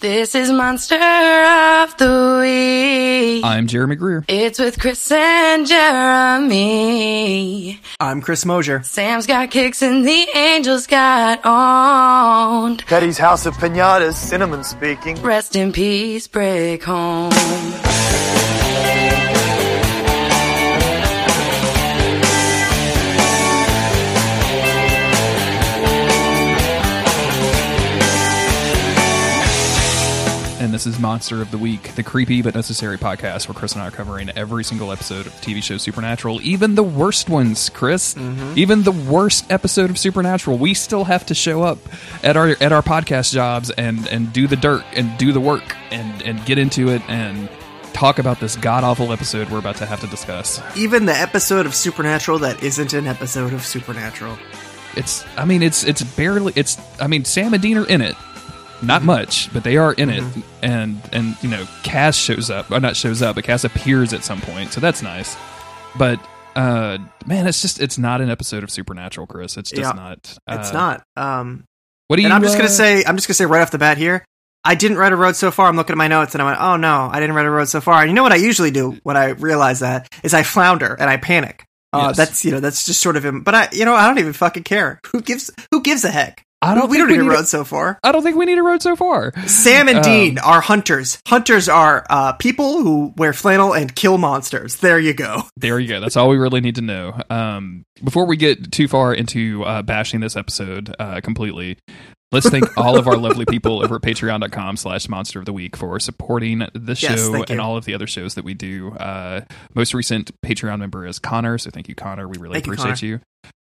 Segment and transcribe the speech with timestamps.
[0.00, 3.44] This is Monster of the Week.
[3.44, 4.24] I'm Jeremy Greer.
[4.28, 6.60] It's with Chris and Jeremy.
[7.98, 8.80] I'm Chris Mosier.
[8.84, 12.78] Sam's got kicks and the angels got owned.
[12.86, 15.20] Teddy's House of Pinatas, Cinnamon speaking.
[15.20, 17.32] Rest in peace, break home.
[30.78, 33.88] This is Monster of the Week, the creepy but necessary podcast where Chris and I
[33.88, 38.14] are covering every single episode of TV show Supernatural, even the worst ones, Chris.
[38.14, 38.52] Mm-hmm.
[38.56, 40.56] Even the worst episode of Supernatural.
[40.56, 41.78] We still have to show up
[42.22, 45.64] at our at our podcast jobs and and do the dirt and do the work
[45.90, 47.50] and and get into it and
[47.92, 50.62] talk about this god awful episode we're about to have to discuss.
[50.76, 54.38] Even the episode of Supernatural that isn't an episode of Supernatural.
[54.94, 58.14] It's I mean it's it's barely it's I mean Sam and Dean are in it.
[58.80, 60.22] Not much, but they are in it,
[60.62, 64.22] and and you know Cass shows up, or not shows up, but Cass appears at
[64.24, 65.36] some point, so that's nice.
[65.96, 66.20] But
[66.54, 69.56] uh, man, it's just it's not an episode of Supernatural, Chris.
[69.56, 70.18] It's just Yeah, not.
[70.48, 71.02] It's Uh, not.
[71.16, 71.64] Um,
[72.06, 72.26] What do you?
[72.26, 74.24] and I'm just uh, gonna say, I'm just gonna say right off the bat here,
[74.64, 75.66] I didn't write a road so far.
[75.68, 77.68] I'm looking at my notes and I went, oh no, I didn't write a road
[77.68, 78.00] so far.
[78.02, 81.10] And you know what I usually do when I realize that is I flounder and
[81.10, 81.64] I panic.
[81.92, 82.16] Uh, Yes.
[82.16, 83.42] That's you know that's just sort of him.
[83.42, 85.00] But I you know I don't even fucking care.
[85.12, 86.42] Who gives who gives a heck?
[86.60, 87.98] I don't we think don't we need a need a- road so far.
[88.02, 89.32] I don't think we need a road so far.
[89.46, 91.20] Sam and Um, Dean are hunters.
[91.26, 94.76] Hunters are uh, people who wear flannel and kill monsters.
[94.76, 95.42] There you go.
[95.56, 96.00] There you go.
[96.00, 97.20] That's all we really need to know.
[97.30, 101.78] Um, before we get too far into uh, bashing this episode uh, completely,
[102.30, 105.76] let's thank all of our lovely people over at patreon.com slash monster of the week
[105.76, 108.92] for supporting the show Yes, and all of the other shows that we do.
[108.92, 109.40] Uh,
[109.74, 112.28] most recent Patreon member is Connor, so thank you, Connor.
[112.28, 113.20] We really Thank appreciate you.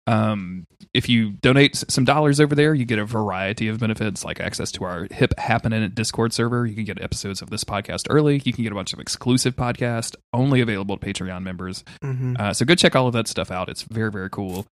[0.08, 4.40] Um, if you donate some dollars over there, you get a variety of benefits like
[4.40, 6.66] access to our hip happening Discord server.
[6.66, 8.42] You can get episodes of this podcast early.
[8.46, 11.84] You can get a bunch of exclusive podcasts only available to Patreon members.
[12.02, 13.70] hmm Uh, so go check all of that stuff out.
[13.70, 14.66] It's very, very cool.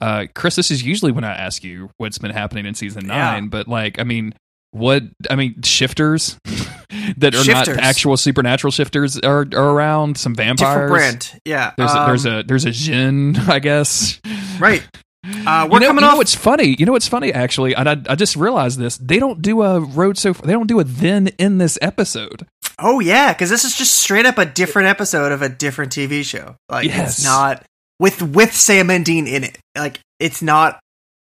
[0.00, 3.14] Uh, Chris, this is usually when I ask you what's been happening in season Yeah.
[3.32, 4.34] nine, but like, I mean,
[4.72, 6.38] what, I mean, shifters
[7.16, 7.76] that are Shifters.
[7.76, 10.90] not actual supernatural shifters are, are around, some vampires.
[10.90, 11.40] Different brand.
[11.44, 11.72] Yeah.
[11.76, 14.20] There's, a, there's um, a, there's a djinn, I guess.
[14.58, 14.82] right.
[15.24, 16.16] Uh, we're you know, coming you know off.
[16.18, 16.74] what's funny?
[16.78, 18.96] You know what's funny actually, and I, I just realized this.
[18.98, 22.44] They don't do a road so they don't do a then in this episode.
[22.80, 26.24] Oh yeah, because this is just straight up a different episode of a different TV
[26.24, 26.56] show.
[26.68, 27.18] Like Yes.
[27.18, 27.64] it's not
[28.00, 29.58] with with Sam and Dean in it.
[29.76, 30.80] Like it's not.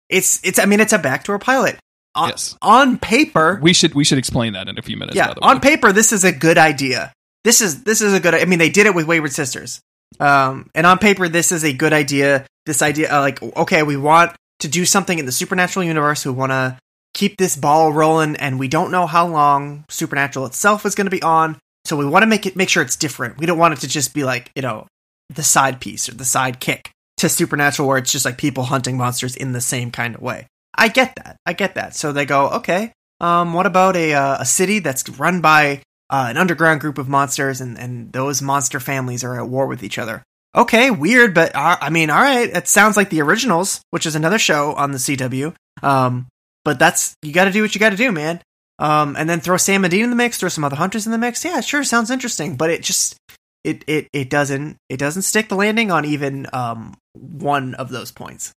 [0.08, 0.59] It's it's.
[0.59, 1.78] I mean, it's a backdoor pilot.
[2.16, 2.56] On, Yes.
[2.62, 5.16] on paper, We should we should explain that in a few minutes.
[5.16, 5.29] yeah.
[5.29, 7.12] by the On paper, this is a good idea.
[7.44, 8.35] This is this is a good.
[8.35, 9.81] I mean, they did it with Wayward Sisters.
[10.19, 12.46] Um, and on paper, this is a good idea.
[12.66, 16.24] This idea, uh, like, okay, we want to do something in the supernatural universe.
[16.25, 16.78] We want to
[17.13, 21.12] keep this ball rolling, and we don't know how long supernatural itself is going to
[21.12, 21.57] be on.
[21.85, 23.38] So we want to make it make sure it's different.
[23.40, 24.88] We don't want it to just be like you know
[25.30, 28.95] the side piece or the side kick to supernatural, where it's just like people hunting
[28.97, 30.47] monsters in the same kind of way.
[30.75, 31.38] I get that.
[31.45, 31.95] I get that.
[31.95, 32.91] So they go, okay.
[33.19, 37.07] Um, what about a uh, a city that's run by uh, an underground group of
[37.07, 40.23] monsters, and and those monster families are at war with each other?
[40.56, 42.50] Okay, weird, but uh, I mean, all right.
[42.50, 45.56] It sounds like the originals, which is another show on the CW.
[45.81, 46.28] Um,
[46.66, 48.41] but that's you got to do what you got to do, man.
[48.79, 51.12] Um, and then throw Sam and Dean in the mix, throw some other hunters in
[51.12, 51.45] the mix.
[51.45, 53.16] Yeah, sure, sounds interesting, but it just
[53.63, 58.12] it it it doesn't it doesn't stick the landing on even um one of those
[58.12, 58.51] points.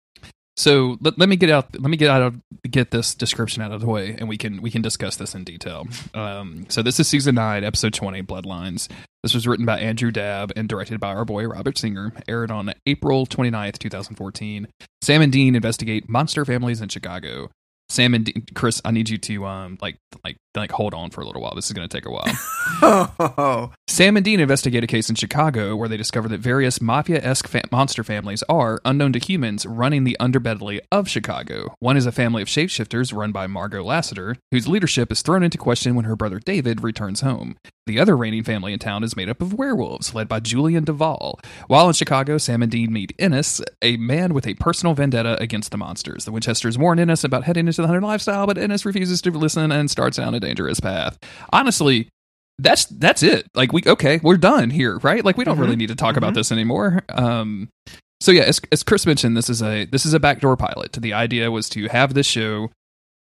[0.57, 3.71] So let, let me get out let me get out of get this description out
[3.71, 5.87] of the way and we can we can discuss this in detail.
[6.13, 8.89] Um, so this is season nine, episode twenty, Bloodlines.
[9.21, 12.13] This was written by Andrew Dabb and directed by our boy Robert Singer.
[12.27, 14.67] Aired on April 29th, 2014.
[15.01, 17.49] Sam and Dean investigate monster families in Chicago.
[17.89, 21.25] Sam and Chris, I need you to um like like like hold on for a
[21.25, 21.53] little while.
[21.55, 22.25] This is going to take a while.
[22.81, 27.23] Oh, Sam and Dean investigate a case in Chicago where they discover that various mafia
[27.23, 31.73] esque fa- monster families are, unknown to humans, running the underbelly of Chicago.
[31.79, 35.57] One is a family of shapeshifters run by Margot Lassiter, whose leadership is thrown into
[35.57, 37.55] question when her brother David returns home.
[37.87, 41.39] The other reigning family in town is made up of werewolves, led by Julian Duval.
[41.67, 45.69] While in Chicago, Sam and Dean meet Ennis, a man with a personal vendetta against
[45.69, 46.25] the monsters.
[46.25, 49.71] The Winchesters warn Ennis about heading into the hunter lifestyle, but Ennis refuses to listen
[49.71, 51.17] and starts down a dangerous path.
[51.51, 52.07] Honestly,
[52.59, 53.47] that's that's it.
[53.55, 55.25] Like we okay, we're done here, right?
[55.25, 55.61] Like we don't Mhm.
[55.61, 56.35] really need to talk about Mhm.
[56.35, 57.03] this anymore.
[57.09, 57.69] Um
[58.21, 60.93] so yeah, as, as Chris mentioned, this is a this is a backdoor pilot.
[60.93, 62.71] The idea was to have this show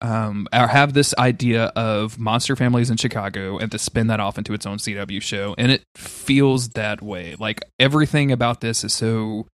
[0.02, 4.36] um or have this idea of monster families in Chicago and to spin that off
[4.36, 7.34] into its own CW show and it feels that way.
[7.38, 9.46] Like everything about this is so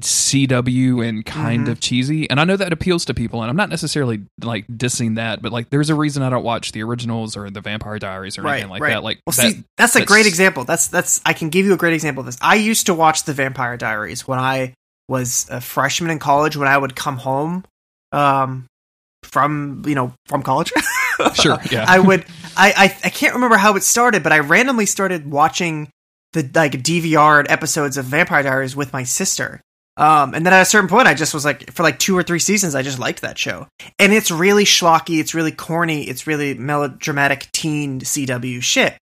[0.00, 1.70] CW and kind Mhm.
[1.70, 2.28] of cheesy.
[2.28, 5.52] And I know that appeals to people, and I'm not necessarily like dissing that, but
[5.52, 8.70] like there's a reason I don't watch the originals or the Vampire Diaries or anything
[8.70, 9.02] like that.
[9.04, 10.64] Like well, that, see, that's a that's- great example.
[10.64, 12.38] That's that's I can give you a great example of this.
[12.40, 14.74] I used to watch the Vampire Diaries when I
[15.08, 16.56] was a freshman in college.
[16.56, 17.64] When I would come home,
[18.12, 18.66] um,
[19.22, 20.72] from you know from college.
[21.34, 21.84] Sure, yeah.
[21.86, 22.24] I would.
[22.56, 25.88] I, I I can't remember how it started, but I randomly started watching
[26.32, 29.60] the like DVR episodes of Vampire Diaries with my sister.
[29.96, 32.22] Um, and then at a certain point, I just was like, for like two or
[32.22, 33.68] three seasons, I just liked that show.
[33.98, 38.96] And it's really schlocky, it's really corny, it's really melodramatic teen CW shit.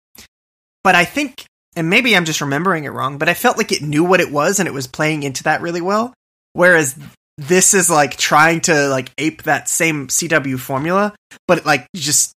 [0.84, 1.46] But I think,
[1.76, 4.32] and maybe I'm just remembering it wrong, but I felt like it knew what it
[4.32, 6.14] was and it was playing into that really well.
[6.54, 6.98] Whereas
[7.38, 11.16] this is like trying to like ape that same CW formula,
[11.48, 12.34] but it, like just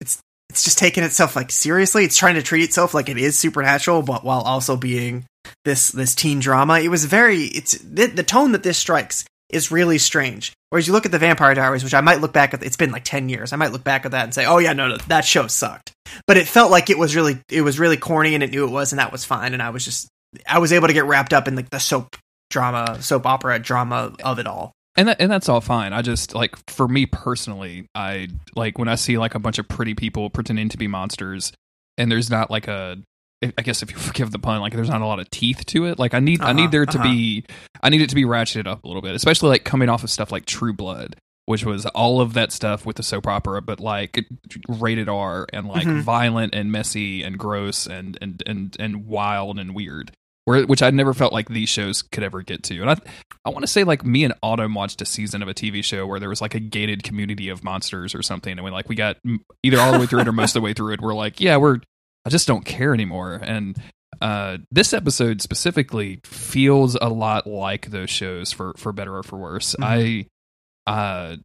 [0.00, 2.04] it's it's just taking itself like seriously.
[2.04, 5.26] It's trying to treat itself like it is supernatural, but while also being
[5.64, 6.80] this this teen drama.
[6.80, 10.52] It was very it's the, the tone that this strikes is really strange.
[10.70, 12.90] Whereas you look at the Vampire Diaries, which I might look back at, it's been
[12.90, 13.52] like ten years.
[13.52, 15.92] I might look back at that and say, oh yeah, no, no, that show sucked.
[16.26, 18.70] But it felt like it was really it was really corny, and it knew it
[18.70, 19.54] was, and that was fine.
[19.54, 20.08] And I was just
[20.46, 22.16] I was able to get wrapped up in like the soap
[22.50, 24.72] drama, soap opera drama of it all.
[24.96, 25.92] and that, and that's all fine.
[25.92, 29.68] I just like for me personally, I like when I see like a bunch of
[29.68, 31.52] pretty people pretending to be monsters,
[31.96, 32.98] and there's not like a,
[33.42, 35.86] I guess if you forgive the pun, like there's not a lot of teeth to
[35.86, 35.98] it.
[35.98, 37.08] Like I need, I Uh-huh, need there to uh-huh.
[37.08, 37.44] be,
[37.82, 40.10] I need it to be ratcheted up a little bit, especially like coming off of
[40.10, 41.16] stuff like True Blood.
[41.46, 44.22] Which was all of that stuff with the soap opera, but like
[44.68, 46.02] rated R and like Mhm.
[46.02, 50.10] violent and messy and gross and and and and wild and weird.
[50.44, 52.80] Where, which I never felt like these shows could ever get to.
[52.82, 52.96] And I,
[53.46, 56.06] I want to say like me and Autumn watched a season of a TV show
[56.06, 58.94] where there was like a gated community of monsters or something, and we like we
[58.94, 59.16] got
[59.62, 61.00] either all the way through it or most of the way through it.
[61.00, 61.78] We're like, yeah, we're
[62.28, 63.40] I just don't care anymore.
[63.42, 63.74] And
[64.20, 69.38] uh, this episode specifically feels a lot like those shows for for better or for
[69.38, 69.74] worse.
[69.80, 70.26] I
[70.86, 71.36] uh.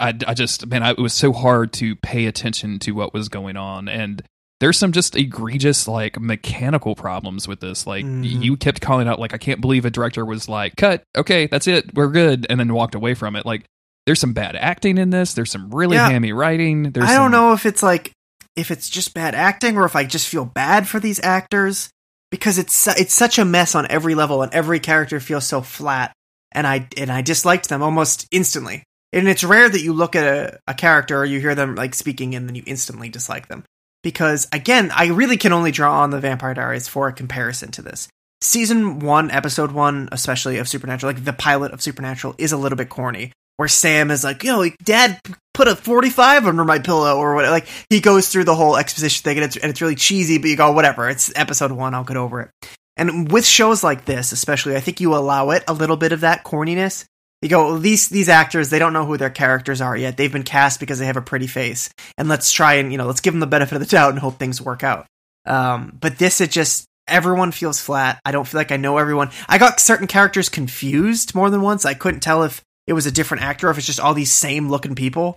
[0.00, 3.28] I, I just man I, it was so hard to pay attention to what was
[3.28, 4.22] going on and
[4.58, 8.42] there's some just egregious like mechanical problems with this like Mhm.
[8.42, 11.66] you kept calling out like i can't believe a director was like cut okay that's
[11.66, 13.66] it we're good and then walked away from it like
[14.06, 16.08] there's some bad acting in this there's some really Yeah.
[16.08, 18.10] hammy writing there's I don't some- know if it's like
[18.56, 21.90] if it's just bad acting or if I just feel bad for these actors
[22.30, 26.12] because it's it's such a mess on every level and every character feels so flat
[26.52, 28.84] and I and I disliked them almost instantly.
[29.12, 31.94] And it's rare that you look at a, a character or you hear them like
[31.94, 33.64] speaking and then you instantly dislike them.
[34.02, 37.82] Because again, I really can only draw on the Vampire Diaries for a comparison to
[37.82, 38.08] this.
[38.40, 42.76] Season one, episode one, especially of Supernatural, like the pilot of Supernatural, is a little
[42.76, 43.32] bit corny.
[43.56, 45.20] Where Sam is like, you yo, dad
[45.52, 47.44] put a 45 under my pillow or what.
[47.50, 50.48] Like, he goes through the whole exposition thing and it's, and it's really cheesy, but
[50.48, 52.50] you go, whatever, it's episode one, I'll get over it.
[52.96, 56.20] And with shows like this, especially, I think you allow it a little bit of
[56.20, 57.04] that corniness.
[57.42, 60.16] You go, well, these these actors, they don't know who their characters are yet.
[60.16, 63.06] They've been cast because they have a pretty face, and let's try and you know,
[63.06, 65.06] let's give them the benefit of the doubt and hope things work out.
[65.44, 68.18] Um, but this, it just everyone feels flat.
[68.24, 69.30] I don't feel like I know everyone.
[69.46, 71.84] I got certain characters confused more than once.
[71.84, 74.32] I couldn't tell if it was a different actor or if it's just all these
[74.32, 75.36] same looking people.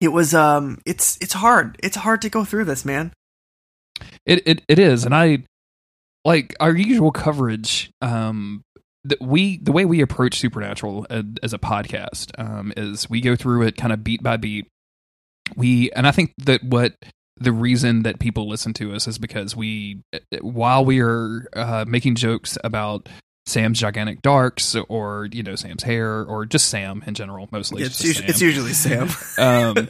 [0.00, 1.76] It was um, it's it's hard.
[1.82, 3.12] It's hard to go through this, man.
[4.24, 5.44] It, it it is, and I
[6.24, 7.90] like our usual coverage.
[8.00, 8.62] Um,
[9.04, 13.62] that we the way we approach Supernatural as a podcast um, is we go through
[13.62, 14.68] it kind of beat by beat.
[15.56, 16.94] We and I think that what
[17.40, 20.02] the reason that people listen to us is because we,
[20.40, 23.08] while we are uh, making jokes about
[23.48, 27.98] Sam's gigantic darks or you know Sam's hair or just Sam in general, mostly It's
[27.98, 29.08] just usu- it's usually Sam.
[29.38, 29.88] um,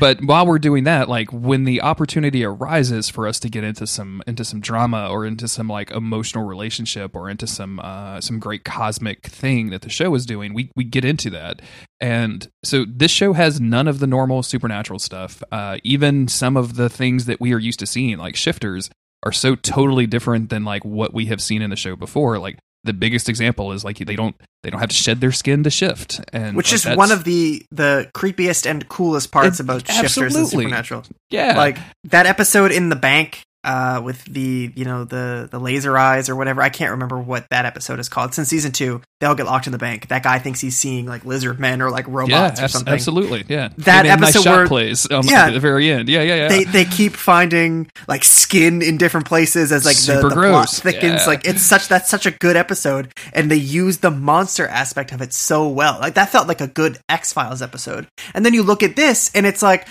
[0.00, 3.86] but while we're doing that, like when the opportunity arises for us to get into
[3.86, 8.40] some into some drama or into some like emotional relationship or into some uh, some
[8.40, 11.62] great cosmic thing that the show is doing, we we get into that.
[12.00, 15.42] And so this show has none of the normal supernatural stuff.
[15.52, 18.90] Uh, even some of the things that we are used to seeing, like shifters,
[19.22, 22.38] are so totally different than like what we have seen in the show before.
[22.38, 25.62] Like the biggest example is like they don't they don't have to shed their skin
[25.64, 29.86] to shift, and Which like, is one of the the creepiest and coolest parts about
[29.86, 31.04] shifters and supernatural.
[31.30, 35.98] yeah Like that episode in the bank uh, with the you know the the laser
[35.98, 36.62] eyes or whatever.
[36.62, 38.32] I can't remember what that episode is called.
[38.32, 40.08] Since season two, they all get locked in the bank.
[40.08, 42.92] That guy thinks he's seeing like lizard men or like yeah, robots or something.
[42.94, 43.70] absolutely, yeah.
[43.78, 45.46] That nice episode shot where- plays um, Yeah.
[45.46, 46.08] at the very end.
[46.08, 46.48] Yeah, yeah, yeah.
[46.48, 50.34] They they keep finding like skin in different places as like the, Super the plot
[50.52, 50.80] gross.
[50.80, 51.20] thickens.
[51.22, 51.26] Yeah.
[51.26, 55.20] Like it's such that's such a good episode, and they use the monster aspect of
[55.20, 55.98] it so well.
[56.00, 58.06] Like that felt like a good X Files episode.
[58.32, 59.88] And then you look at this, and it's like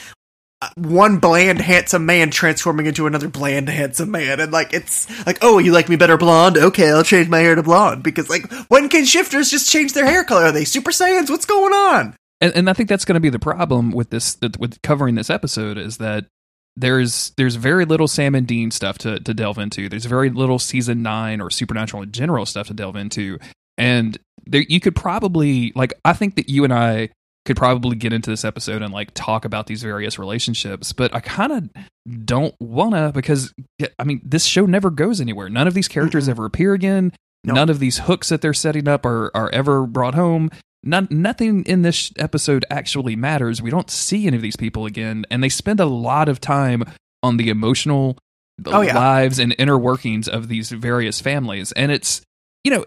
[0.75, 4.39] one bland handsome man transforming into another bland handsome man.
[4.39, 6.57] And like it's like oh you like me better blonde?
[6.57, 8.03] Okay i'll change my hair to blonde.
[8.03, 10.45] Because like when can shifters just change their hair color.
[10.45, 11.29] Are they super saiyans?
[11.29, 12.15] What's going on?
[12.41, 15.29] And, and I think that's going to be the problem with this with covering this
[15.29, 16.25] episode is that
[16.75, 19.87] there's there's very little Sam and Dean stuff to to delve into.
[19.87, 23.39] There's very little season nine or supernatural in general stuff to delve into,
[23.77, 27.09] and there you could probably like I think that you and I
[27.45, 31.19] could probably get into this episode and like talk about these various relationships, but I
[31.19, 31.69] kind of
[32.25, 33.53] don't wanna because
[33.99, 35.47] I mean this show never goes anywhere.
[35.49, 37.13] None of these characters ever appear again.
[37.43, 40.49] None of these hooks that they're setting up are are ever brought home.
[40.87, 43.59] None, nothing in this episode actually matters.
[43.61, 46.83] We don't see any of these people again, and they spend a lot of time
[47.23, 48.17] on the emotional
[48.67, 48.95] Oh, yeah.
[48.95, 52.21] lives and inner workings of these various families, and it's
[52.63, 52.85] you know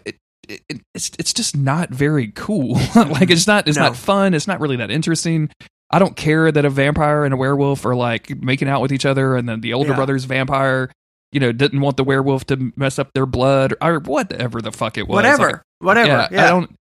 [0.49, 2.73] it, it, it's it's just not very cool.
[2.95, 3.85] like it's not it's No.
[3.85, 4.33] not fun.
[4.33, 5.49] It's not really that interesting.
[5.91, 9.05] I don't care that a vampire and a werewolf are like making out with each
[9.05, 9.95] other, and then the older Yeah.
[9.95, 10.91] brother's vampire,
[11.31, 14.71] you know, didn't want the werewolf to mess up their blood or, or whatever the
[14.71, 15.15] fuck it was.
[15.15, 16.75] whatever Like, whatever yeah, I don't.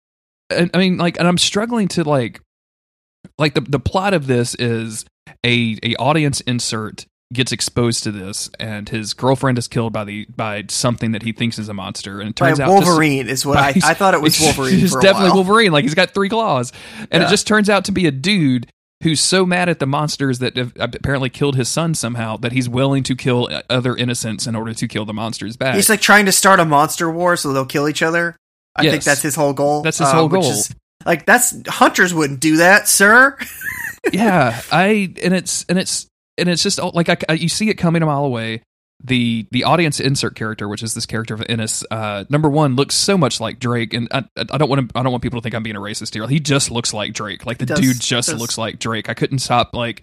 [0.51, 2.41] I I mean, like, and I'm struggling to like,
[3.37, 5.05] like the the plot of this is
[5.45, 10.25] a a audience insert gets exposed to this, and his girlfriend is killed by the
[10.35, 13.27] by something that he thinks is a monster, and it by turns out just- wolverine
[13.27, 15.35] is what I, I thought it was wolverine It's for a definitely while.
[15.43, 15.71] Wolverine.
[15.71, 16.71] Like he's got three claws,
[17.11, 17.27] and Yeah.
[17.27, 18.67] it just turns out to be a dude
[19.03, 22.67] who's so mad at the monsters that have apparently killed his son somehow that he's
[22.67, 25.75] willing to kill other innocents in order to kill the monsters back.
[25.75, 28.35] He's like trying to start a monster war so they'll kill each other.
[28.75, 29.81] I think that's his whole goal.
[29.83, 30.51] That's his uh, whole which goal.
[30.51, 30.73] is-
[31.05, 33.37] like that's hunters wouldn't do that, sir.
[34.11, 36.07] yeah, I and it's and it's
[36.37, 38.61] and it's just like I, I- you see it coming a mile away.
[39.03, 42.95] The the audience insert character, which is this character of Ennis, uh, number one looks
[42.95, 45.43] so much like Drake, and I, I don't want to I don't want people to
[45.43, 46.27] think I'm being a racist here.
[46.27, 47.45] He just looks like Drake.
[47.45, 48.39] Like the Does- dude just does.
[48.39, 49.07] looks like Drake.
[49.07, 50.01] I couldn't stop like.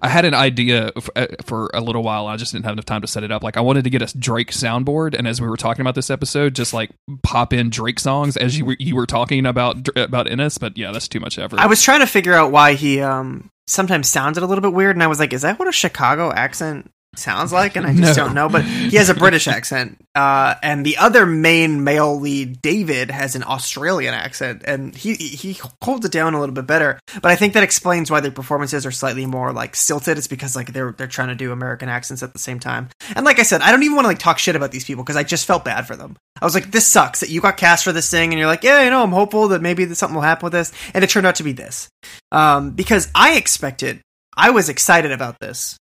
[0.00, 2.28] I had an idea f- uh, for a little while.
[2.28, 3.42] I just didn't have enough time to set it up.
[3.42, 6.10] Like I wanted to get a Drake soundboard, and as we were talking about this
[6.10, 6.90] episode, just like
[7.24, 10.58] pop in Drake songs as you were you were talking about about Ennis.
[10.58, 11.58] But yeah, that's too much effort.
[11.60, 14.96] I was trying to figure out why he um sometimes sounded a little bit weird,
[14.96, 17.76] and I was like, is that what a Chicago accent sounds like?
[17.76, 18.24] And I just No.
[18.26, 18.48] don't know.
[18.48, 23.34] But he has a British accent, uh, and the other main male lead, David, has
[23.34, 26.98] an Australian accent, and he he holds it down a little bit better.
[27.20, 30.18] But I think that explains why their performances are slightly more like stilted.
[30.18, 32.88] It's because like they're they're trying to do American accents at the same time.
[33.14, 35.04] And like I said, I don't even want to like talk shit about these people
[35.04, 36.16] because I just felt bad for them.
[36.40, 38.64] I was like, this sucks that you got cast for this thing, and you're like,
[38.64, 41.10] yeah, you know, I'm hopeful that maybe that something will happen with this, and it
[41.10, 41.88] turned out to be this.
[42.32, 44.00] Um, because I expected,
[44.36, 45.76] I was excited about this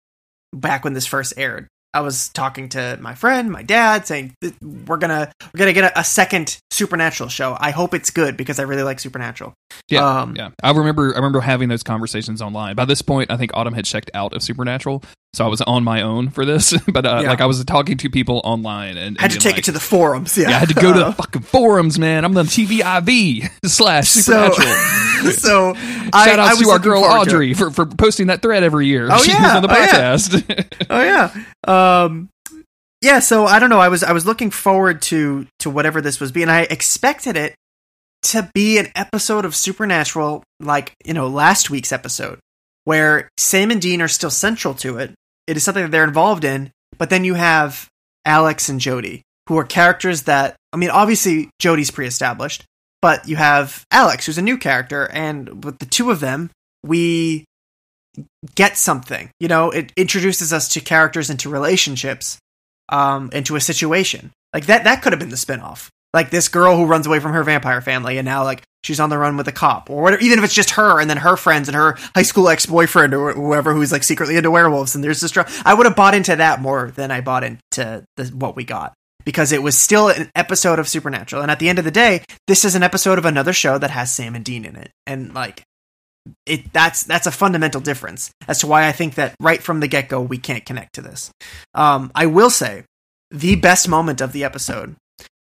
[0.53, 1.67] back when this first aired.
[1.93, 6.01] I was talking to my friend, my dad, saying we're gonna we're gonna get a,
[6.01, 7.57] a second Supernatural show.
[7.59, 9.55] I hope it's good because I really like Supernatural.
[9.89, 10.51] Yeah, Um, yeah.
[10.63, 11.13] I remember.
[11.13, 12.77] I remember having those conversations online.
[12.77, 15.85] By this point, I think Autumn had checked out of Supernatural, so I was on
[15.85, 16.77] my own for this.
[16.93, 17.31] but uh, Yeah.
[17.31, 19.81] like, I was talking to people online, and, I had to take it to the
[19.81, 20.37] forums.
[20.37, 22.25] Yeah, Yeah, I had to go to the fucking forums, man.
[22.25, 25.33] I'm the TVIV slash Supernatural.
[25.33, 25.75] so
[26.13, 27.35] I, Shout I out was to our girl forward to it.
[27.35, 29.09] Audrey for, for posting that thread every year.
[29.11, 29.57] Oh, she yeah.
[29.57, 30.15] on the Oh, yeah.
[30.15, 30.87] podcast.
[30.91, 32.29] oh yeah um
[33.03, 36.19] yeah so i don't know i was i was looking forward to to whatever this
[36.21, 37.55] was being i expected it
[38.23, 42.39] to be an episode of supernatural like you know last week's episode
[42.85, 45.13] where sam and dean are still central to it
[45.51, 47.89] it is something that they're involved in but then you have
[48.25, 52.65] alex and jody who are characters that i mean obviously jody's pre-established
[53.03, 56.51] but you have alex who's a new character and with the two of them
[56.83, 57.45] we
[58.55, 59.31] get something.
[59.41, 62.39] You know, it introduces us to characters into relationships,
[62.89, 64.31] um, into a situation.
[64.53, 65.89] Like that that could have been the spinoff.
[66.13, 69.11] Like this girl who runs away from her vampire family and now like she's on
[69.11, 71.37] the run with a cop or whatever even if it's just her and then her
[71.37, 75.21] friends and her high school ex-boyfriend or whoever who's like secretly into werewolves and there's
[75.21, 78.57] this dra- I would have bought into that more than I bought into the, what
[78.57, 78.95] we got
[79.25, 82.25] because it was still an episode of Supernatural and at the end of the day
[82.47, 85.35] this is an episode of another show that has Sam and Dean in it and
[85.35, 85.63] like
[86.47, 89.89] it that's that's a fundamental difference as to why I think that right from the
[89.89, 91.31] get go we can't connect to this.
[91.75, 92.85] Um, I will say
[93.31, 94.97] the best moment of the episode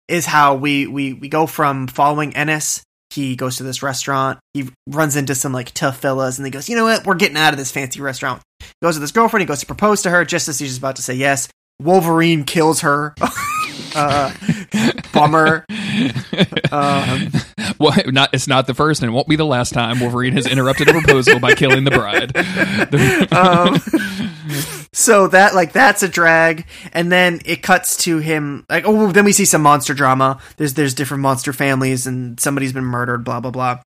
[0.07, 2.83] is how we we we go from following Ennis.
[3.09, 4.39] He goes to this restaurant.
[4.53, 7.05] He runs into some like tough fellas, and he goes, "You know what?
[7.05, 9.41] We're getting out of this fancy restaurant." He goes with his girlfriend.
[9.41, 11.47] He goes to propose to her just as he's about to say yes.
[11.81, 13.15] Wolverine kills her.
[13.95, 14.31] uh,
[15.13, 15.65] bummer.
[16.71, 17.31] Um,
[17.79, 20.45] well, not it's not the first and it won't be the last time Wolverine has
[20.45, 22.35] interrupted a proposal by killing the bride.
[23.33, 29.11] um, so that like that's a drag and then it cuts to him like oh
[29.11, 33.23] then we see some monster drama there's there's different monster families and somebody's been murdered
[33.23, 33.79] blah blah blah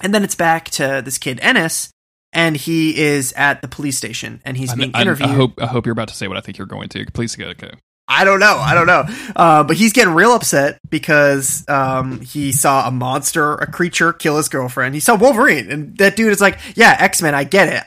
[0.00, 1.90] and then it's back to this kid ennis
[2.32, 5.28] and he is at the police station and he's I- being interviewed.
[5.28, 7.04] I hope I hope you're about to say what I think you're going to.
[7.12, 7.52] Please go.
[7.54, 7.70] go.
[8.08, 8.56] I don't know.
[8.56, 9.04] I don't know.
[9.36, 14.36] Uh, but he's getting real upset because um, he saw a monster, a creature, kill
[14.36, 14.94] his girlfriend.
[14.94, 17.34] He saw Wolverine, and that dude is like, "Yeah, X Men.
[17.34, 17.84] I get it.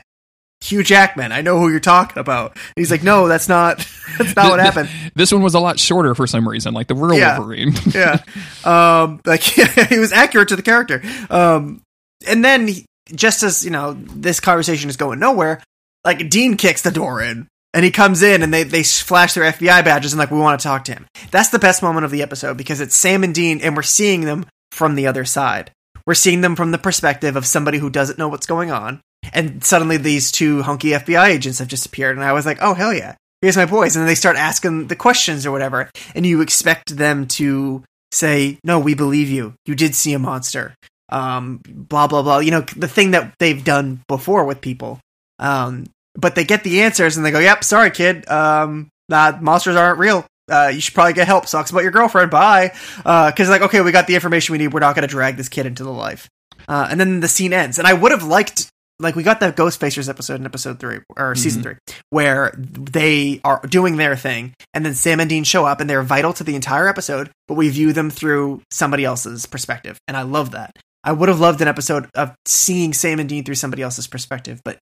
[0.62, 1.32] Hugh Jackman.
[1.32, 3.86] I know who you're talking about." And he's like, "No, that's not.
[4.18, 6.94] That's not what happened." This one was a lot shorter for some reason, like the
[6.94, 7.38] real Yeah.
[7.38, 7.74] Wolverine.
[7.94, 8.18] yeah.
[8.64, 9.42] Um, like
[9.90, 11.02] he was accurate to the character.
[11.28, 11.82] Um,
[12.26, 15.62] and then he, just as you know, this conversation is going nowhere.
[16.04, 19.52] Like Dean kicks the door in, and he comes in, and they they flash their
[19.52, 21.06] FBI badges, and like we want to talk to him.
[21.30, 24.22] That's the best moment of the episode because it's Sam and Dean, and we're seeing
[24.22, 25.70] them from the other side.
[26.06, 29.00] We're seeing them from the perspective of somebody who doesn't know what's going on,
[29.32, 32.74] and suddenly these two hunky FBI agents have just appeared, and I was like, oh
[32.74, 36.26] hell yeah, here's my boys, and then they start asking the questions or whatever, and
[36.26, 40.74] you expect them to say, no, we believe you, you did see a monster,
[41.10, 45.00] um, blah blah blah, you know, the thing that they've done before with people,
[45.38, 49.98] um, but they get the answers and they go, yep, sorry kid, um, monsters aren't
[49.98, 50.26] real.
[50.48, 51.46] Uh, you should probably get help.
[51.46, 52.30] Sucks about your girlfriend.
[52.30, 52.72] Bye.
[53.04, 54.72] Uh, cause like, okay, we got the information we need.
[54.72, 56.28] We're not going to drag this kid into the life.
[56.68, 57.78] Uh, and then the scene ends.
[57.78, 61.34] And I would have liked, like, we got the Ghostfacers episode in episode three, or
[61.34, 61.72] season mm-hmm.
[61.72, 64.54] three, where they are doing their thing.
[64.72, 67.54] And then Sam and Dean show up and they're vital to the entire episode, but
[67.54, 69.98] we view them through somebody else's perspective.
[70.08, 70.72] And I love that.
[71.04, 74.60] I would have loved an episode of seeing Sam and Dean through somebody else's perspective,
[74.64, 74.78] but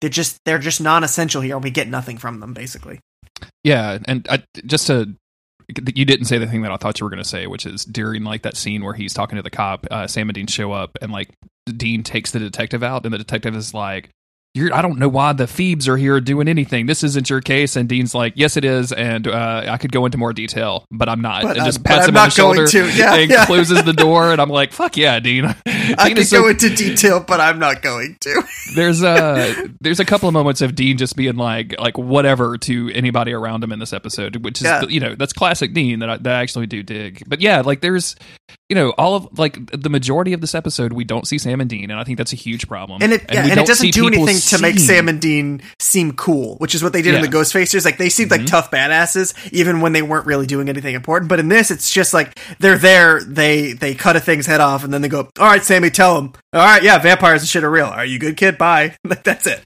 [0.00, 1.58] they're just, they're just non-essential here.
[1.58, 3.00] We get nothing from them, basically.
[3.64, 5.14] Yeah, and I, just to
[5.68, 7.84] you didn't say the thing that I thought you were going to say, which is
[7.84, 10.72] during like that scene where he's talking to the cop, uh, Sam and Dean show
[10.72, 11.30] up, and like
[11.76, 14.10] Dean takes the detective out, and the detective is like,
[14.56, 16.86] "You're I don't know why the Feebs are here doing anything.
[16.86, 20.04] This isn't your case." And Dean's like, "Yes, it is, and uh, I could go
[20.06, 22.30] into more detail, but I'm not." But and just I'm- pats him I'm on not
[22.30, 22.96] the shoulder to.
[22.96, 23.46] Yeah, and yeah.
[23.46, 26.74] closes the door, and I'm like, "Fuck yeah, Dean!" I Dean could so go into
[26.74, 28.42] detail, but I'm not going to.
[28.74, 32.90] there's a there's a couple of moments of Dean just being like like whatever to
[32.94, 34.82] anybody around him in this episode, which is Yeah.
[34.88, 37.22] you know that's classic Dean that I, that I actually do dig.
[37.26, 38.16] But yeah, like there's
[38.68, 41.68] you know all of like the majority of this episode we don't see Sam and
[41.70, 43.02] Dean, and I think that's a huge problem.
[43.02, 45.20] and it yeah, we and, don't it doesn't see do anything to make Sam and
[45.20, 47.28] Dean seem cool, which is what they did in Yeah.
[47.30, 47.84] the Ghostfacers.
[47.84, 48.46] Like they seemed like Mhm.
[48.46, 51.28] tough badasses, even when they weren't really doing anything important.
[51.28, 54.84] But in this, it's just like they're there, they they cut a thing's head off,
[54.84, 56.32] and then they go, "All right, Sammy, tell him.
[56.52, 57.86] All right, yeah, vampires and shit are real.
[57.86, 58.58] Are you good, kid?
[58.58, 59.62] Bye." Like that's it.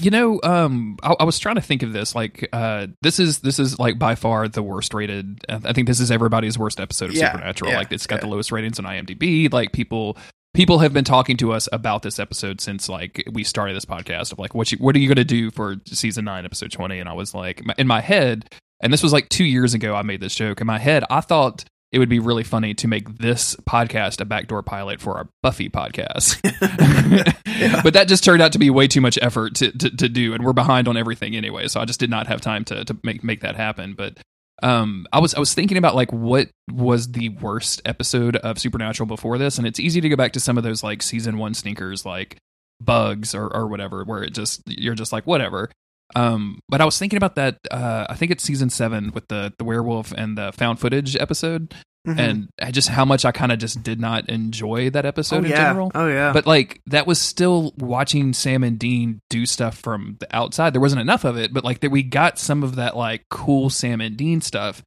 [0.00, 2.14] You know, um, I, I was trying to think of this.
[2.14, 5.44] Like, uh, this is this is like by far the worst rated.
[5.48, 7.70] I think this is everybody's worst episode of Yeah, Supernatural.
[7.70, 9.50] yeah, like, it's got the lowest ratings on IMDb.
[9.52, 10.18] Like, people
[10.54, 14.32] people have been talking to us about this episode since like we started this podcast.
[14.32, 16.98] Of like, what you what are you going to do for season nine, episode twenty?
[16.98, 19.94] And I was like, in my head, and this was like two years ago.
[19.94, 21.04] I made this joke in my head.
[21.10, 21.64] I thought.
[21.90, 25.68] It would be really funny to make this podcast a backdoor pilot for our Buffy
[25.68, 26.40] podcast.
[27.82, 30.32] but that just turned out to be way too much effort to, to, to do,
[30.32, 31.68] and we're behind on everything anyway.
[31.68, 33.92] So I just did not have time to, to make make that happen.
[33.92, 34.16] But
[34.62, 39.06] um, I was I was thinking about like what was the worst episode of Supernatural
[39.06, 41.54] before this, and it's easy to go back to some of those like season one
[41.54, 42.36] stinkers like
[42.80, 45.70] bugs or or whatever, where it just you're just like whatever.
[46.14, 47.58] Um, but I was thinking about that.
[47.70, 51.74] Uh, I think it's season seven with the the werewolf and the found footage episode,
[52.06, 52.18] Mhm.
[52.18, 55.50] and just how much I kind of just did not enjoy that episode oh in
[55.50, 55.92] yeah, general.
[55.94, 56.32] oh yeah.
[56.32, 60.72] But like that was still watching Sam and Dean do stuff from the outside.
[60.74, 63.70] There wasn't enough of it, but like that we got some of that like cool
[63.70, 64.82] Sam and Dean stuff.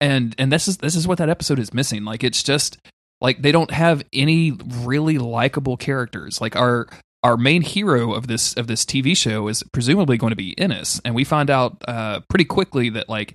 [0.00, 2.04] And and this is this is what that episode is missing.
[2.04, 2.78] Like it's just
[3.20, 6.40] like they don't have any really likable characters.
[6.40, 6.86] Like our
[7.24, 11.00] our main hero of this of this TV show is presumably going to be Ennis,
[11.04, 13.34] and we find out uh, pretty quickly that like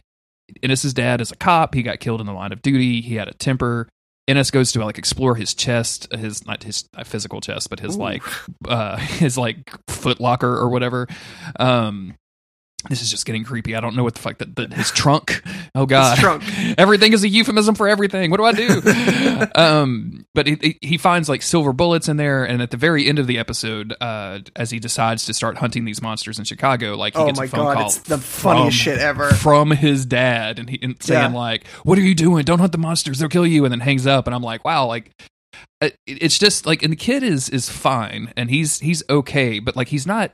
[0.64, 1.76] Ennis's dad is a cop.
[1.76, 3.02] He got killed in the line of duty.
[3.02, 3.88] He had a temper.
[4.28, 7.96] Ennis goes to like explore his chest, his not his uh, physical chest, but his
[7.96, 8.00] Ooh.
[8.00, 8.24] like
[8.68, 11.08] uh his like foot locker or whatever.
[11.60, 12.16] Um
[12.90, 13.76] this is just getting creepy.
[13.76, 15.42] I don't know what the fuck that, that his trunk.
[15.74, 16.18] Oh god.
[16.20, 16.44] trunk.
[16.78, 18.30] everything is a euphemism for everything.
[18.30, 19.48] What do I do?
[19.56, 23.18] um but he, he finds like silver bullets in there and at the very end
[23.18, 27.16] of the episode uh as he decides to start hunting these monsters in Chicago, like
[27.16, 29.32] he Oh gets a phone god, call it's the funniest from- shit ever.
[29.32, 31.38] from his dad and he and saying Yeah.
[31.38, 34.06] like what are you doing don't hunt the monsters they'll kill you and then hangs
[34.06, 35.12] up and i'm like wow like
[36.06, 39.88] it's just like and the kid is is fine and he's he's okay but like
[39.88, 40.32] he's not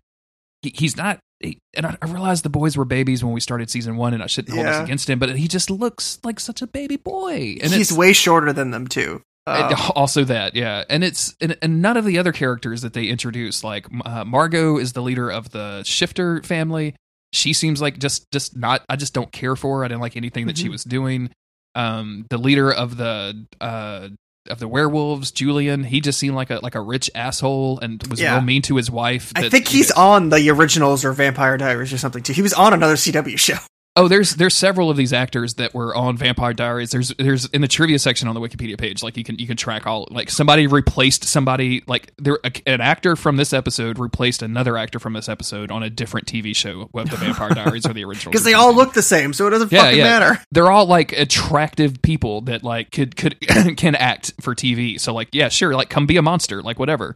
[0.62, 3.70] he, he's not he- and I, I realized the boys were babies when we started
[3.70, 4.84] season one and i shouldn't hold this Yeah.
[4.84, 8.54] against him but he just looks like such a baby boy and He's way shorter
[8.54, 9.22] than them too.
[9.46, 13.08] Uh, also that, yeah, and it's and, and none of the other characters that they
[13.08, 16.96] introduce, like uh, Margot, is the leader of the Shifter family.
[17.34, 18.84] She seems like just just not.
[18.88, 19.84] I just don't care for her.
[19.84, 20.72] I didn't like anything that she Mhm.
[20.72, 21.30] was doing.
[21.76, 24.08] Um, the leader of the uh
[24.50, 25.32] of the werewolves.
[25.32, 28.34] Julian, he just seemed like a like a rich asshole and was Yeah.
[28.34, 29.32] real mean to his wife.
[29.36, 32.34] I think he's on the originals or Vampire Diaries or something too.
[32.34, 33.58] He was on another CW show.
[33.96, 36.90] Oh, there's there's several of these actors that were on Vampire Diaries.
[36.90, 39.56] There's there's in the trivia section on the Wikipedia page, like you can you can
[39.56, 44.42] track all like somebody replaced somebody like there a, an actor from this episode replaced
[44.42, 47.94] another actor from this episode on a different TV show of the Vampire Diaries or
[47.94, 48.32] the original.
[48.32, 50.20] Because they all look the same, so it doesn't yeah, fucking yeah.
[50.20, 50.44] matter.
[50.52, 53.40] They're all like attractive people that like could could
[53.78, 55.00] can act for TV.
[55.00, 57.16] So like yeah, sure, like come be a monster, like whatever.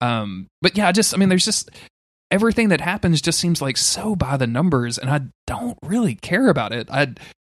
[0.00, 1.68] Um, but yeah, just I mean, there's just
[2.30, 6.48] everything that happens just seems like so by the numbers, and I don't really care
[6.48, 6.88] about it.
[6.90, 7.14] I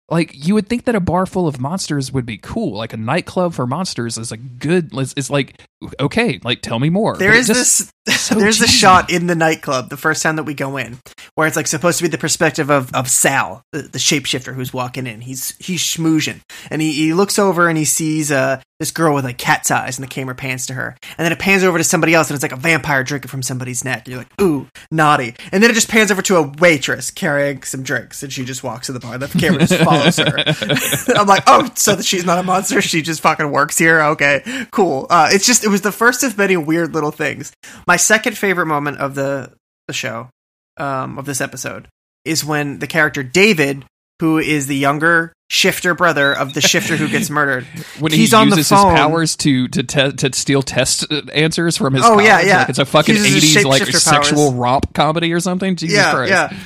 [0.09, 2.97] like you would think that a bar full of monsters would be cool, like a
[2.97, 4.91] nightclub for monsters is a good.
[4.93, 5.61] it's, is like
[5.99, 7.17] okay, like tell me more.
[7.17, 8.21] There is just- this.
[8.21, 10.99] so there's a shot in the nightclub the first time that we go in,
[11.35, 14.73] where it's like supposed to be the perspective of of Sal, the, the shapeshifter who's
[14.73, 15.21] walking in.
[15.21, 19.25] He's he's schmoozing, and he, he looks over and he sees uh this girl with
[19.25, 21.85] like cat's eyes, and the camera pans to her, and then it pans over to
[21.85, 24.03] somebody else, and it's like a vampire drinking from somebody's neck.
[24.05, 27.63] And you're like, ooh, naughty, and then it just pans over to a waitress carrying
[27.63, 29.15] some drinks, and she just walks to the bar.
[29.15, 31.15] and The camera just follows her.
[31.19, 32.83] I'm like, oh, so she's not a monster.
[32.83, 34.03] She just fucking works here.
[34.03, 35.07] Okay, cool.
[35.09, 37.53] Uh, it's just it was the first of many weird little things.
[37.87, 39.53] My second favorite moment of the
[39.89, 40.29] the show,
[40.77, 41.89] um, of this episode,
[42.25, 43.85] is when the character David,
[44.21, 47.65] who is the younger shifter brother of the shifter who gets murdered,
[48.01, 51.77] when he's he on the uses his powers to to te- to steal test answers
[51.77, 52.59] from his Oh, yeah, yeah.
[52.61, 54.55] like it's a fucking uses eighties like shapeshifter sexual powers.
[54.59, 55.77] romp comedy or something.
[55.77, 56.31] Jesus yeah, Christ.
[56.31, 56.59] yeah.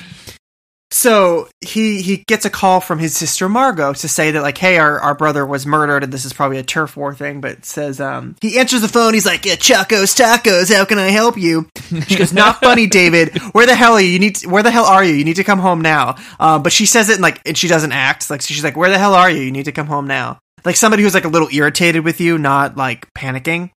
[0.93, 4.77] So he he gets a call from his sister Margot to say that like, hey,
[4.77, 7.39] our, our brother was murdered, and this is probably a turf war thing.
[7.39, 9.13] But says um, he answers the phone.
[9.13, 11.69] He's like, yeah, Chacos Tacos, how can I help you?
[12.07, 13.37] She goes, not funny, David.
[13.53, 14.09] Where the hell are you?
[14.09, 15.13] You need to, where the hell are you?
[15.13, 16.15] You need to come home now.
[16.39, 18.89] Uh, but she says it in, like, and she doesn't act like she's like, where
[18.89, 19.41] the hell are you?
[19.41, 20.39] You need to come home now.
[20.65, 23.71] Like somebody who's like a little irritated with you, not like panicking.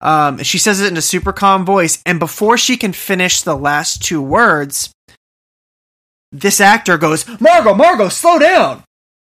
[0.00, 3.56] Um, she says it in a super calm voice, and before she can finish the
[3.56, 4.92] last two words,
[6.34, 8.82] this actor goes, "Margot, Margot, slow down."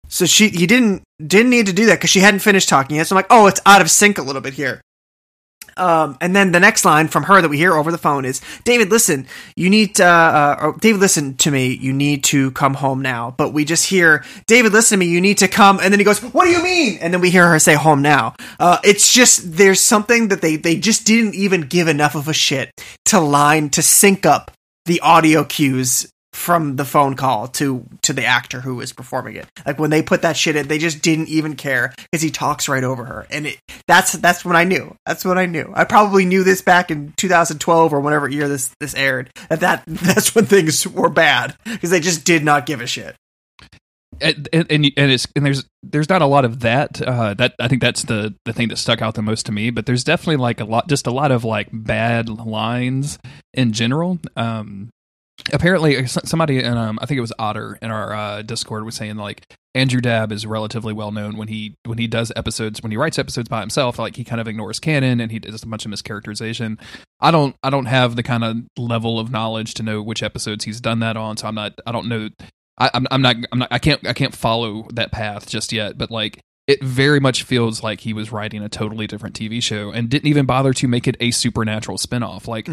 [0.08, 3.08] So she he didn't didn't need to do that because she hadn't finished talking yet.
[3.08, 4.82] So I'm like, oh, it's out of sync a little bit here.
[5.78, 8.40] Um, and then the next line from her that we hear over the phone is,
[8.64, 9.28] "David, listen,
[9.58, 11.74] you need to, uh, or, David, listen to me.
[11.74, 15.12] You need to come home now." But we just hear, "David, listen to me.
[15.12, 17.30] You need to come." And then he goes, "What do you mean?" And then we
[17.30, 21.36] hear her say, "Home now." Uh, it's just there's something that they they just didn't
[21.36, 22.72] even give enough of a shit
[23.06, 24.52] to line to sync up
[24.86, 29.48] the audio cues from the phone call to to the actor who was performing it.
[29.66, 32.68] Like when they put that shit in, they just didn't even care because he talks
[32.68, 34.96] right over her, and it that's that's when I knew.
[35.06, 35.72] That's when I knew.
[35.74, 39.30] I probably knew this back in 2012 or whatever year this this aired.
[39.50, 43.16] That that that's when things were bad because they just did not give a shit.
[44.20, 47.02] and and, and it's and there's there's not a lot of that.
[47.02, 49.70] Uh, that I think that's the the thing that stuck out the most to me.
[49.70, 53.20] But there's definitely like a lot, just a lot of like bad lines
[53.54, 54.20] in general.
[54.36, 54.90] Um,
[55.52, 59.18] apparently, somebody in um, I think it was Otter in our uh, Discord was saying
[59.18, 62.98] like Andrew Dabb is relatively well known when he when he does episodes when he
[62.98, 64.00] writes episodes by himself.
[64.00, 66.80] Like he kind of ignores canon and he does a bunch of mischaracterization.
[67.20, 70.64] I don't I don't have the kind of level of knowledge to know which episodes
[70.64, 71.38] he's done that on.
[71.38, 72.30] So I'm not I don't know
[72.78, 75.98] I, I'm, I'm not I'm not I can't I can't follow that path just yet.
[75.98, 79.92] But like it very much feels like he was writing a totally different TV show
[79.92, 82.48] and didn't even bother to make it a supernatural spinoff.
[82.48, 82.68] Like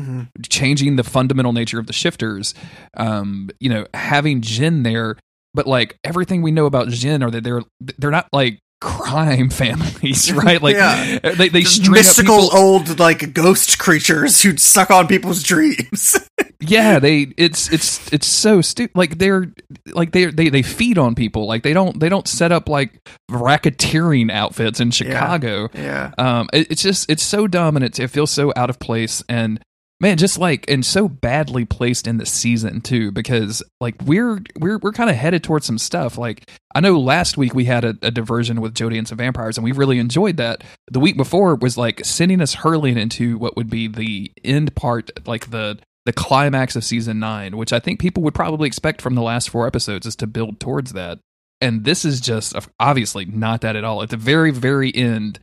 [0.49, 2.55] changing the fundamental nature of the shifters,
[2.97, 5.19] um, you know, having djinn there,
[5.53, 7.63] but like everything we know about djinn are that they're
[7.99, 10.61] they're not like crime families, right?
[10.61, 11.19] Like Yeah.
[11.21, 16.19] they they Mystical old like ghost creatures who suck on people's dreams.
[16.61, 19.53] yeah they it's it's it's so stupid like they're
[19.95, 23.01] like they they they feed on people like they don't they don't set up like
[23.29, 26.13] racketeering outfits in chicago yeah.
[26.19, 29.25] um it, it's just it's so dumb and it, it feels so out of place
[29.29, 29.61] and
[30.03, 34.79] man just like and so badly placed in the season too because like we're we're
[34.79, 36.19] we're kind of headed towards some stuff.
[36.19, 39.57] Like i know last week we had a, a diversion with jody and some vampires
[39.57, 40.65] and we really enjoyed that.
[40.91, 45.11] The week before was like sending us hurling into what would be the end part
[45.27, 49.15] like the the climax of season nine which i think people would probably expect from
[49.15, 51.19] the last four episodes is to build towards that.
[51.61, 54.03] And this is just obviously not that at all.
[54.03, 55.39] At the very very end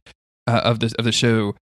[0.48, 1.56] uh, of the of the show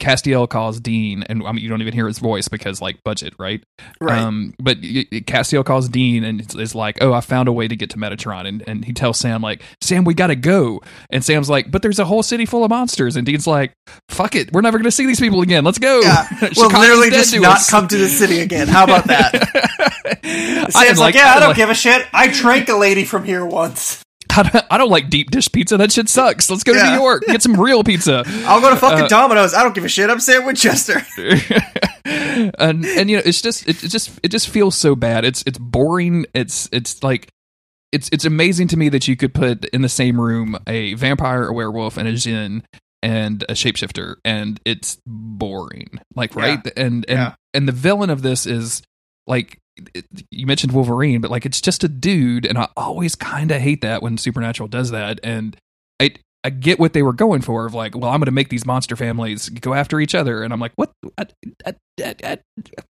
[0.00, 3.34] Castiel calls Dean, and I mean, you don't even hear his voice because like budget,
[3.38, 3.62] right?
[4.00, 4.18] Right.
[4.18, 7.76] Um, but Castiel calls Dean and is- is like, "Oh, I found a way to
[7.76, 11.48] get to Metatron," and, and he tells Sam like, "Sam, we gotta go." And Sam's
[11.50, 13.72] like, "But there's a whole city full of monsters," and Dean's like,
[14.08, 15.64] "Fuck it, we're never gonna see these people again.
[15.64, 16.26] Let's go." Yeah.
[16.56, 17.70] We'll literally just not us.
[17.70, 18.68] come to the city again.
[18.68, 19.32] How about that?
[20.22, 22.06] Sam's didn't like, yeah, I didn't don't like- give a shit.
[22.12, 24.02] I drank a lady from here once.
[24.36, 25.76] I don't, I don't like deep dish pizza.
[25.76, 26.50] That shit sucks.
[26.50, 26.90] Let's go to Yeah.
[26.96, 28.24] New York, get some real pizza.
[28.46, 29.54] I'll go to fucking Uh, Domino's.
[29.54, 30.10] I don't give a shit.
[30.10, 31.00] I'm Sam Winchester.
[32.04, 35.42] and and you know it's just it, it just it just feels so bad it's
[35.46, 37.28] it's boring it's it's like
[37.92, 41.46] it's it's amazing to me that you could put in the same room a vampire
[41.48, 42.62] a werewolf and a djinn
[43.02, 46.42] and a shapeshifter and it's boring like Yeah.
[46.42, 47.34] right and and Yeah.
[47.54, 48.82] and the villain of this is
[49.26, 49.58] like
[50.30, 53.82] you mentioned wolverine but like it's just a dude and i always kind of hate
[53.82, 55.56] that when supernatural does that and
[56.46, 58.64] i get what they were going for of like, well, I'm going to make these
[58.64, 60.92] monster families go after each other, and I'm like, what?
[61.18, 61.26] I,
[61.66, 61.74] I,
[62.22, 62.38] I,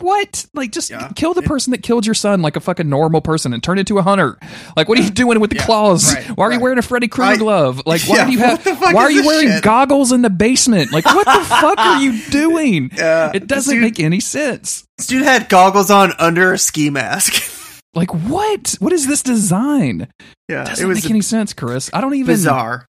[0.00, 0.46] what?
[0.54, 1.10] Like, just Yeah.
[1.14, 3.98] kill the person that killed your son like a fucking normal person and turn into
[3.98, 4.38] a hunter.
[4.76, 5.66] Like, what are you doing with the Yeah.
[5.66, 6.14] claws?
[6.14, 6.24] Right.
[6.28, 7.82] Why are you wearing a Freddy Krueger glove?
[7.86, 8.64] Like, why Yeah, do you have?
[8.80, 9.62] Why are you wearing shit?
[9.62, 10.90] goggles in the basement?
[10.92, 12.90] Like, what the fuck are you doing?
[12.96, 14.84] Yeah, It doesn't dude- make any sense.
[14.96, 17.58] This dude had goggles on under a ski mask.
[17.94, 18.76] Like, what?
[18.78, 20.08] What is this design?
[20.48, 21.90] yeah, It doesn't it was make any sense, Chris.
[21.92, 22.26] I don't even.
[22.32, 22.86] bizarre.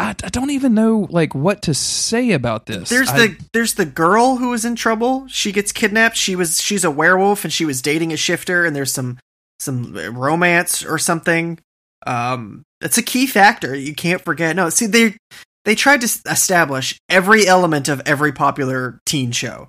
[0.00, 2.88] I, I don't even know like what to say about this.
[2.88, 5.26] There's I- the there's the girl who was in trouble.
[5.28, 6.16] She gets kidnapped.
[6.16, 8.64] She was she's a werewolf and she was dating a shifter.
[8.64, 9.18] And there's some
[9.58, 11.58] some romance or something.
[12.06, 13.74] Um, that's a key factor.
[13.74, 14.56] You can't forget.
[14.56, 15.16] No, see they
[15.66, 19.68] they tried to establish every element of every popular teen show.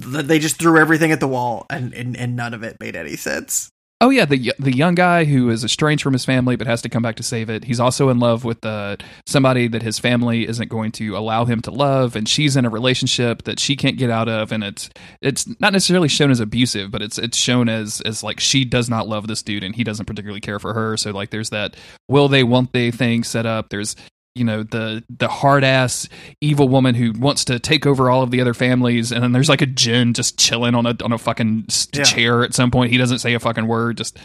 [0.00, 2.94] Th- They just threw everything at the wall, and and, and none of it made
[2.94, 3.68] any sense.
[4.02, 6.88] Oh yeah, the the young guy who is estranged from his family but has to
[6.88, 7.64] come back to save it.
[7.64, 11.60] He's also in love with uh, somebody that his family isn't going to allow him
[11.62, 14.88] to love, and she's in a relationship that she can't get out of, and it's
[15.20, 18.88] it's not necessarily shown as abusive, but it's it's shown as as like she does
[18.88, 20.96] not love this dude and he doesn't particularly care for her.
[20.96, 21.76] So like there's that
[22.08, 23.68] will they won't they thing set up.
[23.68, 23.96] There's
[24.34, 26.08] you know the the hard ass
[26.40, 29.48] evil woman who wants to take over all of the other families, and then there's
[29.48, 32.04] like a djinn just chilling on a on a fucking Yeah.
[32.04, 32.92] chair at some point.
[32.92, 33.96] He doesn't say a fucking word.
[33.96, 34.18] Just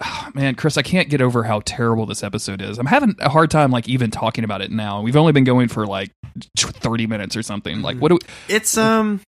[0.00, 2.78] ah, man, Chris, I can't get over how terrible this episode is.
[2.78, 5.02] I'm having a hard time like even talking about it now.
[5.02, 6.10] We've only been going for like
[6.56, 7.82] 30 minutes or something.
[7.82, 9.20] Like what do we, it's um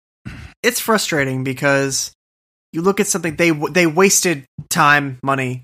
[0.63, 2.13] it's frustrating because
[2.71, 5.63] you look at something they they wasted time money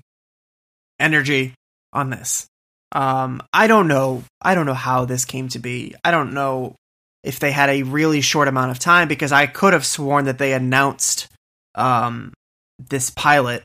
[1.00, 1.54] energy
[1.92, 2.46] on this
[2.92, 6.74] um i don't know i don't know how this came to be i don't know
[7.22, 10.38] if they had a really short amount of time because i could have sworn that
[10.38, 11.28] they announced
[11.74, 12.32] um
[12.78, 13.62] this pilot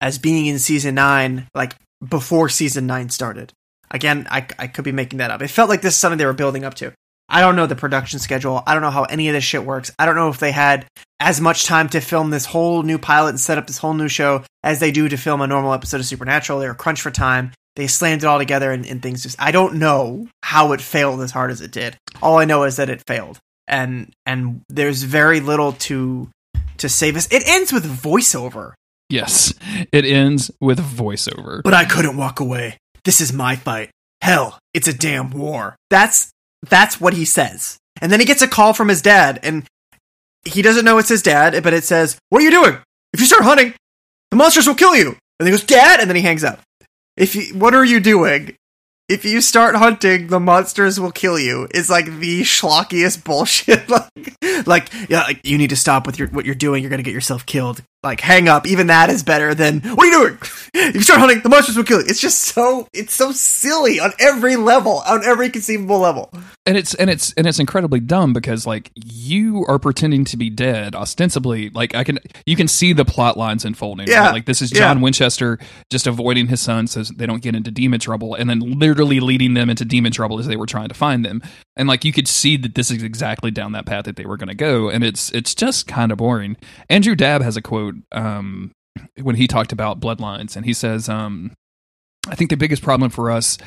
[0.00, 1.74] as being in season 9 like
[2.06, 3.52] before season 9 started
[3.90, 6.26] again i i could be making that up it felt like this is something they
[6.26, 6.92] were building up to
[7.28, 8.62] I don't know the production schedule.
[8.66, 9.90] I don't know how any of this shit works.
[9.98, 10.86] I don't know if they had
[11.20, 14.08] as much time to film this whole new pilot and set up this whole new
[14.08, 16.58] show as they do to film a normal episode of Supernatural.
[16.58, 17.52] They were crunched for time.
[17.76, 21.20] They slammed it all together and, and things just I don't know how it failed
[21.20, 21.96] as hard as it did.
[22.22, 23.38] All I know is that it failed.
[23.66, 26.30] And and there's very little to
[26.78, 27.26] to save us.
[27.32, 28.74] It ends with voiceover.
[29.08, 29.54] yes,
[29.92, 31.62] it ends with voiceover.
[31.62, 32.78] But I couldn't walk away.
[33.04, 33.90] This is my fight.
[34.22, 35.76] Hell, it's a damn war.
[35.90, 36.30] That's
[36.68, 37.78] that's what he says.
[38.00, 39.64] And then he gets a call from his dad, and
[40.44, 42.76] he doesn't know it's his dad, but it says, What are you doing?
[43.12, 43.74] If you start hunting,
[44.30, 45.16] the monsters will kill you.
[45.38, 46.60] And he goes, Dad, and then he hangs up.
[47.16, 48.56] If you what are you doing?
[49.08, 51.68] If you start hunting, the monsters will kill you.
[51.74, 53.88] Is like the schlockiest bullshit.
[53.88, 56.82] like, like, yeah, like, you need to stop with your what you're doing.
[56.82, 57.82] You're gonna get yourself killed.
[58.04, 58.66] Like, hang up.
[58.66, 60.38] Even that is better than what are you doing?
[60.74, 62.06] If you start hunting, the monsters will kill you.
[62.06, 66.30] It's just so it's so silly on every level, on every conceivable level.
[66.66, 70.48] and it's and it's and it's incredibly dumb because like you are pretending to be
[70.50, 74.20] dead ostensibly like i can you can see the plot lines unfolding Yeah.
[74.20, 74.32] right?
[74.32, 74.78] like this is Yeah.
[74.80, 75.58] john winchester
[75.90, 79.52] just avoiding his son so they don't get into demon trouble and then literally leading
[79.54, 81.42] them into demon trouble as they were trying to find them
[81.76, 84.36] and like you could see that this is exactly down that path that they were
[84.38, 86.56] going to go and it's it's just kind of boring
[86.88, 88.72] andrew dabb has a quote um
[89.20, 91.52] when he talked about bloodlines and he says um
[92.28, 93.58] i think the biggest problem for us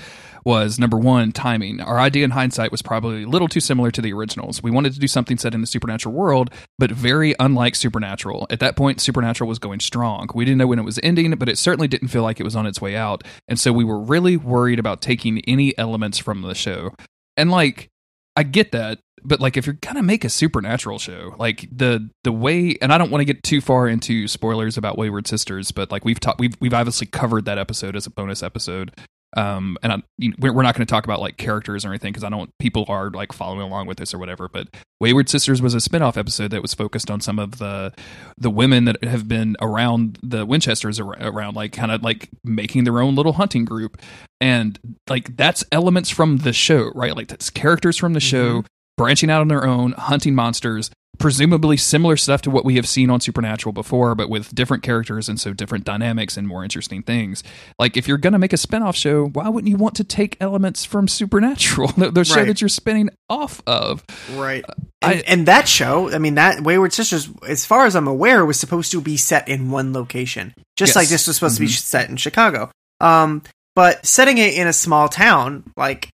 [0.47, 1.81] was number one, timing.
[1.81, 4.63] Our idea in hindsight was probably a little too similar to the originals.
[4.63, 8.47] We wanted to do something set in the supernatural world, but very unlike supernatural.
[8.49, 10.29] At that point, supernatural was going strong.
[10.33, 12.55] We didn't know when it was ending, but it certainly didn't feel like it was
[12.55, 13.25] on its way out.
[13.49, 16.93] And so we were really worried about taking any elements from the show.
[17.35, 17.89] And like,
[18.37, 22.31] I get that, but like if you're gonna make a supernatural show, like the the
[22.31, 25.91] way and I don't want to get too far into spoilers about Wayward Sisters, but
[25.91, 28.93] like we've talked we've we've obviously covered that episode as a bonus episode.
[29.35, 32.13] Um and I, you know, we're, not going to talk about like characters or anything
[32.13, 34.69] because i don't people are like following along with this or whatever but
[35.01, 37.93] wayward sisters was a spin-off episode that was focused on some of the
[38.37, 42.85] the women that have been around the winchesters ar- around like kind of like making
[42.85, 44.01] their own little hunting group.
[44.39, 47.15] And like that's elements from the show right?
[47.15, 48.63] Like that's characters from the show
[48.97, 53.09] branching out on their own hunting monsters presumably similar stuff to what we have seen
[53.09, 57.43] on Supernatural before, but with different characters and so different dynamics and more interesting things.
[57.79, 60.37] Like if you're going to make a spinoff show, why wouldn't you want to take
[60.39, 62.45] elements from Supernatural, the, the show Right.
[62.47, 64.03] that you're spinning off of?
[64.35, 64.63] Right.
[65.01, 68.45] I- And, and that show, I mean, that Wayward Sisters, as far as I'm aware,
[68.45, 70.95] was supposed to be set in one location, just Yes.
[70.97, 71.79] like this was supposed to be Mhm.
[71.79, 72.69] set in Chicago.
[73.01, 73.41] Um,
[73.75, 76.09] but setting it in a small town, like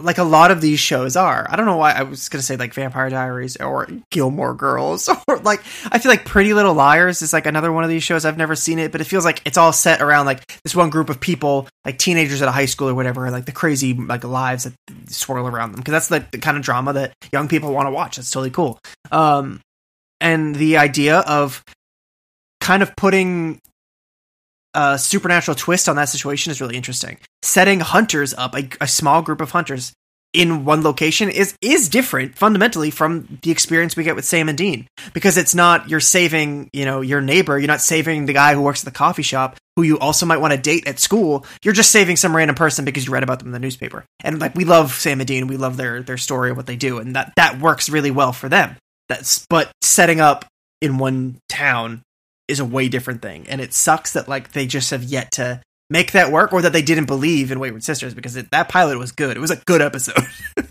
[0.00, 1.46] like a lot of these shows are.
[1.50, 5.38] I don't know why I was gonna say like Vampire Diaries or Gilmore Girls or
[5.38, 8.24] like I feel like Pretty Little Liars is like another one of these shows.
[8.24, 10.90] I've never seen it, but it feels like it's all set around like this one
[10.90, 14.22] group of people, like teenagers at a high school or whatever, like the crazy like
[14.22, 14.74] lives that
[15.08, 15.80] swirl around them.
[15.80, 18.16] Because that's the, the kind of drama that young people want to watch.
[18.16, 18.78] That's totally cool.
[19.10, 19.60] Um,
[20.20, 21.64] and the idea of
[22.60, 23.60] kind of putting
[24.74, 27.18] a supernatural twist on that situation is really interesting.
[27.42, 29.92] Setting hunters up, a, a small group of hunters
[30.34, 34.58] in one location is is different fundamentally from the experience we get with Sam and
[34.58, 38.54] Dean because it's not you're saving, you know, your neighbor, you're not saving the guy
[38.54, 41.46] who works at the coffee shop who you also might want to date at school.
[41.62, 44.04] You're just saving some random person because you read about them in the newspaper.
[44.22, 46.76] And like we love Sam and Dean, we love their their story and what they
[46.76, 48.76] do and that that works really well for them.
[49.08, 50.44] That's but setting up
[50.80, 52.02] in one town
[52.48, 53.46] is a way different thing.
[53.48, 56.72] And it sucks that like they just have yet to make that work or that
[56.72, 59.36] they didn't believe in Wayward Sisters because it, that pilot was good.
[59.36, 60.26] It was a good episode.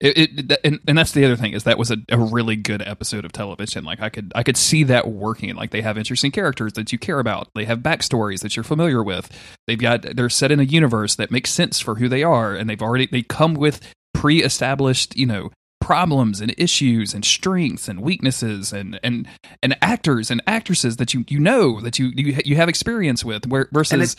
[0.00, 2.82] It, it and, and that's the other thing is that was a, a really good
[2.82, 3.84] episode of television.
[3.84, 5.54] Like I could I could see that working.
[5.54, 7.48] Like they have interesting characters that you care about.
[7.54, 9.30] They have backstories that you're familiar with.
[9.66, 12.68] They've got they're set in a universe that makes sense for who they are, and
[12.68, 13.80] they've already they come with
[14.12, 15.50] pre-established you know
[15.84, 19.28] problems and issues and strengths and weaknesses and and
[19.62, 23.46] and actors and actresses that you you know that you you, you have experience with.
[23.46, 24.16] Where versus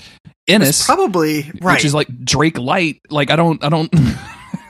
[0.47, 1.73] Ennis, probably right.
[1.73, 3.01] which is like Drake Light.
[3.10, 3.91] Like I don't I don't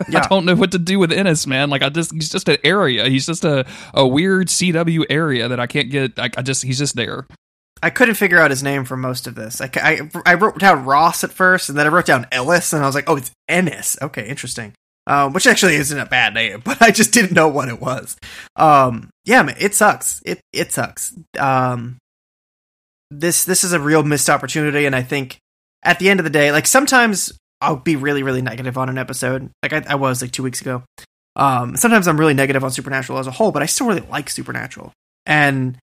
[0.10, 0.23] Yeah.
[0.23, 1.69] I don't know what to do with Ennis, man.
[1.69, 3.08] Like I just he's just an area.
[3.10, 6.17] He's just a a weird CW area that I can't get.
[6.17, 7.27] I, I just he's just there.
[7.84, 9.62] I couldn't figure out his name for most of this.
[9.62, 12.81] I, I, I wrote down Ross at first, and then I wrote down Ellis, and
[12.81, 13.97] I was like, oh, it's Ennis.
[14.01, 14.73] Okay, interesting.
[15.07, 18.17] Um, which actually isn't a bad name, but I just didn't know what it was.
[18.55, 20.21] Um, yeah, man, it sucks.
[20.25, 21.13] It it sucks.
[21.37, 21.97] Um,
[23.11, 25.37] this this is a real missed opportunity, and I think
[25.83, 28.97] at the end of the day, like sometimes I'll be really really negative on an
[28.97, 30.83] episode, like I, I was like two weeks ago.
[31.35, 34.29] Um, sometimes I'm really negative on Supernatural as a whole, but I still really like
[34.29, 34.91] Supernatural,
[35.25, 35.77] and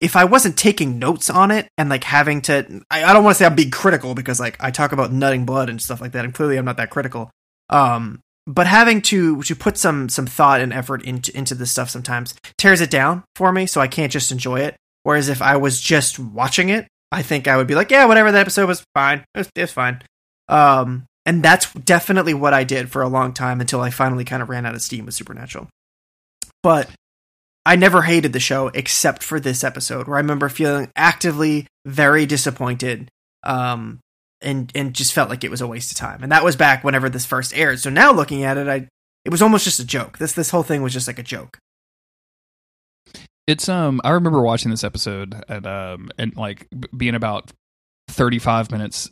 [0.00, 3.34] if I wasn't taking notes on it and like having to, I, I don't want
[3.34, 6.12] to say I'm being critical because like I talk about nutting blood and stuff like
[6.12, 7.30] that, and clearly I'm not that critical.
[7.70, 11.90] Um, but having to to put some some thought and effort into into this stuff
[11.90, 14.74] sometimes tears it down for me, so I can't just enjoy it.
[15.02, 18.32] Whereas if I was just watching it, I think I would be like, yeah, whatever.
[18.32, 19.24] That episode was fine.
[19.34, 20.02] It was, it fine.
[20.48, 24.42] Um, and that's definitely what I did for a long time until I finally kind
[24.42, 25.68] of ran out of steam with Supernatural.
[26.62, 26.88] But
[27.66, 32.24] I never hated the show except for this episode where I remember feeling actively very
[32.24, 33.10] disappointed
[33.44, 34.00] um
[34.40, 36.22] and and just felt like it was a waste of time.
[36.22, 37.80] And that was back whenever this first aired.
[37.80, 38.88] So now looking at it, I
[39.24, 40.18] it was almost just a joke.
[40.18, 41.58] This this whole thing was just like a joke.
[43.46, 47.50] It's um I remember watching this episode and um and like being about
[48.08, 49.10] 35 minutes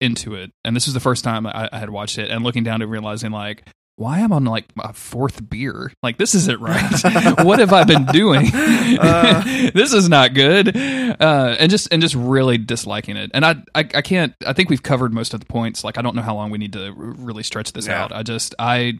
[0.00, 2.64] into it and this was the first time I, I had watched it and looking
[2.64, 3.68] down and realizing like
[4.02, 5.92] why am I on like my fourth beer?
[6.02, 7.36] Like this isn't right.
[7.44, 8.48] what have I been doing?
[8.52, 9.42] Uh.
[9.74, 10.76] this is not good.
[10.76, 13.30] Uh, and just and just really disliking it.
[13.32, 14.34] And I, I I can't.
[14.44, 15.84] I think we've covered most of the points.
[15.84, 18.02] Like I don't know how long we need to really stretch this Yeah.
[18.02, 18.12] out.
[18.12, 18.98] I just I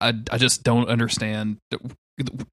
[0.00, 1.58] I I just don't understand.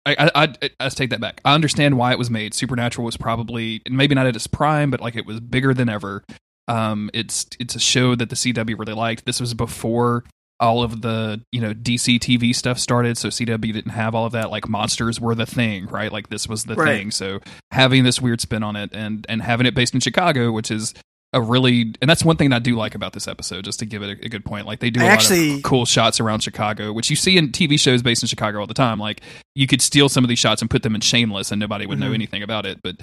[0.05, 0.31] I, I,
[0.61, 1.41] I, let's take that back.
[1.43, 2.53] I understand why it was made.
[2.53, 6.23] Supernatural was probably maybe not at its prime, but like it was bigger than ever.
[6.67, 9.25] Um, it's it's a show that the CW really liked.
[9.25, 10.23] This was before
[10.59, 14.31] all of the you know DC TV stuff started, so CW didn't have all of
[14.33, 14.49] that.
[14.51, 16.11] Like monsters were the thing, right?
[16.11, 16.97] Like this was the Right.
[16.97, 17.11] thing.
[17.11, 17.39] So
[17.71, 20.93] having this weird spin on it and and having it based in Chicago, which is
[21.33, 23.65] a really and that's one thing I do like about this episode.
[23.65, 25.55] Just to give it a, a good point, like they do a I lot actually-
[25.57, 28.65] of cool shots around Chicago, which you see in TV shows based in Chicago all
[28.67, 28.97] the time.
[28.99, 29.21] Like
[29.53, 31.99] you could steal some of these shots and put them in Shameless, and nobody would
[31.99, 32.15] know Mhm.
[32.15, 32.79] anything about it.
[32.81, 32.95] But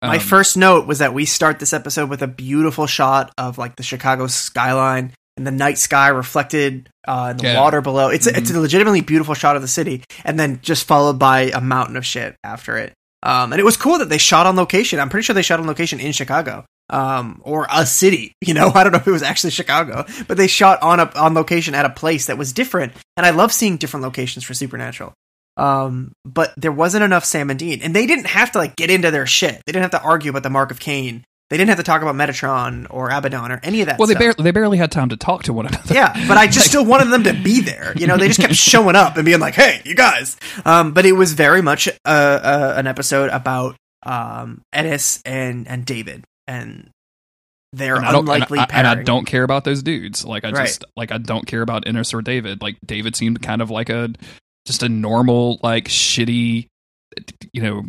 [0.00, 3.58] My um, first note was that we start this episode with a beautiful shot of
[3.58, 7.60] like the Chicago skyline and the night sky reflected uh, in the Yeah.
[7.60, 8.08] water below.
[8.08, 8.58] It's a, it's Mm-hmm.
[8.58, 12.04] a legitimately beautiful shot of the city, and then just followed by a mountain of
[12.06, 12.92] shit after it.
[13.24, 14.98] Um, and it was cool that they shot on location.
[14.98, 18.32] I'm pretty sure they shot on location in Chicago, um, or a city.
[18.44, 21.10] You know, I don't know if it was actually Chicago, but they shot on a
[21.14, 22.92] on location at a place that was different.
[23.16, 25.12] And I love seeing different locations for Supernatural.
[25.56, 28.90] Um, but there wasn't enough Sam and Dean, and they didn't have to like get
[28.90, 29.60] into their shit.
[29.66, 31.24] They didn't have to argue about the Mark of Cain.
[31.52, 33.98] They didn't have to talk about Metatron or Abaddon or any of that.
[33.98, 34.20] Well, they stuff.
[34.20, 35.92] barely they barely had time to talk to one another.
[35.94, 37.92] Yeah, but I just still wanted them to be there.
[37.94, 41.04] You know, they just kept showing up and being like, "Hey, you guys." Um, but
[41.04, 46.88] it was very much uh, uh, an episode about um, Ennis and and David and
[47.74, 50.24] their and I don't, and unlikely I, and I don't care about those dudes.
[50.24, 50.66] Like I Right.
[50.68, 52.62] just like I don't care about Ennis or David.
[52.62, 54.08] Like David seemed kind of like a
[54.66, 56.68] just a normal like shitty,
[57.52, 57.82] you know,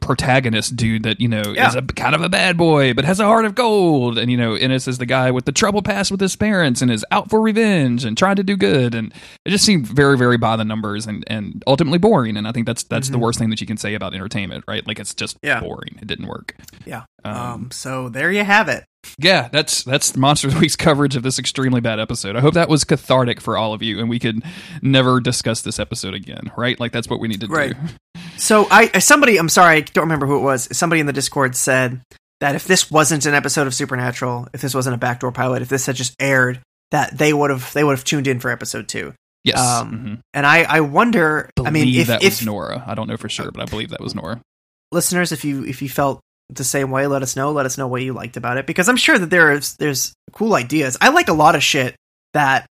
[0.00, 3.24] protagonist dude that you know is a kind of a bad boy but has a
[3.24, 4.18] heart of gold.
[4.18, 6.90] And you know, Ennis is the guy with the trouble past with his parents and
[6.90, 8.94] is out for revenge and trying to do good.
[8.94, 9.12] And
[9.44, 12.36] it just seemed very very by the numbers and and ultimately boring.
[12.36, 13.20] And I think that's that's the Mhm.
[13.22, 14.86] worst thing that you can say about entertainment, right?
[14.86, 15.60] Like it's just Yeah.
[15.60, 15.98] boring.
[16.00, 16.54] It didn't work.
[16.84, 17.04] Yeah.
[17.24, 18.84] Um, Um, so there you have it.
[19.18, 22.34] yeah, that's that's Monster of the Week's coverage of this extremely bad episode.
[22.36, 24.42] I hope that was cathartic for all of you, and we could
[24.80, 26.50] never discuss this episode again.
[26.56, 26.78] Right?
[26.80, 27.74] Like that's what we need to Right.
[28.14, 28.20] do.
[28.36, 30.68] So I somebody I'm sorry I don't remember who it was.
[30.76, 32.00] Somebody in the Discord said
[32.40, 35.68] that if this wasn't an episode of Supernatural, if this wasn't a backdoor pilot, if
[35.68, 36.60] this had just aired,
[36.90, 39.14] that they would have they would have tuned in for episode two.
[39.44, 39.58] Yes.
[39.58, 40.18] Um, Mhm.
[40.34, 41.50] And I I wonder.
[41.56, 42.82] believe I mean, if that if was Nora.
[42.86, 44.40] I don't know for sure, but I believe that was Nora.
[44.90, 46.20] listeners, if you if you felt
[46.50, 47.50] the same way, let us know.
[47.52, 50.12] Let us know what you liked about it because I'm sure that there is there's
[50.32, 50.96] cool ideas.
[51.00, 51.94] I like a lot of shit
[52.34, 52.66] that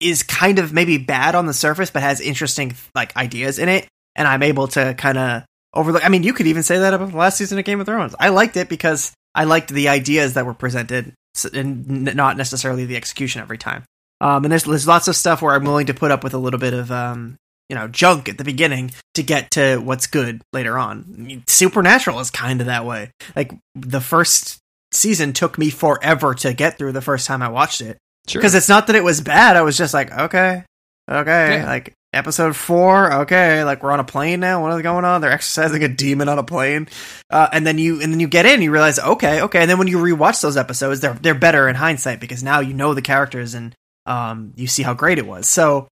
[0.00, 3.86] is kind of maybe bad on the surface, but has interesting like ideas in it,
[4.18, 5.42] and I'm able to kind of
[5.72, 6.04] overlook.
[6.04, 8.14] I mean, you could even say that about the last season of Game of Thrones.
[8.18, 11.14] I liked it because I liked the ideas that were presented,
[11.54, 13.84] and not necessarily the execution every time.
[14.20, 16.38] Um, and there's there's lots of stuff where I'm willing to put up with a
[16.38, 17.36] little bit of um,
[17.68, 21.04] you know junk at the beginning to get to what's good later on.
[21.16, 23.10] I mean, Supernatural is kind of that way.
[23.36, 24.58] Like the first
[24.90, 28.40] season took me forever to get through the first time I watched it Sure.
[28.40, 29.54] because it's not that it was bad.
[29.56, 30.64] I was just like, okay,
[31.08, 31.66] okay, Yeah.
[31.66, 34.62] like episode four, okay, like we're on a plane now.
[34.62, 35.20] What is going on?
[35.20, 36.88] They're exorcising a demon on a plane,
[37.30, 39.78] uh, and then you and then you get in, you realize, okay, okay, and then
[39.78, 43.02] when you rewatch those episodes, they're they're better in hindsight because now you know the
[43.02, 43.74] characters and
[44.06, 45.48] um you see how great it was.
[45.48, 45.88] So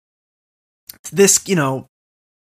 [1.12, 1.88] this, you know,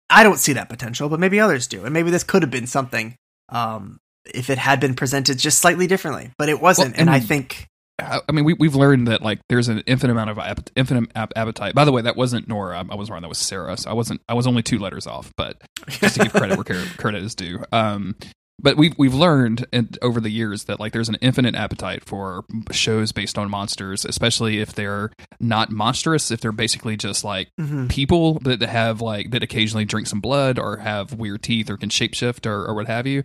[0.10, 2.68] I don't see that potential, but maybe others do, and maybe this could have been
[2.68, 3.16] something.
[3.50, 7.20] Um, if it had been presented just slightly differently, but it wasn't, Well, and I
[7.20, 7.68] think
[8.00, 11.34] I mean, we, we've learned that like there's an infinite amount of ap- infinite ap-
[11.36, 11.76] appetite.
[11.76, 12.86] By the way, that wasn't Nora.
[12.90, 13.22] I, was wrong.
[13.22, 13.78] That was Sarah.
[13.78, 14.22] So I wasn't.
[14.28, 15.32] I was only two letters off.
[15.38, 17.64] But just to give credit where credit- is due.
[17.72, 18.16] Um,
[18.60, 22.46] but we've we've learned and over the years that like there's an infinite appetite for
[22.72, 26.32] shows based on monsters, especially if they're not monstrous.
[26.32, 27.90] If they're basically just like mhm.
[27.90, 31.90] people that have like that occasionally drink some blood or have weird teeth or can
[31.90, 33.24] shapeshift or, or what have you.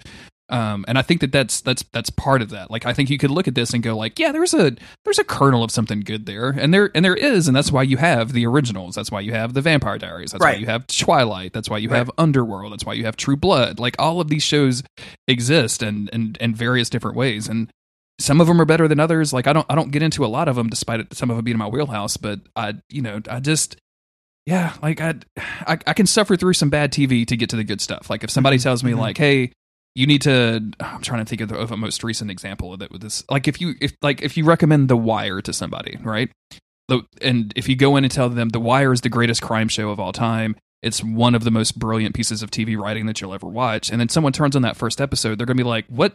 [0.51, 2.71] Um, and I think that that's that's that's part of that.
[2.71, 4.75] Like I think you could look at this and go like, yeah, there's a
[5.05, 7.83] there's a kernel of something good there, and there and there is, and that's why
[7.83, 8.95] you have the originals.
[8.95, 10.33] That's why you have the Vampire Diaries.
[10.33, 10.57] That's Right.
[10.57, 11.53] why you have Twilight.
[11.53, 11.99] That's why you Right.
[11.99, 12.73] have Underworld.
[12.73, 13.79] That's why you have True Blood.
[13.79, 14.83] Like all of these shows
[15.27, 17.71] exist and and and various different ways, and
[18.19, 19.33] some of them are better than others.
[19.33, 21.37] Like I don't I don't get into a lot of them, despite it, some of
[21.37, 22.17] them being in my wheelhouse.
[22.17, 23.77] But I you know I just
[24.47, 25.15] yeah like I,
[25.67, 28.09] I I can suffer through some bad TV to get to the good stuff.
[28.09, 28.99] Like if somebody Mhm, tells me mhm.
[28.99, 29.53] like hey
[29.99, 32.81] you need to i'm trying to think of, the, of a most recent example of
[32.81, 33.25] it with this.
[33.29, 36.31] Like if you if like if you recommend the wire to somebody right?
[36.89, 39.69] The- and if you go in and tell them the wire is the greatest crime
[39.69, 43.21] show of all time it's one of the most brilliant pieces of tv writing that
[43.21, 45.87] you'll ever watch and then someone turns on that first episode they're gonna be like
[45.89, 46.15] what?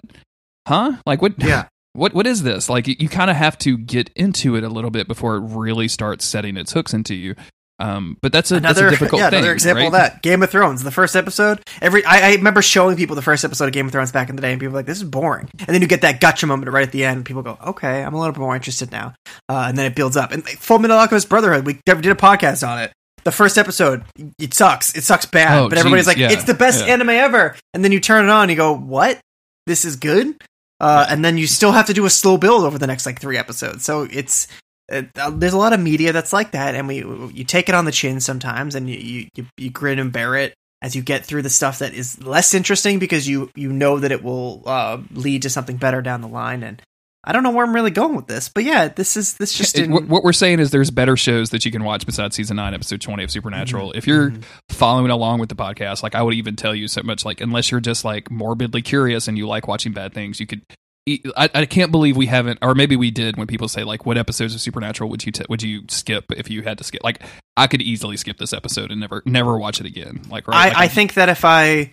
[0.67, 0.93] Huh?
[1.05, 1.33] Like what?
[1.37, 1.67] Yeah.
[1.93, 2.69] what what is this?
[2.69, 5.41] Like you, you kind of have to get into it a little bit before it
[5.41, 7.35] really starts setting its hooks into you
[7.83, 10.21] um but that's a another that's a difficult yeah, thing another example of that.
[10.21, 11.61] Game of Thrones, the first episode.
[11.81, 14.35] Every I, I remember showing people the first episode of Game of Thrones back in
[14.35, 16.47] the day, and people were like, "This is boring." And then you get that gotcha
[16.47, 18.91] moment right at the end, and people go, "Okay, I'm a little bit more interested
[18.91, 19.13] now."
[19.49, 20.31] Uh, and then it builds up.
[20.31, 22.93] And like, Full Metal Alchemist Brotherhood, we did a podcast on it.
[23.25, 24.03] The first episode,
[24.39, 24.95] it sucks.
[24.95, 26.93] It sucks bad, Oh, but everybody's geez, like, yeah, "It's the best yeah.
[26.93, 29.19] anime ever." And then you turn it on, and you go, "What?
[29.65, 30.35] This is good."
[30.79, 33.19] Uh, and then you still have to do a slow build over the next like
[33.21, 33.85] three episodes.
[33.85, 34.47] So it's
[34.91, 36.97] uh, there's a lot of media that's like that, and we
[37.33, 40.53] you take it on the chin sometimes, and you, you you grin and bear it
[40.81, 44.11] as you get through the stuff that is less interesting because you you know that
[44.11, 46.61] it will uh, lead to something better down the line.
[46.63, 46.81] And
[47.23, 49.77] I don't know where I'm really going with this, but yeah, this is this just
[49.79, 52.57] It- what, what we're saying is there's better shows that you can watch besides season
[52.57, 54.43] 9 episode 20 of supernatural if you're Mhm.
[54.69, 57.71] following along with the podcast like i would even tell you so much like unless
[57.71, 60.61] you're just like morbidly curious and you like watching bad things you could
[61.05, 64.17] I, I can't believe we haven't or maybe we did when people say like what
[64.17, 67.21] episodes of supernatural would you t- would you skip if you had to skip like
[67.57, 70.77] i could easily skip this episode and never never watch it again like right Like,
[70.77, 71.91] I, I think that if I,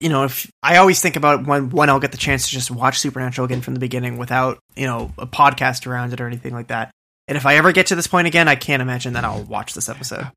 [0.00, 2.70] you know, if I always think about when when I'll get the chance to just
[2.70, 6.54] watch Supernatural again from the beginning without you know a podcast around it or anything
[6.54, 6.90] like that.
[7.26, 9.74] And if I ever get to this point again, I can't imagine that I'll watch
[9.74, 10.30] this episode.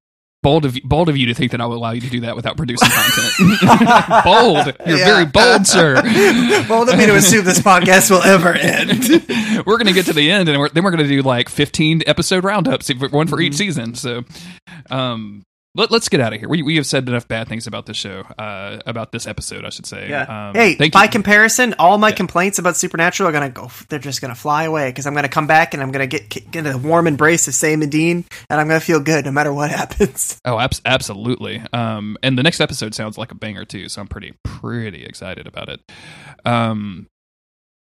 [0.43, 2.35] Bold of bold of you to think that I will allow you to do that
[2.35, 3.61] without producing content.
[4.23, 5.05] bold, you're Yeah.
[5.05, 6.01] very bold, sir.
[6.67, 9.63] Bold of me to assume this podcast will ever end.
[9.65, 12.43] we're gonna get to the end, and we're, then we're gonna do like 15 episode
[12.43, 13.41] roundups, one for Mm-hmm.
[13.43, 13.95] each season.
[13.95, 14.23] So,
[14.89, 15.43] um.
[15.73, 16.49] Let, us get out of here.
[16.49, 19.69] We, we have said enough bad things about this show, uh, about this episode, I
[19.69, 20.09] should say.
[20.09, 20.49] Yeah.
[20.49, 21.09] Um, hey, by you.
[21.09, 23.71] comparison, all my complaints about Supernatural are gonna go.
[23.87, 26.67] They're just gonna fly away because I'm gonna come back and I'm gonna get, get
[26.67, 29.71] a warm embrace of Sam and Dean, and I'm gonna feel good no matter what
[29.71, 30.39] happens.
[30.43, 31.63] Oh, abs- absolutely.
[31.71, 35.47] Um, and the next episode sounds like a banger too, so I'm pretty pretty excited
[35.47, 35.79] about it.
[36.43, 37.07] Um,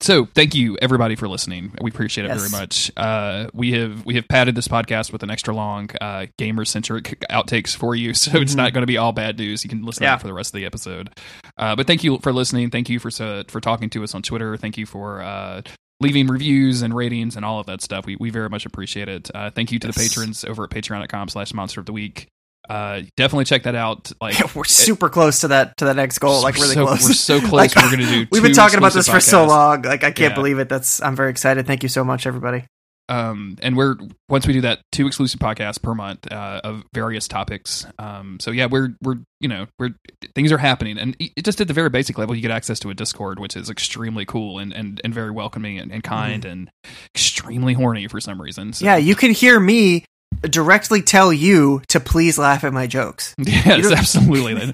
[0.01, 1.73] so thank you everybody for listening.
[1.81, 2.49] We appreciate it Yes.
[2.49, 2.91] very much.
[2.95, 7.23] Uh, we have we have padded this podcast with an extra long uh, gamer centric
[7.29, 9.63] outtakes for you, so it's not going to be all bad news.
[9.63, 10.15] You can listen to Yeah.
[10.15, 11.09] that for the rest of the episode.
[11.57, 12.69] Uh, but thank you for listening.
[12.69, 14.55] Thank you for for talking to us on Twitter.
[14.57, 15.21] Thank you for.
[15.21, 15.61] Uh,
[16.01, 18.05] Leaving reviews and ratings and all of that stuff.
[18.05, 19.29] We, we very much appreciate it.
[19.35, 22.27] Uh, thank you to the patrons over at patreon.com slash monster of the week.
[22.69, 24.11] Uh, definitely check that out.
[24.21, 26.43] Like we're super close to that to that next goal.
[26.43, 27.07] Like really so, close.
[27.07, 27.51] We're so close.
[27.51, 28.27] Like, we're going to do.
[28.31, 29.81] We've been talking about this for so long.
[29.81, 30.35] Like I can't Yeah.
[30.35, 30.69] believe it.
[30.69, 31.65] That's I'm very excited.
[31.65, 32.65] Thank you so much, everybody.
[33.09, 33.95] Um, and we're
[34.29, 37.87] once we do that, two exclusive podcasts per month uh, of various topics.
[37.97, 39.95] Um, so yeah, we're we're you know we're
[40.35, 42.91] things are happening, and it just at the very basic level, you get access to
[42.91, 46.69] a Discord, which is extremely cool and and, and very welcoming and, and kind and
[47.15, 48.73] extremely horny for some reason.
[48.73, 48.85] So.
[48.85, 50.05] Yeah, you can hear me
[50.41, 53.35] directly tell you to please laugh at my jokes.
[53.37, 54.71] Yes, absolutely.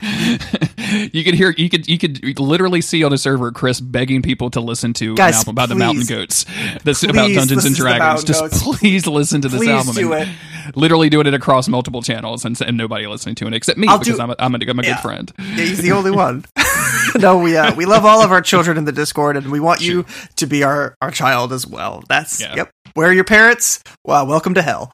[1.12, 4.50] you could hear, you could, you could literally see on a server Chris begging people
[4.50, 6.06] to listen to Guys, an album about the Mountain.
[6.06, 6.44] Goats,
[6.84, 8.24] That's about Dungeons and listen to the Dragons.
[8.24, 8.62] Just Goats.
[8.62, 9.94] please listen to this Please album.
[9.94, 10.28] do it.
[10.74, 13.98] Literally doing it across multiple channels and, and nobody listening to it except me I'll
[13.98, 14.94] because do- I'm a, I'm a, I'm a Yeah.
[14.94, 15.32] good friend.
[15.38, 16.44] Yeah, he's the only one.
[17.18, 19.80] no, we uh, we love all of our children in the Discord, and we want
[19.80, 20.04] you
[20.36, 22.04] to be our our child as well.
[22.08, 22.54] That's Yeah.
[22.56, 22.70] yep.
[22.94, 23.82] Where are your parents?
[24.04, 24.92] Well, welcome to hell.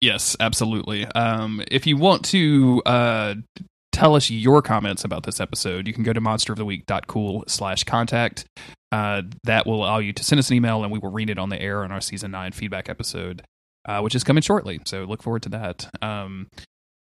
[0.00, 1.04] Yes, absolutely.
[1.06, 3.34] Um, if you want to uh,
[3.98, 8.44] tell us your comments about this episode, you can go to monsteroftheweek.cool slash contact.
[8.90, 11.38] Uh, that will allow you to send us an email and we will read it
[11.38, 13.42] on the air on our season nine feedback episode,
[13.86, 14.80] uh, which is coming shortly.
[14.86, 15.90] So look forward to that.
[16.00, 16.48] Um,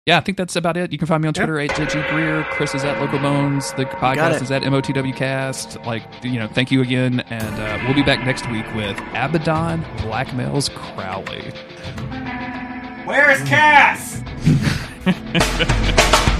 [0.07, 0.91] yeah, I think that's about it.
[0.91, 1.45] You can find me on Yep.
[1.47, 2.43] Twitter at JG Greer.
[2.51, 3.73] Chris is at Local Bones.
[3.73, 5.85] The podcast is at MOTWcast.
[5.85, 7.19] Like, you know, thank you again.
[7.21, 11.51] And uh, we'll be back next week with Abaddon Blackmails Crowley.
[13.05, 14.21] Where's Cass?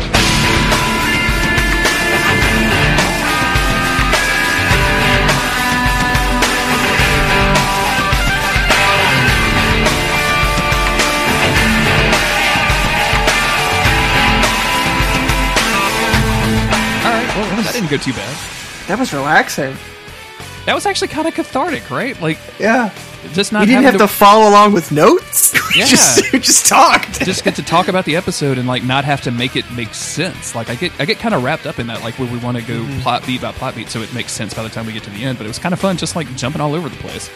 [17.36, 18.38] All right, well, that didn't go too bad.
[18.88, 19.76] That was relaxing.
[20.66, 22.20] That was actually kind of cathartic, right?
[22.22, 22.92] Like, Yeah,
[23.34, 25.54] just not we didn't have having to follow along with notes.
[25.76, 25.88] We Yeah.
[25.88, 27.20] just we just talked.
[27.26, 29.94] just get to talk about the episode and like not have to make it make
[29.94, 30.56] sense.
[30.56, 32.56] Like I get I get kind of wrapped up in that, like where we want
[32.58, 33.02] to go Mm-hmm.
[33.02, 35.10] plot beat by plot beat, so it makes sense by the time we get to
[35.10, 35.38] the end.
[35.38, 37.30] But it was kind of fun, just like jumping all over the place.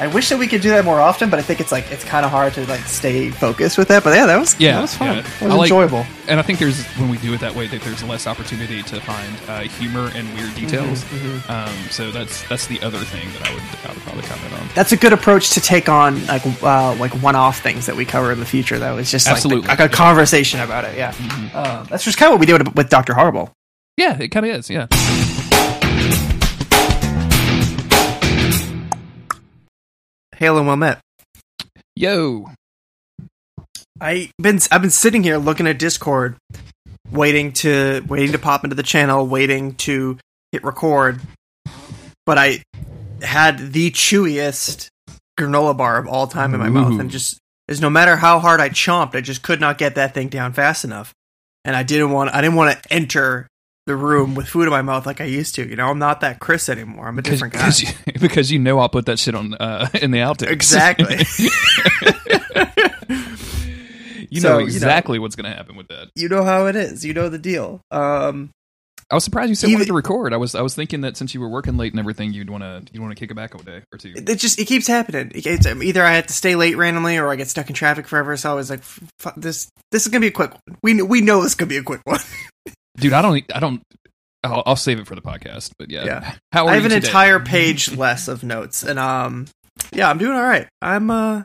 [0.00, 2.04] I wish that we could do that more often, but I think it's like it's
[2.04, 4.02] kind of hard to like stay focused with that.
[4.02, 5.16] But yeah, that was Yeah, that was fun.
[5.16, 5.22] yeah.
[5.22, 6.06] That was I like- enjoyable.
[6.26, 9.00] And I think there's when we do it that way, that there's less opportunity to
[9.00, 11.02] find uh, humor and weird details.
[11.04, 14.54] Mm-hmm, Um, so that's that's the other thing that I would I would probably comment
[14.54, 14.68] on.
[14.74, 18.32] That's a good approach to take on like uh, like one-off things that we cover
[18.32, 18.78] in the future.
[18.78, 19.68] That was just like, the- Absolutely.
[19.68, 20.96] like a conversation about it.
[20.96, 21.12] Yeah,
[21.52, 23.52] uh, that's just kind of what we did with, with Doctor Horrible.
[23.96, 24.70] Yeah, it kind of is.
[24.70, 24.86] Yeah.
[30.40, 31.00] Hail and well met.
[31.94, 32.50] Yo.
[34.00, 36.36] I been I've been sitting here looking at Discord,
[37.12, 40.18] waiting to waiting to pop into the channel, waiting to
[40.50, 41.20] hit record.
[42.24, 42.62] But I
[43.20, 44.88] had the chewiest
[45.38, 47.38] granola bar of all time in my mouth, and just
[47.68, 50.54] is no matter how hard I chomped, I just could not get that thing down
[50.54, 51.12] fast enough.
[51.66, 53.46] And I didn't want I didn't want to enter
[53.90, 55.68] the room with food in my mouth like I used to.
[55.68, 57.08] You know, I'm not that Chris anymore.
[57.08, 57.60] I'm a different guy.
[57.66, 57.88] Because you,
[58.20, 60.50] because you know I'll put that shit on uh, in the outtakes.
[60.50, 61.16] Exactly.
[64.30, 66.08] you So, know you know- exactly what's going to happen with that.
[66.14, 67.04] you know how it is.
[67.04, 67.80] You know the deal.
[67.90, 68.50] Um,
[69.10, 70.32] I was surprised you said Even- wanted to record.
[70.32, 72.62] I was I was thinking that since you were working late and everything, you'd want
[72.62, 74.12] to you'd want to kick it back a day or two.
[74.16, 75.32] it just it keeps happening.
[75.34, 78.06] It's, um, either I have to stay late randomly, or I get stuck in traffic
[78.06, 78.36] forever.
[78.36, 78.82] So I was like,
[79.36, 80.76] "This this is gonna be a quick one.
[80.84, 82.20] We we know this could be a quick one."
[82.96, 83.82] Dude, I don't I don't.
[84.42, 85.72] I'll, I'll save it for the podcast.
[85.78, 86.34] But yeah, Yeah.
[86.52, 87.06] how are I have an today?
[87.06, 89.46] entire page less of notes, and um,
[89.92, 90.66] yeah, I'm doing all right.
[90.82, 91.42] I'm uh,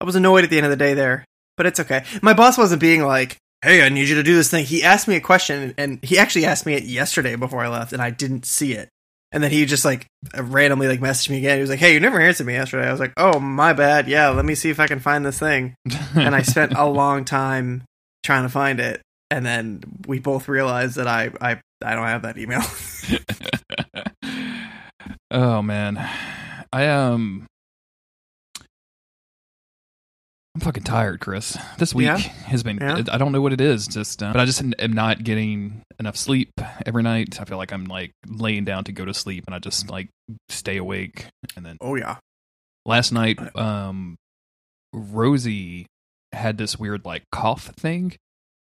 [0.00, 1.24] I was annoyed at the end of the day there,
[1.56, 2.04] but it's okay.
[2.22, 5.08] My boss wasn't being like, "Hey, I need you to do this thing." He asked
[5.08, 8.10] me a question, and he actually asked me it yesterday before I left, and I
[8.10, 8.88] didn't see it.
[9.32, 10.06] And then he just like
[10.38, 11.56] randomly like messaged me again.
[11.56, 14.06] He was like, "Hey, you never answered me yesterday." I was like, "Oh, my bad.
[14.06, 15.74] Yeah, let me see if I can find this thing."
[16.14, 17.82] and I spent a long time
[18.22, 19.00] trying to find it,
[19.34, 22.62] and then we both realized that I I I don't have that email.
[25.30, 25.96] oh man,
[26.72, 27.46] I um,
[30.54, 31.58] I'm fucking tired, Chris.
[31.78, 32.16] This week Yeah?
[32.18, 32.78] has been.
[32.80, 33.02] Yeah?
[33.10, 33.88] I don't know what it is.
[33.88, 36.50] Just, uh, but I just am not getting enough sleep
[36.86, 37.40] every night.
[37.40, 40.10] I feel like I'm like laying down to go to sleep, and I just like
[40.48, 41.26] stay awake.
[41.56, 42.18] And then oh yeah.
[42.86, 44.14] last night, um,
[44.92, 45.86] Rosie
[46.32, 48.14] had this weird like cough thing.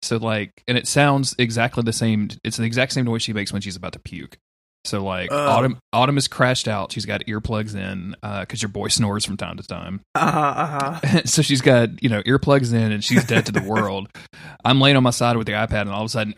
[0.02, 2.28] So like, and it sounds exactly the same.
[2.44, 4.38] It's the exact same noise she makes when she's about to puke.
[4.84, 5.36] So like, Oh.
[5.48, 6.92] Autumn Autumn is crashed out.
[6.92, 10.00] She's got earplugs in because your boy snores from time to time.
[10.14, 10.40] Uh huh.
[10.40, 11.22] Uh huh.
[11.24, 14.08] so she's got you know earplugs in and she's dead to the world.
[14.64, 16.34] I'm laying on my side with the iPad and all of a sudden.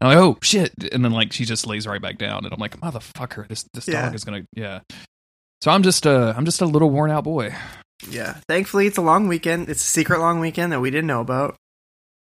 [0.00, 0.72] I'm like, oh shit!
[0.92, 3.86] And then like she just lays right back down, and I'm like, motherfucker, this this
[3.88, 4.02] Yeah.
[4.06, 4.80] dog is gonna yeah.
[5.62, 7.54] So I'm just uh I'm just a little worn out boy.
[8.08, 8.38] Yeah.
[8.48, 9.68] Thankfully, it's a long weekend.
[9.68, 11.56] It's a secret long weekend that we didn't know about.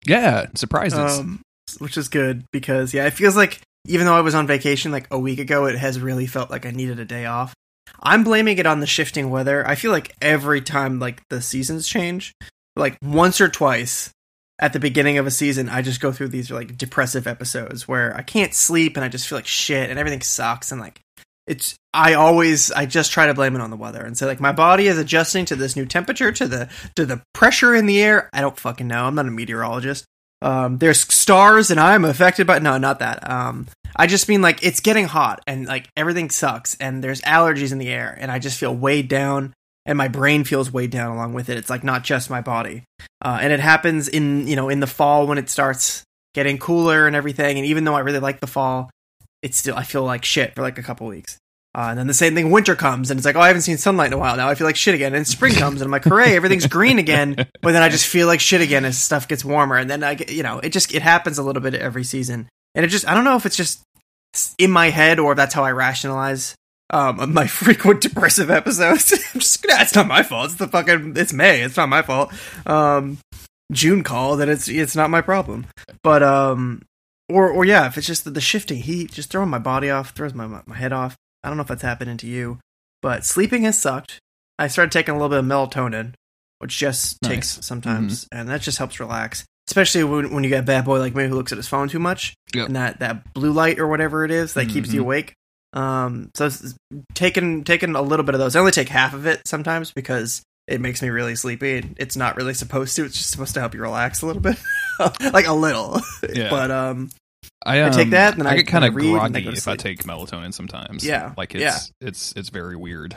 [0.06, 1.18] Yeah, surprises.
[1.18, 1.42] um,
[1.78, 5.06] which is good because yeah, it feels like even though I was on vacation like
[5.10, 7.54] a week ago, it has really felt like I needed a day off.
[8.00, 9.66] I'm blaming it on the shifting weather.
[9.66, 12.32] I feel like every time like the seasons change,
[12.76, 14.10] like once or twice
[14.58, 18.16] at the beginning of a season, I just go through these like depressive episodes where
[18.16, 21.00] I can't sleep and I just feel like shit and everything sucks and like
[21.48, 24.40] it's I always I just try to blame it on the weather and say like
[24.40, 28.00] my body is adjusting to this new temperature to the to the pressure in the
[28.00, 28.28] air.
[28.32, 29.04] I don't fucking know.
[29.04, 30.04] I'm not a meteorologist.
[30.40, 33.28] Um, there's stars and I'm affected by no, not that.
[33.28, 37.72] Um, I just mean like it's getting hot and like everything sucks and there's allergies
[37.72, 39.54] in the air and I just feel weighed down
[39.86, 41.56] and my brain feels weighed down along with it.
[41.56, 42.84] It's like not just my body.
[43.24, 47.06] Uh, and it happens in you know in the fall when it starts getting cooler
[47.06, 47.56] and everything.
[47.56, 48.90] And even though I really like the fall,
[49.42, 51.38] it's still I feel like shit for like a couple weeks.
[51.74, 53.76] Uh, and then the same thing, winter comes, and it's like, oh, I haven't seen
[53.76, 54.36] sunlight in a while.
[54.36, 55.14] Now I feel like shit again.
[55.14, 57.46] And spring comes, and I'm like, hooray, everything's green again.
[57.60, 59.76] But then I just feel like shit again as stuff gets warmer.
[59.76, 62.48] And then I, get, you know, it just it happens a little bit every season.
[62.74, 63.82] And it just I don't know if it's just
[64.58, 66.54] in my head or that's how I rationalize
[66.90, 69.12] um my frequent depressive episodes.
[69.34, 70.46] I'm just nah, it's not my fault.
[70.46, 71.62] It's the fucking it's May.
[71.62, 72.32] It's not my fault.
[72.66, 73.18] Um,
[73.72, 75.66] June called, and it's it's not my problem.
[76.02, 76.82] But um,
[77.28, 80.10] or or yeah, if it's just the, the shifting heat, just throwing my body off,
[80.10, 81.16] throws my my head off.
[81.42, 82.58] I don't know if that's happening to you,
[83.02, 84.18] but sleeping has sucked.
[84.58, 86.14] I started taking a little bit of melatonin,
[86.58, 87.30] which just Nice.
[87.32, 89.44] takes sometimes, and that just helps relax.
[89.68, 91.88] Especially when, when you get a bad boy like me who looks at his phone
[91.88, 92.66] too much, Yep.
[92.68, 95.04] and that, that blue light or whatever it is that keeps you Mhm.
[95.04, 95.34] awake.
[95.74, 96.48] Um, so
[97.14, 98.56] taking taking a little bit of those.
[98.56, 101.94] I only take half of it sometimes because it makes me really sleepy.
[101.98, 103.04] It's not really supposed to.
[103.04, 104.56] It's just supposed to help you relax a little bit,
[105.32, 106.00] like a little.
[106.32, 106.50] Yeah.
[106.50, 107.10] But um,
[107.64, 109.68] I, I take um, that, and I I- get kind of and I groggy if
[109.68, 111.04] I take melatonin sometimes.
[111.04, 111.78] Yeah, like it's yeah.
[112.06, 113.16] it's it's very weird.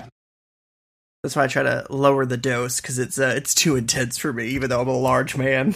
[1.24, 4.34] that's why I try to lower the dose because it's uh, it's too intense for
[4.34, 5.76] me, even though I'm a large man.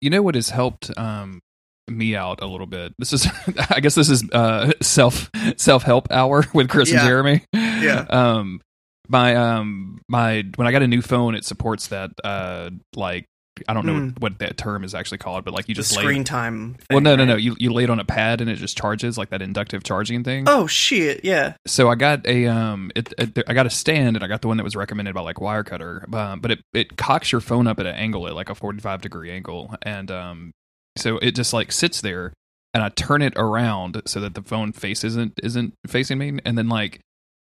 [0.00, 1.40] You know what has helped um,
[1.88, 2.92] me out a little bit?
[2.98, 3.26] This is,
[3.70, 7.44] I guess, this is uh, self self help hour with Chris and Jeremy.
[7.52, 8.06] Yeah.
[8.10, 8.60] Um,
[9.08, 13.26] my um my when I got a new phone, it supports that uh like
[13.68, 14.12] I don't know Mm.
[14.14, 16.02] what, what that term is actually called, but like you The just lay.
[16.02, 16.76] screen time.
[16.90, 17.28] well, thing, no, no, right?
[17.28, 17.36] no.
[17.36, 20.24] You you lay it on a pad and it just charges like that inductive charging
[20.24, 20.44] thing.
[20.48, 21.24] Oh shit!
[21.24, 21.54] Yeah.
[21.66, 24.48] so I got a um, it, it, I got a stand and I got the
[24.48, 27.78] one that was recommended by like Wirecutter, um, but it it cocks your phone up
[27.78, 30.52] at an angle at like a forty five degree angle, and um,
[30.96, 32.32] so it just like sits there,
[32.72, 36.56] and I turn it around so that the phone face isn't isn't facing me, and
[36.56, 37.00] then like.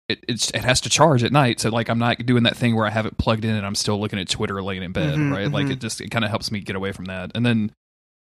[0.10, 2.86] It, it has to charge at night, so like I'm not doing that thing where
[2.86, 5.32] I have it plugged in and I'm still looking at Twitter laying in bed, Mhm,
[5.34, 5.52] right?
[5.52, 5.72] Like mhm.
[5.72, 7.32] it just it kind of helps me get away from that.
[7.36, 7.72] And then,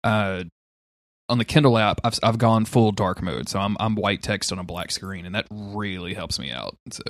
[0.04, 0.44] uh,
[1.28, 4.52] on the Kindle app, I've I've gone full dark mode, so I'm I'm white text
[4.54, 6.78] on a black screen, and that really helps me out.
[6.92, 7.04] So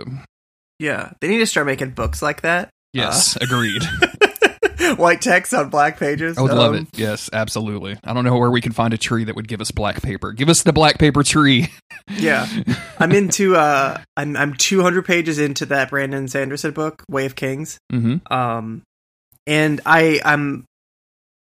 [0.79, 1.11] Yeah.
[1.21, 2.69] They need to start making books like that.
[2.93, 3.83] yes, agreed.
[4.97, 6.37] White text on black pages.
[6.37, 6.97] I would love Um, it.
[6.99, 7.97] Yes, absolutely.
[8.03, 10.31] I don't know where we can find a tree that would give us black paper.
[10.31, 11.67] Give us the black paper tree.
[12.19, 12.45] Yeah.
[12.99, 17.79] I'm into uh I'm I'm 200 pages into that Brandon Sanderson book, Way of Kings.
[17.89, 18.83] hmm Um
[19.47, 20.65] and I I'm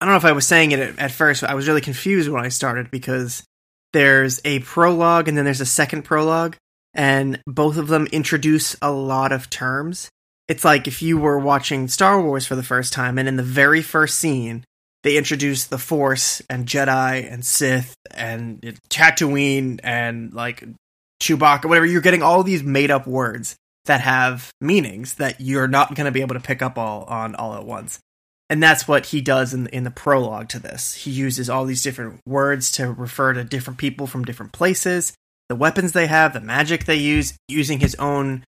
[0.00, 1.80] I don't know if I was saying it at, at first, but I was really
[1.82, 3.44] confused when I started because
[3.92, 6.56] there's a prologue and then there's a second prologue
[6.94, 10.08] and both of them introduce a lot of terms.
[10.50, 13.42] It's like if you were watching Star Wars for the first time and in the
[13.44, 14.64] very first scene
[15.04, 20.64] they introduce the Force and Jedi and Sith and Tatooine and like
[21.22, 21.86] Chewbacca, whatever.
[21.86, 26.10] You're getting all these made up words that have meanings that you're not going to
[26.10, 28.00] be able to pick up all on all at once.
[28.48, 30.94] And that's what he does in in the prologue to this.
[30.94, 35.14] He uses all these different words to refer to different people from different places,
[35.48, 38.42] the weapons they have, the magic they use, using his own,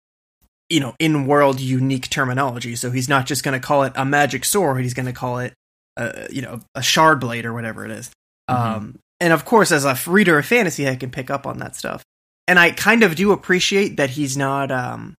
[0.70, 2.76] you know, in world unique terminology.
[2.76, 5.40] So he's not just going to call it a magic sword; he's going to call
[5.40, 5.54] it,
[5.98, 8.12] uh, you know, a shard blade or whatever it is.
[8.50, 8.56] Mhm.
[8.56, 11.76] Um, and of course, as a reader of fantasy, I can pick up on that
[11.76, 12.04] stuff.
[12.48, 15.16] And I kind of do appreciate that he's not um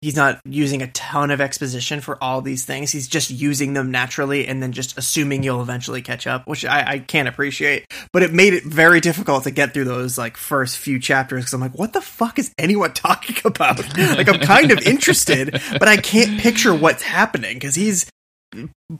[0.00, 2.90] he's not using a ton of exposition for all these things.
[2.90, 6.92] He's just using them naturally and then just assuming you'll eventually catch up, which I,
[6.92, 7.86] I can't appreciate.
[8.12, 11.54] But it made it very difficult to get through those like first few chapters because
[11.54, 13.78] I'm like, what the fuck is anyone talking about?
[13.96, 18.08] like I'm kind of interested, but I can't picture what's happening because he's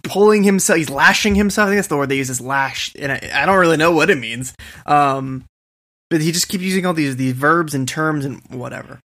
[0.03, 3.11] pulling himself he's lashing himself i think that's the word they use is lash and
[3.11, 4.53] I, I don't really know what it means
[4.85, 5.45] um
[6.11, 9.01] but he just keeps using all these these verbs and terms and whatever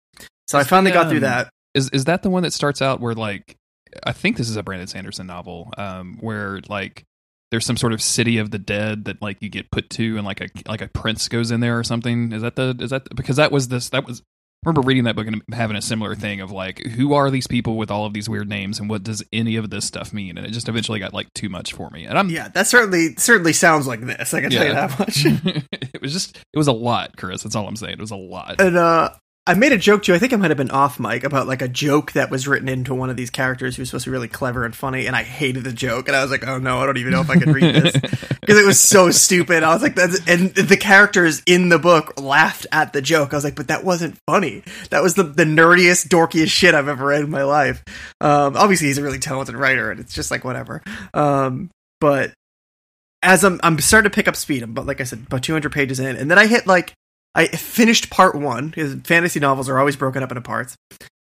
[0.50, 3.00] so i finally got through um, that Is is that the one that starts out
[3.00, 3.58] where like
[4.04, 7.06] I think this is a Brandon Sanderson novel, um, where like
[7.52, 10.26] there's some sort of city of the dead that like you get put to and
[10.26, 12.32] like a like a prince goes in there or something.
[12.32, 14.22] Is that the is that because that was this that was
[14.66, 17.48] I remember reading that book and having a similar thing of like who are these
[17.48, 20.38] people with all of these weird names and what does any of this stuff mean?
[20.38, 22.06] And it just eventually got like too much for me.
[22.06, 25.26] And I'm yeah that certainly certainly sounds like this i can tell you that much
[25.94, 27.44] it was just it was a lot, Chris.
[27.44, 27.94] That's all I'm saying.
[27.94, 28.62] It was a lot.
[28.62, 29.12] and uh
[29.46, 30.14] I made a joke too.
[30.14, 32.70] I think I might have been off mic about like a joke that was written
[32.70, 35.24] into one of these characters who's supposed to be really clever and funny, and I
[35.24, 36.08] hated the joke.
[36.08, 37.92] And I was like, "Oh no, I don't even know if I can read this."
[38.00, 39.64] because it was so stupid.
[39.64, 43.34] I was like, "That's," and the characters in the book laughed at the joke.
[43.34, 44.64] I was like, "But that wasn't funny.
[44.92, 47.84] That was the the nerdiest, dorkiest shit I've ever read in my life."
[48.22, 50.82] Um, obviously, he's a really talented writer, and it's just like whatever.
[51.14, 51.70] Um,
[52.00, 52.32] but
[53.22, 56.00] as I'm I'm starting to pick up speed, but like I said, about 200 pages
[56.00, 56.94] in, and then I hit like
[57.36, 58.70] I finished part one.
[58.70, 60.76] Because fantasy novels are always broken up into parts,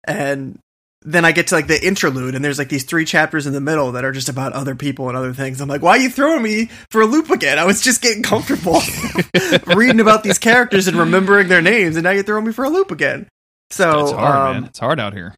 [0.06, 0.60] and
[1.06, 3.60] then I get to like the interlude, and there's like these three chapters in the
[3.62, 5.60] middle that are just about other people and other things.
[5.60, 7.60] I'm like, why are you throwing me for a loop again?
[7.60, 8.80] I was just getting comfortable
[9.76, 12.70] reading about these characters and remembering their names, and now you're throwing me for a
[12.70, 13.28] loop again.
[13.70, 14.70] So it's hard, um, man.
[14.70, 15.36] It's hard out here.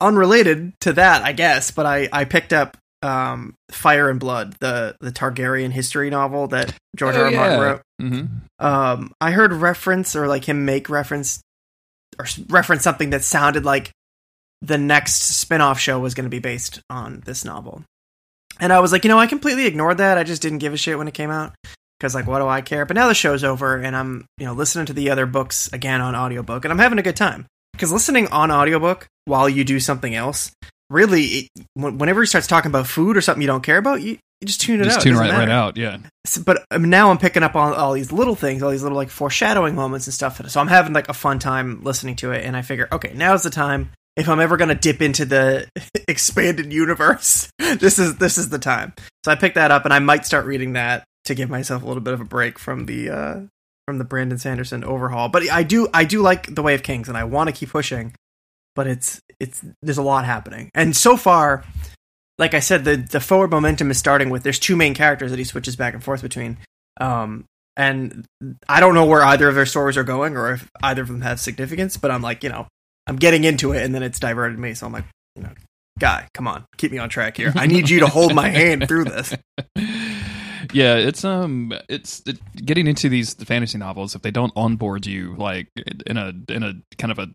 [0.00, 4.96] unrelated to that, I guess, but I I picked up um Fire and Blood, the
[5.00, 7.24] the Targaryen history novel that George Oh, R.
[7.26, 7.30] R.
[7.30, 7.64] Martin yeah.
[7.64, 7.82] wrote.
[8.00, 8.24] hmm
[8.58, 11.40] Um, I heard reference or like him make reference
[12.18, 13.90] or reference something that sounded like
[14.62, 17.82] the next spin-off show was going to be based on this novel.
[18.58, 20.18] And I was like, you know, I completely ignored that.
[20.18, 21.54] I just didn't give a shit when it came out
[21.98, 22.84] because like what do I care?
[22.84, 26.02] But now the show's over and I'm, you know, listening to the other books again
[26.02, 27.46] on audiobook and I'm having a good time.
[27.78, 30.52] Cuz listening on audiobook while you do something else,
[30.90, 34.18] really it, whenever he starts talking about food or something you don't care about, you,
[34.40, 35.02] you just tune it Just out.
[35.02, 35.76] Tune right, right out.
[35.76, 35.98] Yeah.
[36.26, 38.96] s- but um, now I'm picking up on all these little things, all these little
[38.96, 40.40] like foreshadowing moments and stuff.
[40.50, 43.42] So I'm having like a fun time listening to it, and I figure, okay, now's
[43.42, 43.90] the time.
[44.16, 45.68] If I'm ever gonna dip into the
[46.08, 48.92] expanded universe, this is this is the time.
[49.24, 51.86] So I picked that up, and I might start reading that to give myself a
[51.86, 53.40] little bit of a break from the uh,
[53.86, 55.28] from the Brandon Sanderson overhaul.
[55.28, 57.70] But I do I do like the Way of Kings, and I want to keep
[57.70, 58.14] pushing.
[58.74, 61.64] But it's it's there's a lot happening, and so far,
[62.38, 65.38] like I said, the the forward momentum is starting with there's two main characters that
[65.38, 66.58] he switches back and forth between.
[67.00, 68.26] Um, and
[68.68, 71.22] I don't know where either of their stories are going or if either of them
[71.22, 72.66] have significance, but I'm like, you know,
[73.06, 74.74] I'm getting into it and then it's diverted me.
[74.74, 75.52] So I'm like, you know,
[75.98, 77.52] guy, come on, keep me on track here.
[77.56, 79.34] I need you to hold my hand through this.
[80.72, 84.14] yeah, it's um, it's it, getting into these fantasy novels.
[84.14, 85.68] If they don't onboard you, like
[86.06, 87.28] in a in a kind of a,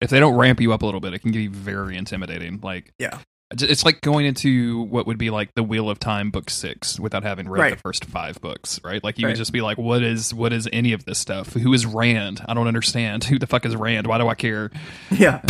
[0.00, 2.60] if they don't ramp you up a little bit, it can be very intimidating.
[2.62, 3.18] Like, Yeah.
[3.52, 7.22] it's like going into what would be like the Wheel of Time book six without
[7.22, 7.74] having read Right.
[7.74, 9.02] the first five books, right?
[9.04, 9.32] Like you Right.
[9.32, 11.52] would just be like, what is what is any of this stuff?
[11.52, 12.42] Who is Rand?
[12.48, 13.24] I don't understand.
[13.24, 14.06] Who the fuck is Rand?
[14.06, 14.70] Why do I care?
[15.10, 15.40] Yeah.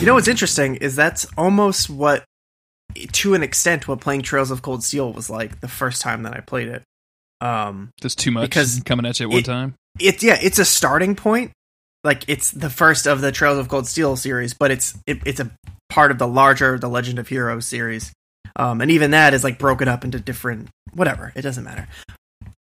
[0.00, 2.24] You know what's interesting is that's almost what,
[3.12, 6.34] to an extent, what playing Trails of Cold Steel was like the first time that
[6.34, 6.82] I played it.
[7.40, 9.74] Um, Just too much Because coming at you at one time.
[9.98, 11.52] it's yeah, it's a starting point.
[12.04, 15.40] Like it's the first of the Trails of Cold Steel series, but it's it, it's
[15.40, 15.50] a
[15.88, 18.12] part of the larger The Legend of Heroes series.
[18.56, 21.32] Um, and even that is like broken up into different whatever.
[21.34, 21.88] It doesn't matter.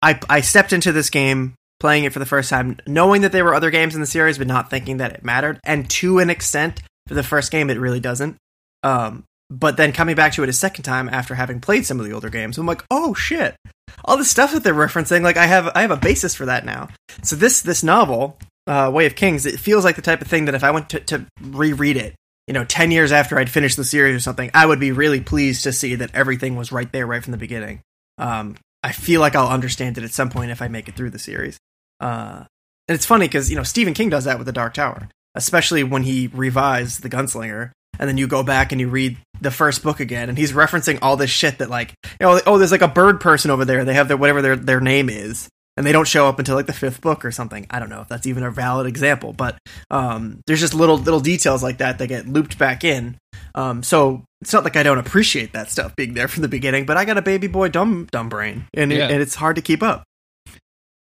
[0.02, 3.44] I I stepped into this game playing it for the first time, knowing that there
[3.44, 5.60] were other games in the series, but not thinking that it mattered.
[5.64, 8.36] And to an extent, for the first game, it really doesn't.
[8.82, 12.06] Um, but then coming back to it a second time after having played some of
[12.06, 13.56] the older games, I'm like, oh shit,
[14.04, 16.64] all the stuff that they're referencing, like I have I have a basis for that
[16.64, 16.88] now.
[17.22, 20.46] So this this novel, uh, Way of Kings, it feels like the type of thing
[20.46, 22.14] that if I went to, to reread it,
[22.46, 25.20] you know, ten years after I'd finished the series or something, I would be really
[25.20, 27.80] pleased to see that everything was right there right from the beginning.
[28.18, 31.10] Um, I feel like I'll understand it at some point if I make it through
[31.10, 31.58] the series.
[32.00, 32.44] Uh,
[32.88, 35.84] and it's funny because you know Stephen King does that with the Dark Tower, especially
[35.84, 39.82] when he revised the Gunslinger, and then you go back and you read the first
[39.82, 42.82] book again, and he's referencing all this shit that like, you know, oh, there's like
[42.82, 43.84] a bird person over there.
[43.84, 46.66] They have their whatever their their name is, and they don't show up until like
[46.66, 47.66] the fifth book or something.
[47.70, 49.58] I don't know if that's even a valid example, but
[49.90, 53.16] um, there's just little little details like that that get looped back in.
[53.54, 56.86] Um, so it's not like I don't appreciate that stuff being there from the beginning,
[56.86, 59.06] but I got a baby boy dumb dumb brain, and Yeah.
[59.06, 60.04] it, and it's hard to keep up.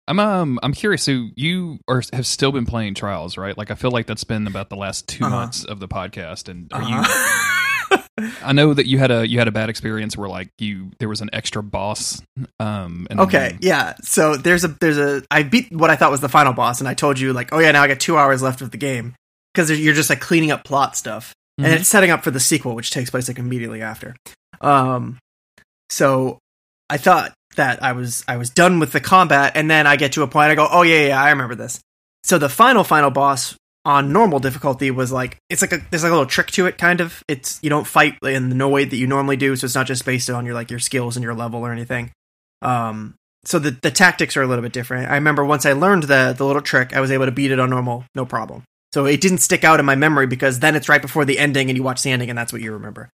[0.07, 1.03] I'm um I'm curious.
[1.03, 3.57] So you are have still been playing Trails, right?
[3.57, 5.35] Like I feel like that's been about the last 2 Uh-huh.
[5.35, 6.97] months of the podcast, and are Uh-huh.
[7.89, 7.99] you?
[8.43, 11.09] I know that you had a you had a bad experience where like you there
[11.09, 12.21] was an extra boss.
[12.59, 13.07] Um.
[13.09, 13.93] And Okay, yeah.
[14.01, 16.87] So there's a there's a I beat what I thought was the final boss, and
[16.87, 19.15] I told you like, oh yeah, now I got two hours left of the game
[19.53, 21.65] because you're just like cleaning up plot stuff, Mhm.
[21.65, 24.15] and it's setting up for the sequel, which takes place like immediately after.
[24.61, 25.17] Um,
[25.89, 26.39] so
[26.89, 30.13] I thought that I was I was done with the combat, and then I get
[30.13, 31.79] to a point I go, oh yeah, yeah, I remember this.
[32.23, 36.11] So the final final boss on normal difficulty was like it's like a there's like
[36.11, 37.23] a little trick to it kind of.
[37.27, 39.87] It's you don't fight in the no way that you normally do so it's not
[39.87, 42.11] just based on your like your skills and your level or anything.
[42.61, 45.09] Um so the the tactics are a little bit different.
[45.09, 47.59] I remember once i learned the the little trick i was able to beat it
[47.59, 48.63] on normal no problem.
[48.93, 51.69] So it didn't stick out in my memory because then it's right before the ending
[51.69, 53.09] and you watch the ending and that's what you remember.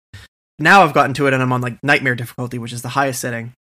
[0.59, 3.20] Now i've gotten to it and i'm on like nightmare difficulty which is the highest
[3.20, 3.53] setting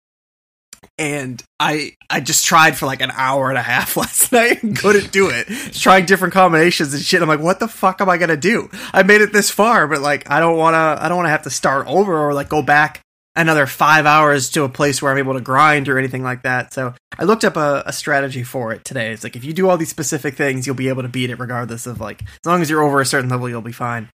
[0.99, 4.77] and I I just tried for like an hour and a half last night and
[4.77, 5.47] couldn't do it.
[5.73, 7.23] Trying different combinations and shit.
[7.23, 8.71] I'm like, what the fuck am I gonna do?
[8.93, 11.51] I made it this far, but like I don't wanna I don't wanna have to
[11.51, 13.01] start over or like go back
[13.37, 16.73] another five hours to a place where I'm able to grind or anything like that.
[16.73, 19.13] So I looked up a, a strategy for it today.
[19.13, 21.39] It's like if you do all these specific things, you'll be able to beat it
[21.39, 24.09] regardless of like as long as you're over a certain level, you'll be fine.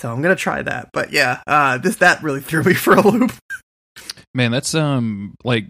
[0.00, 0.90] So I'm gonna try that.
[0.92, 3.32] But yeah, uh, this that really threw me for a loop.
[4.34, 5.66] Man, that's um like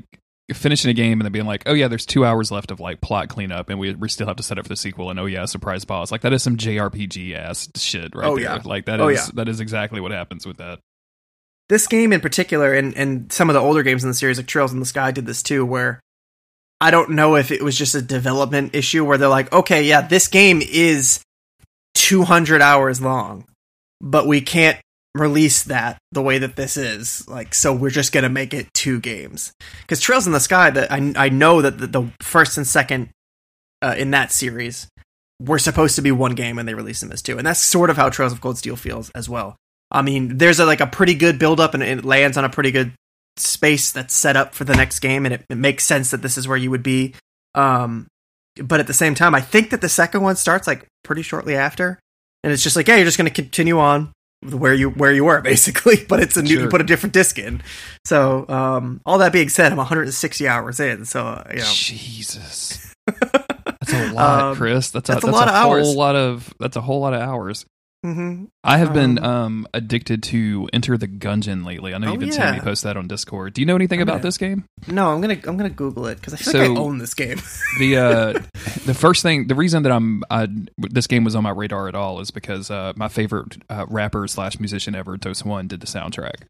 [0.53, 3.01] finishing a game and then being like, oh yeah, there's two hours left of like
[3.01, 5.27] plot cleanup, and we we still have to set up for the sequel, and oh
[5.27, 6.13] yeah, surprise boss.
[6.13, 8.45] Like that is some JRPG ass shit right Oh, there.
[8.45, 8.63] yeah.
[8.65, 9.31] Like that oh, is Oh, yeah.
[9.35, 10.79] that is exactly what happens with that.
[11.69, 14.47] this game in particular and, and some of the older games in the series like
[14.47, 15.99] trails in the sky did this too where
[16.81, 20.01] i don't know if it was just a development issue where they're like okay yeah
[20.01, 21.21] this game is
[21.97, 23.45] 200 hours long
[24.01, 24.79] but we can't
[25.19, 29.01] release that the way that this is like so we're just gonna make it two
[29.01, 29.53] games.
[29.83, 33.11] Because trails in the sky that i, I know that the, the first and second
[33.83, 34.89] uh, in that series
[35.41, 37.39] were supposed to be one game and they released them as two.
[37.39, 39.57] And that's sort of how trails of cold steel feels as well.
[39.91, 42.49] I mean, there's a, like a pretty good build up and it lands on a
[42.49, 42.93] pretty good
[43.37, 46.39] space that's set up for the next game, and it, it makes sense that this
[46.39, 47.15] is where you would be.
[47.55, 48.07] Um,
[48.63, 51.55] but at the same time, I think that the second one starts like pretty shortly
[51.55, 51.99] after,
[52.43, 54.13] and it's just like, yeah, you're just to continue on
[54.55, 56.71] where you where you were basically, but it's a new you Sure.
[56.71, 57.63] put a different disc in.
[58.05, 62.95] So, um, all that being said, I'm 160 hours in, so uh, you know, Jesus.
[63.07, 64.91] That's a lot, Um, Chris.
[64.91, 65.95] That's a, that's that's a lot of whole hours.
[65.95, 67.65] lot of that's a whole lot of hours.
[68.15, 71.95] Hmm I have been Um, um addicted to Enter the Gungeon lately.
[71.95, 72.35] I know Oh, you've been yeah.
[72.35, 73.55] seeing me post that on Discord.
[73.55, 74.65] Do you know anything I'm about gonna- this game?
[74.89, 77.15] no, I'm gonna I'm gonna Google it because I feel like I So- own this
[77.15, 77.39] game.
[77.79, 78.33] the uh
[78.85, 80.49] the first thing the reason that i'm I,
[80.79, 84.27] this game was on my radar at all is because uh my favorite uh, rapper
[84.29, 86.43] slash musician ever Doseone did the soundtrack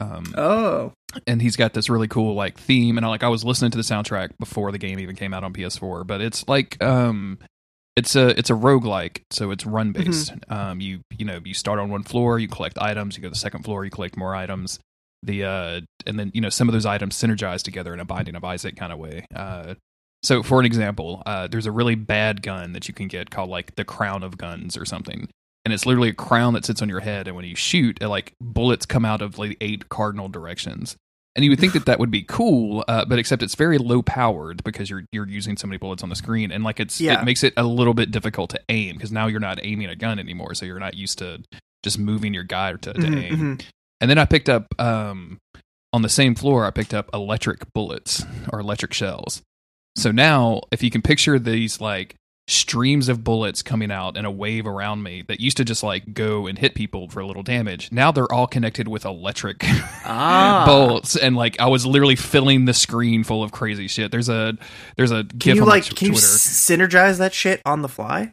[0.00, 0.92] um oh,
[1.26, 3.76] and he's got this really cool like theme and I like I was listening to
[3.76, 7.38] the soundtrack before the game even came out on PS4 but it's like um
[7.96, 11.78] it's a it's a roguelike so it's run based um you you know you start
[11.78, 14.34] on one floor you collect items you go to the second floor you collect more
[14.34, 14.78] items.
[15.22, 18.34] The uh and then you know some of those items synergize together in a binding
[18.34, 19.26] of Isaac kind of way.
[19.34, 19.74] Uh
[20.22, 23.50] so for an example uh there's a really bad gun that you can get called
[23.50, 25.28] like the crown of guns or something.
[25.64, 28.08] And it's literally a crown that sits on your head and when you shoot it,
[28.08, 30.96] like bullets come out of like eight cardinal directions
[31.36, 34.02] and you would think that that would be cool uh, but except it's very low
[34.02, 37.20] powered because you're you're using so many bullets on the screen and like it's Yeah.
[37.20, 39.96] it makes it a little bit difficult to aim because now you're not aiming a
[39.96, 41.42] gun anymore so you're not used to
[41.82, 43.64] just moving your guy to, to Mhm, aim mhm.
[44.00, 45.38] and then i picked up um
[45.92, 49.42] on the same floor i picked up electric bullets or electric shells
[49.96, 52.14] so now if you can picture these like
[52.46, 56.12] streams of bullets coming out in a wave around me that used to just like
[56.12, 59.56] go and hit people for a little damage now they're all connected with electric
[60.04, 64.28] ah, bolts and like i was literally filling the screen full of crazy shit there's
[64.28, 64.52] a
[64.96, 67.80] there's a Can gif you on like can you twitter s- synergize that shit on
[67.80, 68.30] the fly?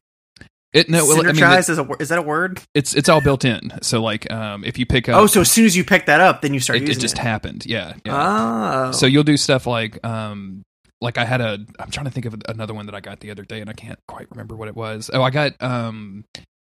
[0.74, 2.62] it no well, i mean synergize it- is a is that a word?
[2.74, 5.50] it's it's all built in so like um if you pick up Oh, so as
[5.52, 7.20] soon as you pick that up, then you start it, it just it.
[7.22, 8.88] happened yeah, yeah.
[8.88, 10.64] Oh, So you'll do stuff like um
[11.02, 13.32] like I had a I'm trying to think of another one that I got the
[13.32, 15.10] other day and I can't quite remember what it was.
[15.14, 16.26] Oh, I got um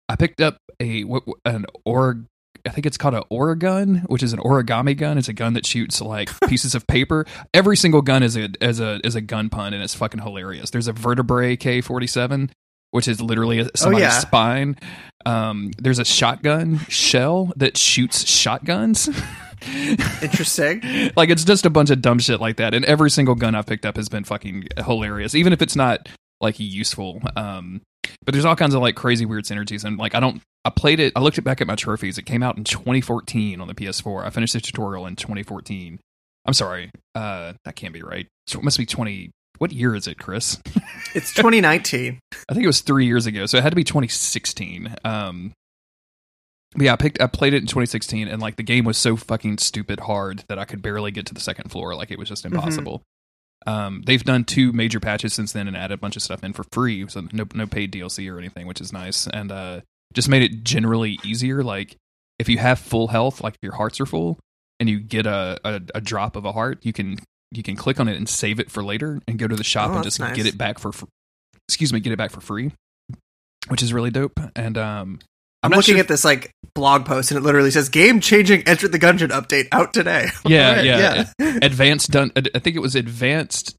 [0.09, 2.25] I picked up a what an org
[2.65, 5.17] I think it's called an Oregun, which is an origami gun.
[5.17, 7.25] It's a gun that shoots like pieces of paper.
[7.53, 10.69] Every single gun is a is a is a gun pun, and it's fucking hilarious.
[10.69, 12.51] There's a vertebrae K forty seven,
[12.91, 14.19] which is literally a- somebody's yeah.
[14.19, 14.77] spine.
[15.25, 19.09] Um, there's a shotgun shell that shoots shotguns.
[20.21, 20.81] Interesting.
[21.15, 23.65] like it's just a bunch of dumb shit like that and every single gun i've
[23.65, 26.07] picked up has been fucking hilarious even if it's not
[26.41, 27.81] like useful um
[28.25, 30.99] but there's all kinds of like crazy weird synergies and like i don't i played
[30.99, 33.75] it i looked it back at my trophies it came out in 2014 on the
[33.75, 35.99] ps4 i finished the tutorial in 2014
[36.45, 40.07] i'm sorry uh that can't be right So it must be 20 what year is
[40.07, 40.59] it chris
[41.15, 42.19] It's 2019.
[42.49, 44.95] I think it was three years ago, so it had to be 2016.
[45.05, 45.53] Um,
[46.75, 49.15] but yeah, I picked, I played it in 2016, and like the game was so
[49.15, 51.95] fucking stupid hard that I could barely get to the second floor.
[51.95, 53.01] Like it was just impossible.
[53.65, 56.51] Um, they've done two major patches since then and added a bunch of stuff in
[56.53, 59.81] for free, so no no paid DLC or anything, which is nice, and uh,
[60.13, 61.63] just made it generally easier.
[61.63, 61.95] Like
[62.39, 64.37] if you have full health, like if your hearts are full,
[64.79, 67.17] and you get a, a, a drop of a heart, you can
[67.51, 69.91] you can click on it and save it for later, and go to the shop
[69.91, 70.35] Oh, and just nice.
[70.35, 71.07] get it back for, for
[71.69, 72.71] excuse me, get it back for free,
[73.69, 74.39] which is really dope.
[74.57, 75.19] And um,
[75.63, 78.63] I'm, not looking sure- at this like blog post and it literally says game changing
[78.63, 80.27] Enter the Gungeon update out today.
[80.45, 81.31] Yeah, Alright, yeah.
[81.61, 83.75] advanced dun- I think it was advanced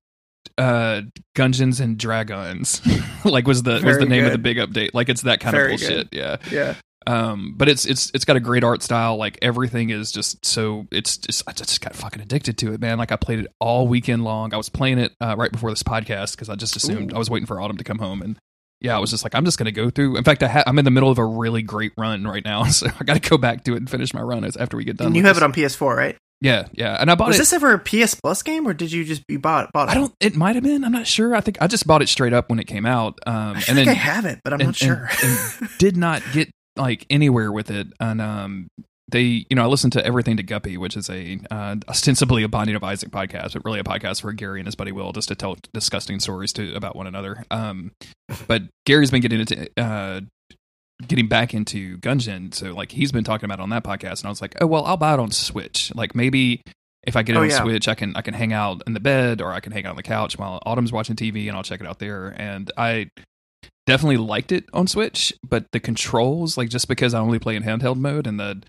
[0.58, 1.02] uh
[1.34, 2.80] Gungeons and Dragons
[3.24, 4.90] like was the was the name of the big update.
[4.94, 6.36] Like it's that kind Very of bullshit yeah.
[6.50, 6.74] Yeah.
[7.06, 9.16] um but it's it's it's got a great art style.
[9.16, 12.98] Like everything is just so it's just I just got fucking addicted to it man.
[12.98, 14.54] Like I played it all weekend long.
[14.54, 17.28] I was playing it uh, right before this podcast because I just assumed I was
[17.28, 18.38] waiting for Autumn to come home and
[18.80, 20.78] yeah I was just like I'm just gonna go through in fact I ha- I'm
[20.78, 23.64] in the middle of a really great run right now so I gotta go back
[23.64, 25.42] to it and finish my run as after we get done And you have this.
[25.42, 26.16] it on PS4, right?
[26.40, 28.74] yeah yeah and I bought it Was it this ever a PS Plus game or
[28.74, 29.92] did you just you bought bought it?
[29.92, 30.12] I don't.
[30.20, 30.84] It might have been.
[30.84, 31.34] I'm not sure.
[31.34, 33.78] I think I just bought it straight up when it came out, um, I and
[33.78, 35.08] then I have it, but I'm and- not sure.
[35.22, 37.86] and- and did not get like anywhere with it.
[38.00, 38.66] And um,
[39.14, 42.48] they, you know, I listened to everything to Guppy, which is a uh, ostensibly a
[42.48, 45.28] Binding of Isaac podcast, but really a podcast where Gary and his buddy Will just
[45.28, 47.44] to tell disgusting stories to about one another.
[47.50, 47.92] Um,
[48.48, 49.70] but Gary's been getting into.
[49.76, 50.20] Uh,
[51.08, 54.26] getting back into Gungeon so like he's been talking about it on that podcast and
[54.26, 56.62] I was like oh well I'll buy it on Switch like maybe
[57.06, 57.60] if I get it Oh, on yeah.
[57.62, 59.90] Switch, I can I can hang out in the bed or I can hang out
[59.90, 62.34] on the couch while Autumn's watching TV, and I'll check it out there.
[62.38, 63.10] And I
[63.86, 67.62] definitely liked it on Switch, but the controls, like just because I only play in
[67.62, 68.62] handheld mode, and the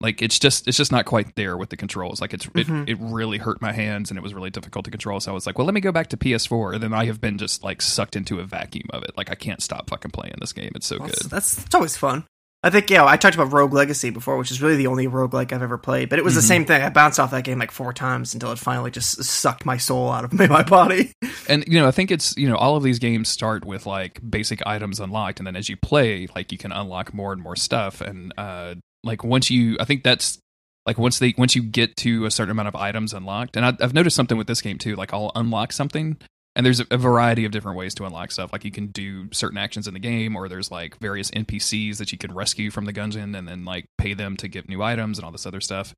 [0.00, 2.20] like, it's just it's just not quite there with the controls.
[2.20, 2.82] Like it's Mhm.
[2.88, 5.20] it, it really hurt my hands, and it was really difficult to control.
[5.20, 7.20] So I was like, well, let me go back to PS4, and then I have
[7.20, 9.12] been just like sucked into a vacuum of it.
[9.16, 10.72] Like I can't stop fucking playing this game.
[10.74, 11.30] It's so Well, good.
[11.30, 12.24] That's, that's always fun.
[12.62, 15.50] I think yeah, I talked about Rogue Legacy before, which is really the only roguelike
[15.50, 16.10] I've ever played.
[16.10, 16.36] But it was Mhm.
[16.36, 16.82] the same thing.
[16.82, 20.10] I bounced off that game like four times until it finally just sucked my soul
[20.12, 21.12] out of my body.
[21.48, 24.20] and you know i think it's you know all of these games start with like
[24.28, 27.56] basic items unlocked and then as you play like you can unlock more and more
[27.56, 28.74] stuff and uh
[29.04, 30.38] like once you i think that's
[30.86, 33.76] like once they once you get to a certain amount of items unlocked and I,
[33.80, 36.16] i've noticed something with this game too like i'll unlock something
[36.56, 38.52] and there's a, variety of different ways to unlock stuff.
[38.52, 42.12] Like you can do certain actions in the game or there's like various npcs that
[42.12, 45.18] you can rescue from the gungeon and then like pay them to get new items
[45.18, 45.94] and all this other stuff.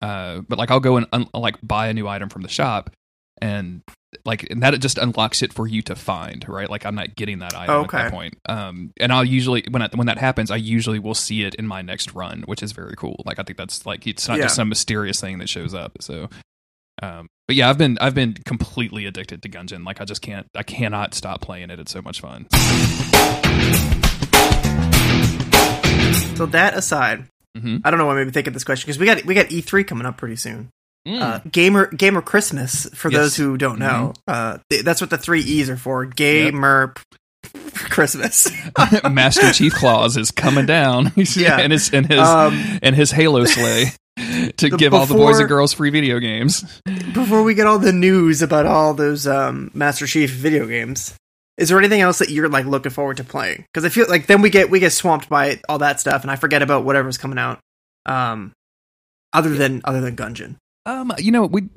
[0.00, 2.90] Uh but like i'll go and un- like buy a new item from the shop
[3.42, 3.82] and
[4.24, 6.70] like and that it just unlocks it for you to find right?
[6.70, 8.34] Like i'm not getting that item at that point.
[8.48, 11.66] Um and i'll usually when I, when that happens i usually will see it in
[11.66, 13.22] my next run which is very cool.
[13.26, 14.44] Like i think that's like it's not Yeah.
[14.44, 16.28] just some mysterious thing that shows up so
[17.02, 19.84] um but yeah i've been i've been completely addicted to gungeon.
[19.84, 21.78] Like i just can't i cannot stop playing it.
[21.78, 22.46] It's so much fun.
[26.36, 27.24] So that aside,
[27.56, 27.80] Mhm.
[27.82, 29.32] I don't know why I made me think of this question because we got we
[29.34, 30.68] got E3 coming up pretty soon.
[31.06, 31.20] Mm.
[31.22, 33.20] Uh, gamer Gamer Christmas for Yes.
[33.20, 34.12] those who don't know.
[34.26, 36.04] Uh, th- that's what the three E's are for.
[36.04, 38.48] Gamer p- Christmas.
[39.10, 41.58] master chief claus is coming down Yeah.
[41.60, 43.92] and his and his Um, and his halo sleigh
[44.56, 46.80] to give all the boys and girls free video games
[47.12, 51.14] before we get all the news about all those um, Master Chief video games,
[51.58, 53.64] is there anything else that you're like looking forward to playing?
[53.72, 56.30] Because I feel like then we get we get swamped by all that stuff, and
[56.30, 57.60] I forget about whatever's coming out.
[58.06, 58.52] Um,
[59.32, 60.56] other than other than Gungeon.
[60.86, 61.68] Um, you know, we,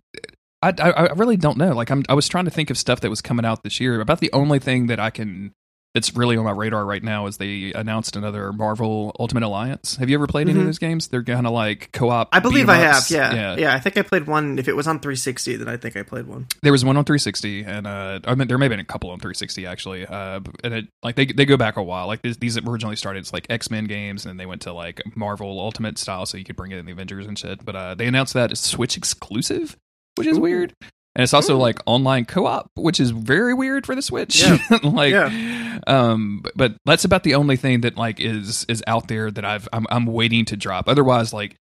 [0.62, 1.74] I, I, really don't know.
[1.74, 4.00] Like, I'm, I was trying to think of stuff that was coming out this year.
[4.00, 5.54] About the only thing that I can,
[5.96, 9.96] that's really on my radar right now is they announced another Marvel Ultimate Alliance.
[9.96, 10.68] Have you ever played any of Mhm.
[10.68, 11.08] those games?
[11.08, 12.30] They're kind of like co-op.
[12.32, 12.98] I believe I have.
[12.98, 13.10] ups.
[13.12, 14.60] Yeah, yeah, I think I played one.
[14.60, 16.46] If it was on 360, then I think I played one.
[16.62, 19.10] There was one on 360, and uh, I mean, there may have been a couple
[19.10, 20.06] on 360 actually.
[20.06, 22.06] Uh, and it like they they go back a while.
[22.08, 24.74] Like these, these originally started as like X Men games, and then they went to
[24.74, 27.66] like Marvel Ultimate style, so you could bring it in the Avengers and shit.
[27.66, 29.76] But uh, they announced that it's Switch exclusive,
[30.16, 30.42] which is Ooh.
[30.42, 30.74] weird.
[31.16, 31.60] And it's also Ooh.
[31.60, 34.42] like online co-op, which is very weird for the Switch.
[34.42, 34.60] Yeah.
[34.84, 35.80] like, Yeah.
[35.88, 39.68] um, but, that's about the only thing that like is is out there that I've
[39.74, 40.88] I'm, I'm waiting to drop.
[40.88, 41.56] Otherwise, like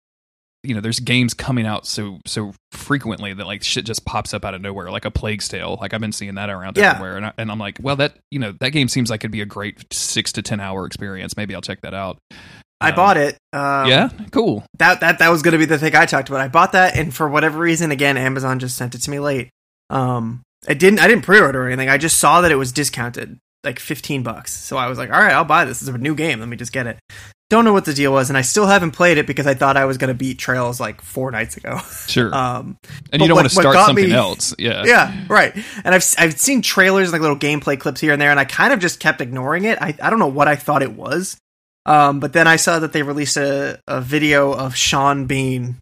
[0.65, 4.45] you know, there's games coming out so so frequently that like shit just pops up
[4.45, 5.79] out of nowhere, like a Plague's Tale.
[5.81, 6.91] Like I've been seeing that around Yeah.
[6.97, 9.31] everywhere, and, I, and I'm like, well, that you know, that game seems like it'd
[9.31, 11.37] be a great six to ten hour experience.
[11.37, 12.19] Maybe I'll check that out.
[12.81, 13.37] I Um, bought it.
[13.53, 14.65] Um, yeah, cool.
[14.79, 16.41] that that that was going to be the thing I talked about.
[16.41, 19.49] I bought that, and for whatever reason, again, Amazon just sent it to me late.
[19.91, 21.89] Um, I didn't I didn't pre-order or anything.
[21.89, 24.53] I just saw that it was discounted, like fifteen bucks.
[24.53, 25.81] So I was like, all right, I'll buy this.
[25.83, 26.41] It's a new game.
[26.41, 26.99] Let me just get it.
[27.51, 29.79] Don't know what the deal was, and I still haven't played it because I thought
[29.79, 31.81] I was going to beat Trails like four nights ago.
[32.07, 32.35] Sure.
[32.35, 32.77] Um,
[33.11, 34.55] and you don't what- want to start got something me- else.
[34.59, 34.85] Yeah.
[34.85, 35.57] yeah, right.
[35.83, 38.45] And I've I've seen trailers and like little gameplay clips here and there, and I
[38.45, 39.79] kind of just kept ignoring it.
[39.81, 41.39] I I don't know what I thought it was,
[41.89, 45.77] um, but then I saw that they released a, a video of Sean Bean,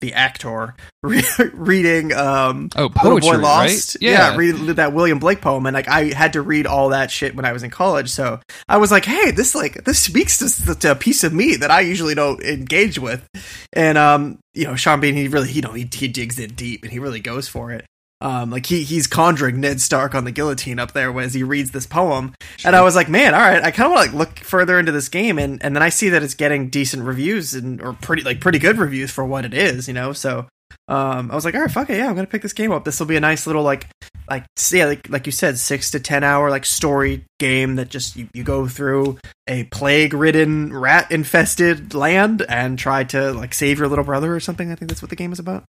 [0.00, 0.74] the actor,
[1.04, 1.22] re-
[1.52, 2.90] reading um, Oh, Little
[3.20, 3.94] poetry, Boy Lost.
[3.96, 4.02] right?
[4.02, 4.36] Yeah.
[4.36, 7.44] read that William Blake poem, and like I had to read all that shit when
[7.44, 8.08] I was in college.
[8.10, 11.56] So I was like, hey, this like this speaks to, to a piece of me
[11.56, 13.24] that I usually don't engage with.
[13.72, 16.82] And um, you know, Sean Bean, he really, you know, he he digs in deep
[16.82, 17.84] and he really goes for it.
[18.22, 21.72] Um, like he he's conjuring Ned Stark on the guillotine up there as he reads
[21.72, 24.28] this poem, and I was like, man, all right, I kind of want to like
[24.28, 27.52] look further into this game, and and then I see that it's getting decent reviews
[27.52, 30.12] and or pretty like pretty good reviews for what it is, you know.
[30.12, 30.46] So
[30.86, 32.84] um, I was like, all right, fuck it, yeah, I'm gonna pick this game up.
[32.84, 33.88] This will be a nice little like
[34.30, 38.14] like yeah, like like you said, six to ten hour like story game that just
[38.14, 39.18] you, you go through
[39.48, 44.38] a plague ridden, rat infested land and try to like save your little brother or
[44.38, 44.70] something.
[44.70, 45.64] I think that's what the game is about.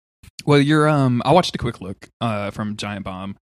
[0.46, 3.36] Well, you're um I watched a quick look uh from Giant Bomb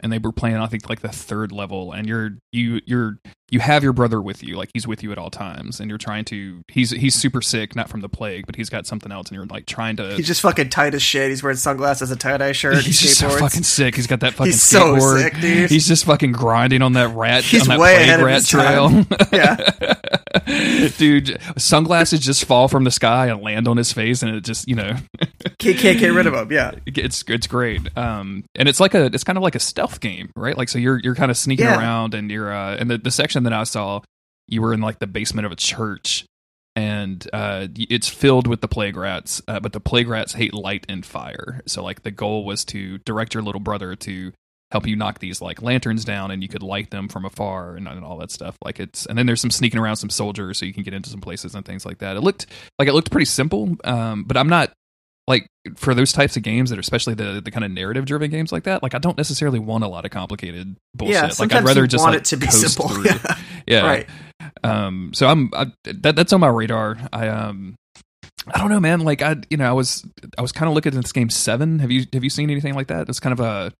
[0.00, 3.18] and they were playing I think like the third level and you're you you're
[3.50, 5.98] you have your brother with you like he's with you at all times and you're
[5.98, 9.28] trying to he's he's super sick not from the plague but he's got something else
[9.28, 11.30] and you're like trying to He's just fucking tight as shit.
[11.30, 12.84] He's wearing sunglasses, a tie dye shirt.
[12.84, 13.94] He's just so fucking sick.
[13.94, 15.70] He's got that fucking He's so sick, dude.
[15.70, 18.44] He's just fucking grinding on that rat He's on that way plague ahead of rat
[18.44, 19.06] trail.
[19.32, 19.94] Yeah.
[20.98, 24.68] Dude, sunglasses just fall from the sky and land on his face and it just,
[24.68, 24.96] you know,
[25.58, 26.50] Can't, can't get rid of them.
[26.50, 26.72] Yeah.
[26.86, 27.96] it's it's great.
[27.96, 30.56] Um, and it's like a it's kind of like a stealth game, right?
[30.56, 31.78] Like so you're you're kind of sneaking Yeah.
[31.78, 34.00] around and you're uh, and the the section that I saw,
[34.48, 36.24] you were in like the basement of a church.
[36.76, 40.84] And uh, it's filled with the plague rats, uh, but the plague rats hate light
[40.88, 41.62] and fire.
[41.66, 44.32] So, like, the goal was to direct your little brother to
[44.72, 47.86] help you knock these like lanterns down, and you could light them from afar and,
[47.86, 48.56] and all that stuff.
[48.64, 51.10] Like, it's and then there's some sneaking around some soldiers, so you can get into
[51.10, 52.16] some places and things like that.
[52.16, 52.46] It looked
[52.80, 54.72] like it looked pretty simple, um, but I'm not
[55.26, 55.46] like
[55.76, 58.52] for those types of games that are especially the the kind of narrative driven games
[58.52, 61.30] like that like i don't necessarily want a lot of complicated bullshit Yeah.
[61.38, 62.90] like i'd rather just want like it to be simple.
[63.04, 63.36] Yeah.
[63.66, 64.08] yeah Right.
[64.62, 67.74] um so i'm I, that that's on my radar i um
[68.54, 70.04] i don't know man like i you know i was
[70.36, 72.74] i was kind of looking at this game seven have you have you seen anything
[72.74, 73.72] like that it's kind of a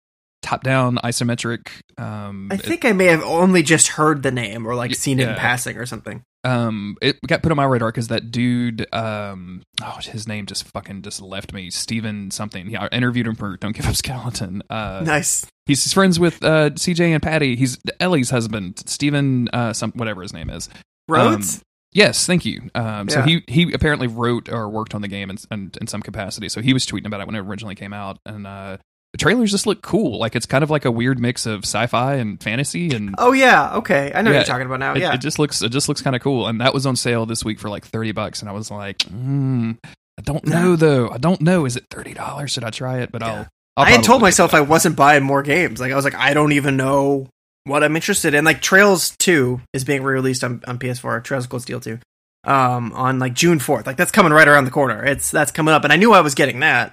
[0.45, 1.69] top down isometric
[1.99, 5.19] um I think I may have only just heard the name or like Y- seen
[5.19, 6.23] it in passing or something.
[6.45, 10.65] um it got put on my radar because that dude um oh his name just
[10.65, 11.71] fucking just left me.
[11.71, 12.69] Steven something.
[12.69, 14.63] Yeah i interviewed him for don't give up skeleton.
[14.69, 15.47] Uh nice.
[15.67, 17.57] he's friends with uh cj and patty.
[17.57, 18.83] He's ellie's husband.
[18.87, 20.69] Steven uh some whatever his name is.
[21.09, 21.63] Rhodes?
[21.93, 22.71] yes thank you.
[22.75, 23.27] Um so Yeah.
[23.27, 26.49] he he apparently wrote or worked on the game in, in in some capacity.
[26.51, 28.19] So he was tweeting about it when it originally came out.
[28.27, 28.77] And uh
[29.15, 32.15] the trailers just look cool like it's kind of like a weird mix of sci-fi
[32.17, 33.77] and fantasy and oh yeah.
[33.77, 34.11] Okay.
[34.13, 34.39] I know Yeah.
[34.39, 34.95] what you're talking about now.
[34.95, 35.15] it, yeah.
[35.15, 37.45] it just looks it just looks kind of cool, and that was on sale this
[37.45, 41.11] week for like thirty bucks, and I was like, mm, I don't know though.
[41.11, 41.65] I don't know.
[41.65, 42.51] Is it thirty dollars?
[42.51, 43.13] Should I try it?
[43.13, 43.47] But I'll.
[43.77, 45.79] I'll I had told myself I wasn't buying more games.
[45.81, 47.29] Like I was like, I don't even know
[47.65, 48.45] what I'm interested in.
[48.45, 51.23] Like Trails Two is being re-released on, on PS4.
[51.23, 51.99] Trails of Cold Steel Two,
[52.45, 53.87] um, on like June 4th.
[53.87, 55.05] Like that's coming right around the corner.
[55.05, 56.93] It's that's coming up, and I knew I was getting that.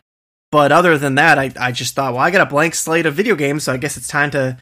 [0.52, 3.14] But other than that, I I just thought, well, I got a blank slate of
[3.14, 4.58] video games, so I guess it's time to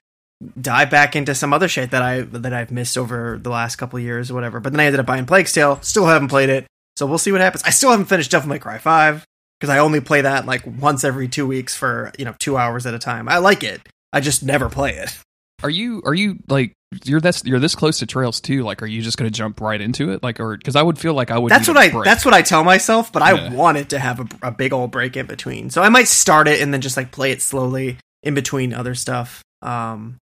[0.60, 4.00] dive back into some other shit that I that I've missed over the last couple
[4.00, 4.60] years or whatever.
[4.60, 5.82] But then I ended up buying Plague Tale.
[5.82, 7.64] Still haven't played it, so we'll see what happens.
[7.64, 9.26] I still haven't finished Devil May Cry Five
[9.60, 12.86] because I only play that like once every two weeks for you know two hours
[12.86, 13.28] at a time.
[13.28, 13.82] I like it.
[14.14, 15.18] I just never play it.
[15.64, 18.64] Are you are you like you're this you're this close to Trails too?
[18.64, 20.24] Like, are you just going to jump right into it?
[20.24, 21.52] Like, or because I would feel like I would.
[21.52, 22.06] That's what I break.
[22.06, 23.12] That's what I tell myself.
[23.12, 23.54] But I Yeah.
[23.54, 25.70] want it to have a, a big old break in between.
[25.70, 28.96] So I might start it and then just like play it slowly in between other
[28.96, 29.44] stuff.
[29.62, 30.18] Um,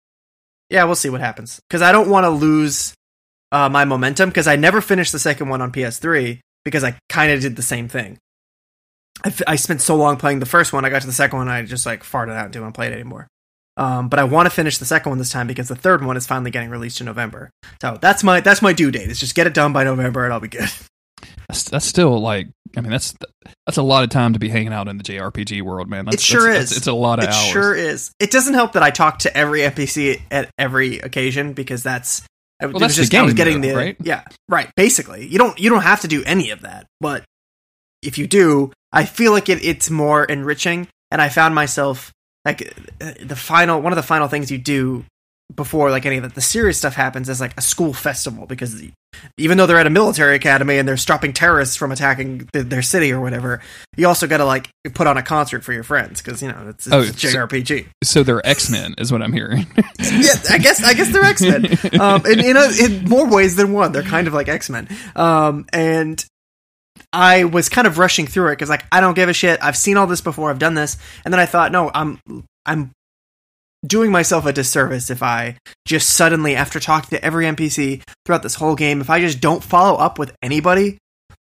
[0.71, 2.95] yeah, we'll see what happens because I don't want to lose
[3.51, 7.33] uh, my momentum because I never finished the second one on PS3 because I kind
[7.33, 8.19] of did the same thing.
[9.25, 11.39] I, f- I spent so long playing the first one, I got to the second
[11.39, 13.27] one, I just like farted out and didn't want to play it anymore.
[13.77, 16.17] Um, but I want to finish the second one this time because the third one
[16.17, 17.51] is finally getting released in November.
[17.81, 19.09] So that's my that's my due date.
[19.09, 20.69] Is just get it done by November and I'll be good.
[21.49, 22.49] that's, that's still like.
[22.77, 23.15] I mean, that's
[23.67, 26.07] that's a lot of time to be hanging out in the JRPG world, man.
[26.07, 26.71] That's, It sure that's- is.
[26.73, 27.47] It's, it's a lot of it hours.
[27.51, 28.11] sure is.
[28.19, 32.23] It doesn't help that I talk to every NPC at every occasion because that's
[32.63, 33.97] was that's the just I was getting though, the right?
[34.01, 34.71] yeah right.
[34.77, 37.25] Basically, you don't you don't have to do any of that, but
[38.03, 40.89] if you do, I feel like it, it's more enriching.
[41.11, 42.11] And I found myself
[42.45, 42.63] like
[43.01, 45.05] uh, the final one of the final things you do
[45.55, 48.91] before like any of the, serious stuff happens is like a school festival because the,
[49.37, 52.81] even though they're at a military academy and they're stopping terrorists from attacking the, their
[52.81, 53.61] city or whatever,
[53.99, 56.69] you also got to like put on a concert for your friends because you know
[56.71, 57.87] it's, it's Oh, a so- JRPG.
[58.03, 59.67] So they're X Men, is what I'm hearing.
[60.01, 61.67] yeah, I guess I guess they're X Men.
[62.01, 64.89] Um, in, in, a, in more ways than one, they're kind of like X Men.
[65.15, 66.25] Um, and
[67.13, 69.63] I was kind of rushing through it because like I don't give a shit.
[69.63, 70.51] I've seen all this before.
[70.51, 72.19] I've done this, and then I thought, no, I'm
[72.65, 72.93] I'm
[73.87, 78.55] doing myself a disservice if I just suddenly, after talking to every NPC throughout this
[78.55, 80.99] whole game, if I just don't follow up with anybody.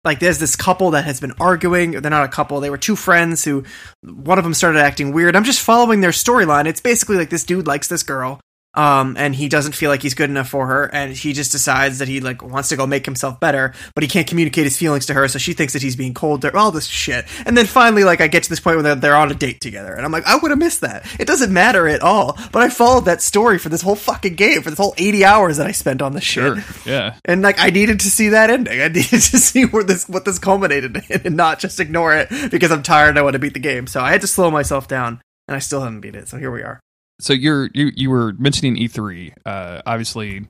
[0.04, 1.90] Like there's this couple that has been arguing.
[1.90, 2.60] They're not a couple.
[2.60, 3.64] They were two friends who
[4.04, 5.34] one of them started acting weird.
[5.34, 6.66] I'm just following their storyline.
[6.66, 8.38] It's basically like this dude likes this girl,
[8.76, 11.98] um, and he doesn't feel like he's good enough for her, and he just decides
[11.98, 15.06] that he like wants to go make himself better, but he can't communicate his feelings
[15.06, 16.44] to her, so she thinks that he's being cold.
[16.44, 19.16] All this shit, and then finally, like I get to this point where they're, they're
[19.16, 21.06] on a date together, and I'm like, I would have missed that.
[21.18, 24.62] It doesn't matter at all, but I followed that story for this whole fucking game,
[24.62, 26.58] for this whole 80 hours that I spent on this shit.
[26.84, 27.16] yeah.
[27.24, 28.80] And like I needed to see that ending.
[28.80, 32.28] I needed to see where this what this culminated in and not just ignore it
[32.50, 33.86] because I'm tired and I want to beat the game.
[33.86, 36.28] So I had to slow myself down and I still haven't beat it.
[36.28, 36.80] So here we are.
[37.20, 39.32] So you're you you were mentioning E3.
[39.46, 40.46] Uh, obviously,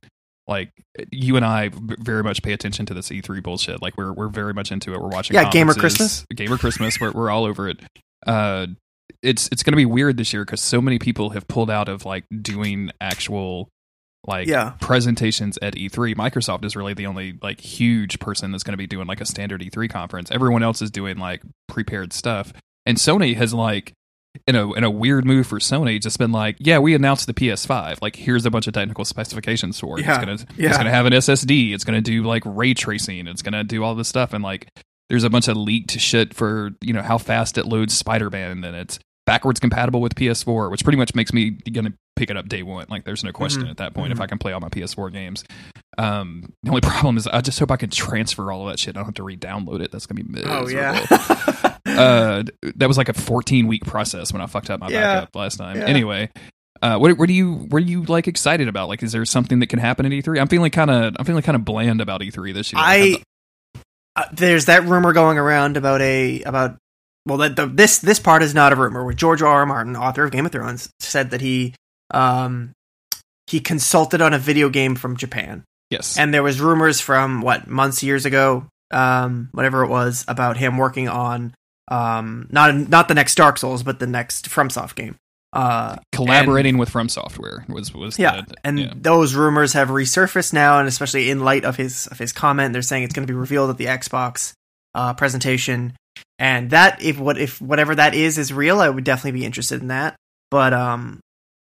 [0.48, 0.70] like
[1.12, 3.80] you and I very much pay attention to this E3 bullshit.
[3.82, 5.00] Like we're we're very much into it.
[5.00, 5.34] We're watching.
[5.34, 6.24] Yeah, Gamer Christmas.
[6.34, 7.00] Gamer Christmas.
[7.00, 7.80] We're we're all over it.
[8.26, 8.66] Uh,
[9.22, 11.88] it's it's going to be weird this year because so many people have pulled out
[11.88, 13.68] of like doing actual
[14.26, 14.72] like Yeah.
[14.80, 16.16] presentations at E3.
[16.16, 19.24] Microsoft is really the only like huge person that's going to be doing like a
[19.26, 20.32] standard E3 conference.
[20.32, 22.52] Everyone else is doing like prepared stuff,
[22.84, 23.92] and Sony has like
[24.46, 27.34] in a in a weird move for Sony, just been like, yeah, we announced the
[27.34, 27.98] PS5.
[28.02, 30.04] Like, here's a bunch of technical specifications for it.
[30.04, 30.68] Yeah, It's gonna yeah.
[30.70, 31.72] it's gonna have an SSD.
[31.74, 33.26] It's gonna do like ray tracing.
[33.26, 34.32] It's gonna do all this stuff.
[34.32, 34.68] And like,
[35.08, 38.64] there's a bunch of leaked shit for you know how fast it loads Spider Man,
[38.64, 42.48] and it's backwards compatible with PS4, which pretty much makes me gonna pick it up
[42.48, 42.86] day one.
[42.88, 44.22] Like, there's no question Mhm, at that point if mhm.
[44.22, 45.44] I can play all my PS4 games.
[45.98, 48.96] Um, the only problem is I just hope I can transfer all of that shit.
[48.96, 49.90] I don't have to re-download it.
[49.90, 50.56] That's gonna be miserable.
[50.66, 51.75] Oh yeah.
[52.02, 52.42] uh,
[52.76, 55.14] that was like a 14 week process when I fucked up my Yeah.
[55.20, 55.76] backup last time.
[55.76, 55.84] Yeah.
[55.86, 56.30] Anyway,
[56.82, 58.88] uh, what, what do you what are you like excited about?
[58.88, 60.40] Like, is there something that can happen at E3?
[60.40, 62.80] I'm feeling kind of I'm feeling kind of bland about E3 this year.
[62.84, 63.22] I
[64.14, 66.76] uh, there's that rumor going around about a about
[67.26, 69.04] well that the, this this part is not a rumor.
[69.04, 69.48] Where George R.
[69.48, 69.66] R.
[69.66, 71.74] Martin, author of Game of Thrones, said that he
[72.12, 72.72] um
[73.46, 75.64] he consulted on a video game from Japan.
[75.90, 80.56] yes, and there was rumors from what months years ago um whatever it was about
[80.56, 81.52] him working on
[81.88, 85.16] um not not the next dark souls but the next fromsoft game
[85.52, 88.92] uh collaborating with From Software was was yeah the- and yeah.
[88.96, 92.82] those rumors have resurfaced now and especially in light of his of his comment they're
[92.82, 94.52] saying it's going to be revealed at the xbox
[94.94, 95.92] uh presentation
[96.38, 99.80] and that if what if whatever that is is real i would definitely be interested
[99.80, 100.16] in that
[100.50, 101.20] but um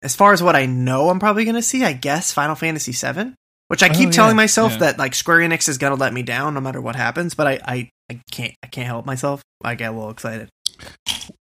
[0.03, 2.91] as far as what i know i'm probably going to see i guess final fantasy
[2.91, 3.33] 7
[3.69, 4.77] which i Oh, keep yeah, telling myself yeah.
[4.79, 7.47] that like square enix is going to let me down no matter what happens but
[7.47, 10.49] I, I i can't i can't help myself i get a little excited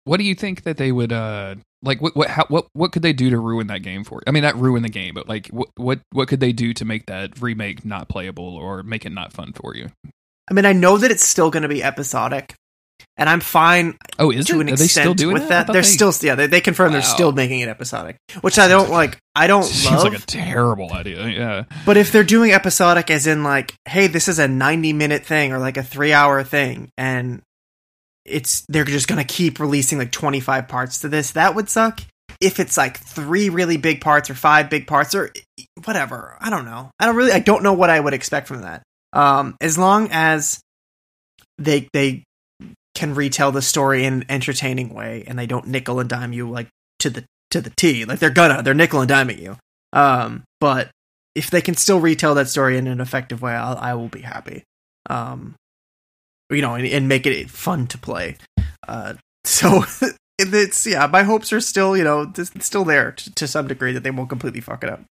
[0.04, 2.02] What do you think that they would uh like?
[2.02, 4.16] What what how, what what could they do to ruin that game for?
[4.16, 4.22] You?
[4.26, 6.84] I mean, not ruin the game, but like what what what could they do to
[6.84, 9.90] make that remake not playable or make it not fun for you?
[10.50, 12.54] i mean i know that it's still going to be episodic
[13.16, 14.60] and i'm fine Oh, is to it?
[14.62, 15.52] an Are they extent still doing with that?
[15.52, 15.66] I that.
[15.68, 16.34] thought They're they- still yeah.
[16.34, 19.18] They, they confirm they're still making it episodic, which I don't like.
[19.34, 20.12] I don't Seems love.
[20.12, 21.26] like a terrible idea.
[21.28, 21.64] Yeah.
[21.86, 25.52] but if they're doing episodic, as in like, hey, this is a ninety minute thing
[25.52, 27.40] or like a three hour thing, and
[28.24, 32.00] it's they're just gonna keep releasing like twenty five parts to this, that would suck.
[32.40, 35.32] If it's like three really big parts or five big parts or
[35.84, 36.90] whatever, I don't know.
[37.00, 37.32] I don't really.
[37.32, 38.82] I don't know what I would expect from that.
[39.12, 40.60] Um, as long as
[41.58, 42.24] they they
[43.02, 46.48] can retell the story in an entertaining way and they don't nickel and dime you
[46.48, 46.68] like
[47.00, 48.04] to the to the T.
[48.04, 49.56] Like they're gonna they're nickel and diming you.
[49.92, 50.88] Um, but
[51.34, 54.20] if they can still retell that story in an effective way, I'll, I will be
[54.20, 54.62] happy.
[55.10, 55.56] Um,
[56.48, 58.36] you know, and, and make it fun to play.
[58.86, 59.82] Uh, so
[60.38, 64.04] it's yeah, my hopes are still you know still there to, to some degree that
[64.04, 65.02] they won't completely fuck it up.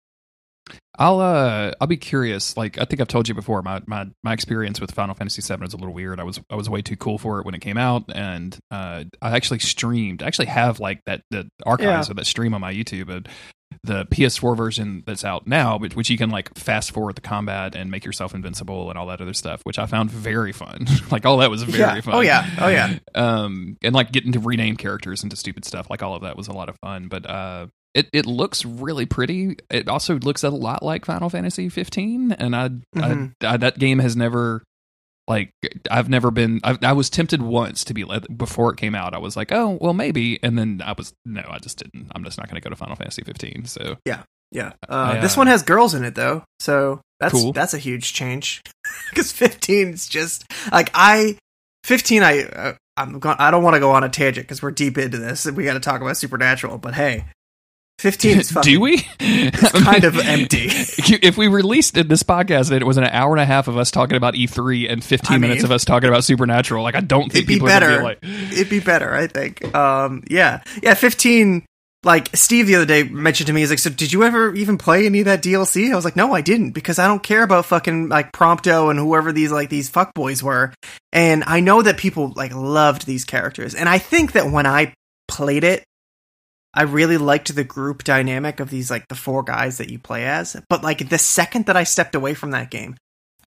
[1.01, 2.59] I'll uh I'll be curious.
[2.59, 5.65] Like I think I've told you before, my my my experience with Final Fantasy VII
[5.65, 6.21] is a little weird.
[6.21, 9.05] I was I was way too cool for it when it came out, and uh,
[9.23, 10.23] I actually streamed.
[10.23, 13.09] I actually have like that the archives of that stream on my YouTube.
[13.09, 13.27] And
[13.85, 17.75] the PS4 version that's out now, which, which you can like fast forward the combat
[17.75, 20.87] and make yourself invincible and all that other stuff, which I found very fun.
[21.11, 22.01] like all that was very yeah.
[22.01, 22.15] fun.
[22.15, 22.51] Oh yeah.
[22.59, 22.99] Oh yeah.
[23.15, 26.49] um and like getting to rename characters into stupid stuff like all of that was
[26.49, 30.51] a lot of fun but uh it, it looks really pretty it also looks a
[30.51, 33.33] lot like final fantasy 15 and I, Mhm.
[33.43, 34.63] I, I that game has never
[35.29, 35.51] like
[35.91, 38.05] i've never been I, I was tempted once to be
[38.37, 41.43] before it came out i was like oh well maybe and then i was no
[41.49, 44.23] i just didn't i'm just not going to go to final fantasy 15 so Yeah.
[44.53, 44.73] Yeah.
[44.89, 47.53] Uh, I, this uh, one has girls in it though, so that's Cool.
[47.53, 48.61] that's a huge change.
[49.11, 51.37] Because 15 is just like I
[51.85, 52.25] 15.
[52.25, 53.37] I uh, I'm going.
[53.39, 55.63] I don't want to go on a tangent because we're deep into this and we
[55.63, 56.79] got to talk about Supernatural.
[56.79, 57.27] But hey,
[58.01, 59.07] 15 is fucking Do we?
[59.21, 60.71] it's kind of empty.
[61.23, 63.77] If we released in this podcast and it was an hour and a half of
[63.77, 67.01] us talking about E3 and 15 I minutes of us talking about Supernatural, like I
[67.01, 67.99] don't think It'd be people are gonna better.
[67.99, 69.75] be like, It'd be better, I think.
[69.75, 70.95] Um, yeah, yeah.
[70.95, 71.65] 15.
[72.03, 74.79] Like Steve the other day mentioned to me, he's like, "So did you ever even
[74.79, 77.43] play any of that DLC?" I was like, "No, I didn't because I don't care
[77.43, 80.73] about fucking like Prompto and whoever these like these fuckboys were."
[81.13, 84.95] And I know that people like loved these characters, and I think that when I
[85.29, 85.85] played it,
[86.73, 90.25] I really liked the group dynamic of these like the four guys that you play
[90.25, 90.57] as.
[90.69, 92.97] But like the second that I stepped away from that game,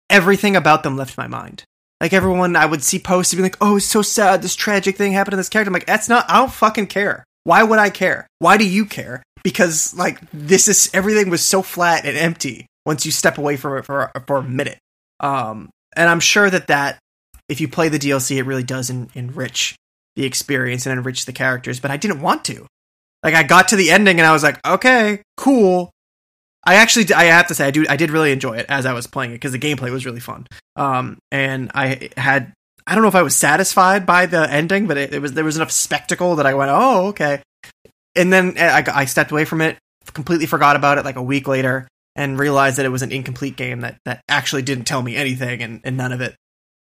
[0.10, 1.64] everything about them left my mind.
[2.02, 4.42] Like everyone, I would see posts be like, "Oh, it's so sad.
[4.42, 6.30] This tragic thing happened to this character." I'm like, "That's not.
[6.30, 7.24] I don't fucking care.
[7.46, 8.28] Why would I care?
[8.40, 9.24] Why do you care?
[9.44, 13.78] Because like this is everything was so flat and empty once you step away from
[13.78, 14.80] it for for a minute.
[15.22, 17.00] Um, and I'm sure that that
[17.48, 19.76] if you play the DLC, it really does en- enrich
[20.16, 21.80] the experience and enrich the characters.
[21.80, 22.66] But I didn't want to.
[23.24, 25.92] Like I got to the ending and I was like, "Okay, cool."
[26.66, 28.94] I actually, I have to say, I do, I did really enjoy it as I
[28.94, 30.48] was playing it because the gameplay was really fun.
[30.76, 32.54] Um, and I had,
[32.88, 35.44] I don't know if I was satisfied by the ending, but it, it was there
[35.44, 37.42] was enough spectacle that I went, oh, okay.
[38.16, 39.78] And then I, I stepped away from it,
[40.14, 43.56] completely forgot about it like a week later, and realized that it was an incomplete
[43.56, 46.36] game that that actually didn't tell me anything, and, and none of it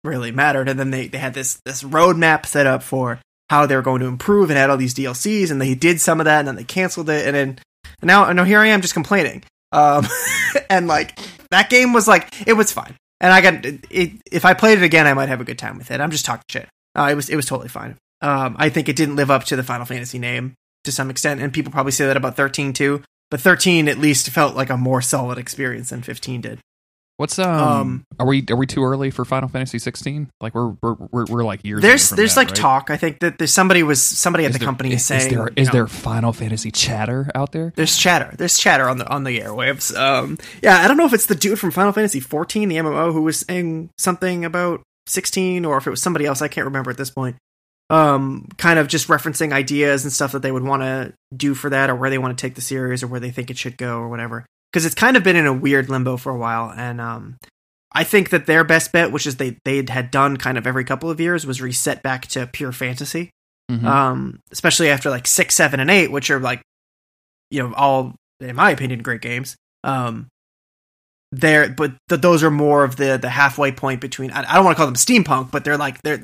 [0.03, 0.69] really mattered.
[0.69, 3.19] And then they they had this this roadmap set up for
[3.49, 6.19] how they were going to improve and had all these DLCs, and they did some
[6.19, 7.59] of that, and then they canceled it, and then
[8.01, 9.43] and now now here I am just complaining.
[9.72, 10.05] Um,
[10.69, 11.19] and like
[11.51, 14.22] that game was like it was fine, and I got it.
[14.31, 16.01] If I played it again, I might have a good time with it.
[16.01, 16.67] I'm just talking shit.
[16.97, 17.97] Uh, it was it was totally fine.
[18.22, 20.55] Um, I think it didn't live up to the Final Fantasy name
[20.85, 23.03] to some extent, and people probably say that about 13 too.
[23.31, 26.59] But 13 at least felt like a more solid experience than 15 did.
[27.17, 30.29] What's um, Um, Are we are we too early for Final Fantasy 16?
[30.41, 31.81] Like we're we're we're, we're like years.
[31.81, 32.55] There's there's that, like right?
[32.57, 32.89] talk.
[32.89, 35.27] I think that there's somebody was somebody at Is the there- company is, saying is
[35.29, 37.71] there is know, there Final Fantasy chatter out there?
[37.75, 38.35] There's chatter.
[38.37, 39.95] There's chatter on the on the airwaves.
[39.95, 43.13] Um, yeah, I don't know if it's the dude from Final Fantasy 14, the MMO,
[43.13, 46.41] who was saying something about 16, or if it was somebody else.
[46.41, 47.37] I can't remember at this point.
[47.89, 51.69] Um, kind of just referencing ideas and stuff that they would want to do for
[51.69, 53.77] that, or where they want to take the series, or where they think it should
[53.77, 54.45] go, or whatever.
[54.76, 57.38] Because it's kind of been in a weird limbo for a while, and um,
[57.93, 60.84] I think that their best bet, which is they they had done kind of every
[60.84, 63.30] couple of years, was reset back to pure fantasy
[63.72, 63.85] Mhm.
[63.85, 66.61] um, especially after like six, seven, and eight, which are like,
[67.49, 69.56] you know, all in my opinion, great games.
[69.85, 70.27] Um,
[71.31, 74.30] there, but th- those are more of the the halfway point between.
[74.31, 76.22] I, I don't want to call them steampunk, but they're like they're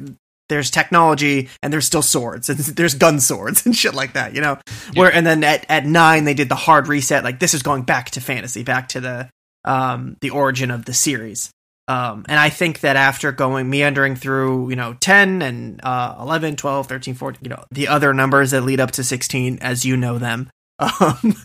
[0.52, 4.41] there's technology and there's still swords and there's gun swords and shit like that, you
[4.41, 4.60] know.
[4.94, 7.84] Where and then at at nine they did the hard reset, like this is going
[7.84, 9.30] back to fantasy, back to the
[9.64, 11.49] um the origin of the series.
[11.88, 16.56] Um, and I think that after going meandering through, you know, 10 and uh, 11,
[16.56, 19.98] 12, 13, 14, you know, the other numbers that lead up to 16, as you
[19.98, 20.49] know them,
[20.82, 21.36] um,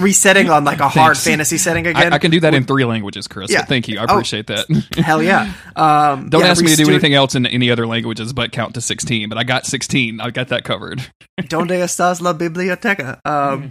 [0.00, 1.24] resetting on like a hard Thanks.
[1.24, 2.12] fantasy setting again.
[2.12, 3.50] I, I can do that in three languages, Chris.
[3.50, 3.64] Yeah.
[3.64, 3.98] Thank you.
[3.98, 4.14] I Oh.
[4.14, 4.66] appreciate that.
[4.98, 5.52] Hell yeah.
[5.76, 8.74] Um, Don't yeah, ask me to do anything else in any other languages but count
[8.74, 10.20] to 16, but I got 16.
[10.20, 11.00] I got that covered.
[11.48, 13.18] Donde estás la biblioteca?
[13.24, 13.70] Um,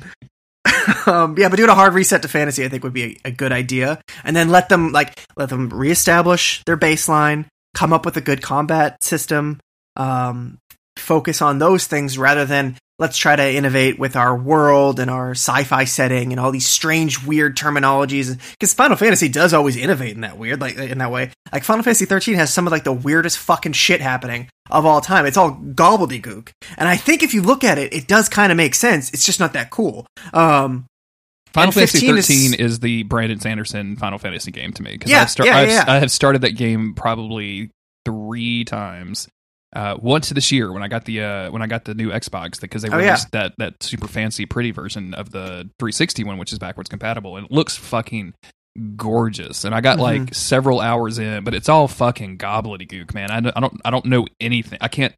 [1.07, 3.31] um, yeah, but doing a hard reset to fantasy, I think, would be a, a
[3.31, 4.01] good idea.
[4.23, 8.41] And then let them like let them reestablish their baseline, come up with a good
[8.41, 9.59] combat system,
[9.95, 10.57] um,
[10.97, 15.31] focus on those things rather than let's try to innovate with our world and our
[15.31, 18.39] sci-fi setting and all these strange, weird terminologies.
[18.51, 21.31] Because Final Fantasy does always innovate in that weird, like in that way.
[21.51, 25.01] Like Final Fantasy 13 has some of like the weirdest fucking shit happening of all
[25.01, 25.25] time.
[25.25, 28.57] It's all gobbledygook, and I think if you look at it, it does kind of
[28.57, 29.11] make sense.
[29.13, 30.05] It's just not that cool.
[30.33, 30.85] Um,
[31.53, 34.97] Final Fantasy 15 is- 13 is, the Brandon Sanderson Final Fantasy game to me.
[34.97, 35.93] 'cause Yeah, I've, star- yeah, I've, yeah, yeah.
[35.93, 37.69] I have started that game probably
[38.05, 39.27] three times.
[39.75, 42.61] Uh, once this year when I got the uh, when I got the new Xbox
[42.61, 43.05] because they Oh, yeah.
[43.05, 47.37] released that that super fancy pretty version of the 360 one which is backwards compatible
[47.37, 48.35] and it looks fucking
[48.95, 50.01] gorgeous and I got Mhm.
[50.01, 53.89] like several hours in but it's all fucking gobbledygook man I don't, I don't I
[53.91, 55.13] don't know anything I can't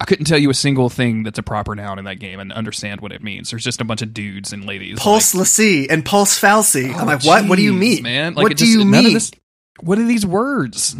[0.00, 2.52] I couldn't tell you a single thing that's a proper noun in that game and
[2.52, 5.88] understand what it means there's just a bunch of dudes and ladies like- Pulse l'Cie
[5.90, 6.94] and Pulse fal'Cie.
[6.94, 7.44] I'm Oh, like, what?
[7.46, 8.34] What do you mean, man?
[8.34, 9.12] Like, what do just- you mean?
[9.14, 9.30] this-
[9.80, 10.96] what are these words?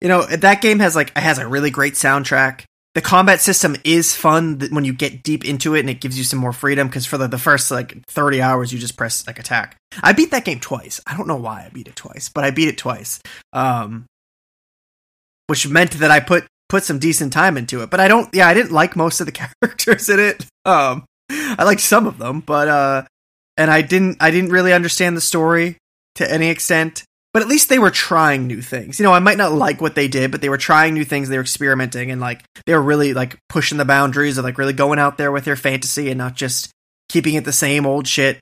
[0.00, 2.64] You know, that game has like has a really great soundtrack.
[2.94, 6.24] The combat system is fun when you get deep into it, and it gives you
[6.24, 6.88] some more freedom.
[6.88, 9.76] Because for the, the first like thirty hours, you just press like attack.
[10.02, 11.00] I beat that game twice.
[11.06, 13.20] I don't know why I beat it twice, but I beat it twice.
[13.52, 14.06] Um,
[15.46, 17.90] which meant that I put put some decent time into it.
[17.90, 18.32] But I don't.
[18.34, 19.32] Yeah, I didn't like most of the
[19.62, 20.46] characters in it.
[20.64, 23.04] Um, I liked some of them, but uh,
[23.56, 25.76] and I didn't I didn't really understand the story
[26.14, 27.04] to any extent.
[27.32, 28.98] But at least they were trying new things.
[28.98, 31.28] You know, I might not like what they did, but they were trying new things.
[31.28, 34.72] They were experimenting and like they were really like pushing the boundaries of like really
[34.72, 36.70] going out there with their fantasy and not just
[37.08, 38.40] keeping it the same old shit.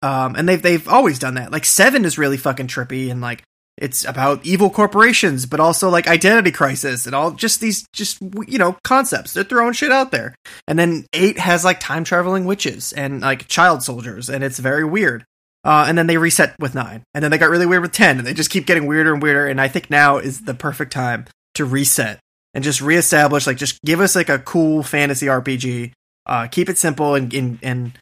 [0.00, 1.52] Um, and they've they've always done that.
[1.52, 3.42] Like Seven is really fucking trippy and like
[3.78, 8.58] it's about evil corporations, but also like identity crisis and all just these just you
[8.58, 9.32] know concepts.
[9.32, 10.34] They're throwing shit out there.
[10.68, 14.84] And then eight has like time traveling witches and like child soldiers, and it's very
[14.84, 15.24] weird.
[15.64, 18.18] Uh, and then they reset with nine, and then they got really weird with ten,
[18.18, 19.46] and they just keep getting weirder and weirder.
[19.46, 22.18] And I think now is the perfect time to reset
[22.54, 25.92] and just reestablish, like, just give us like a cool fantasy RPG.
[26.26, 27.92] Uh, keep it simple and, and and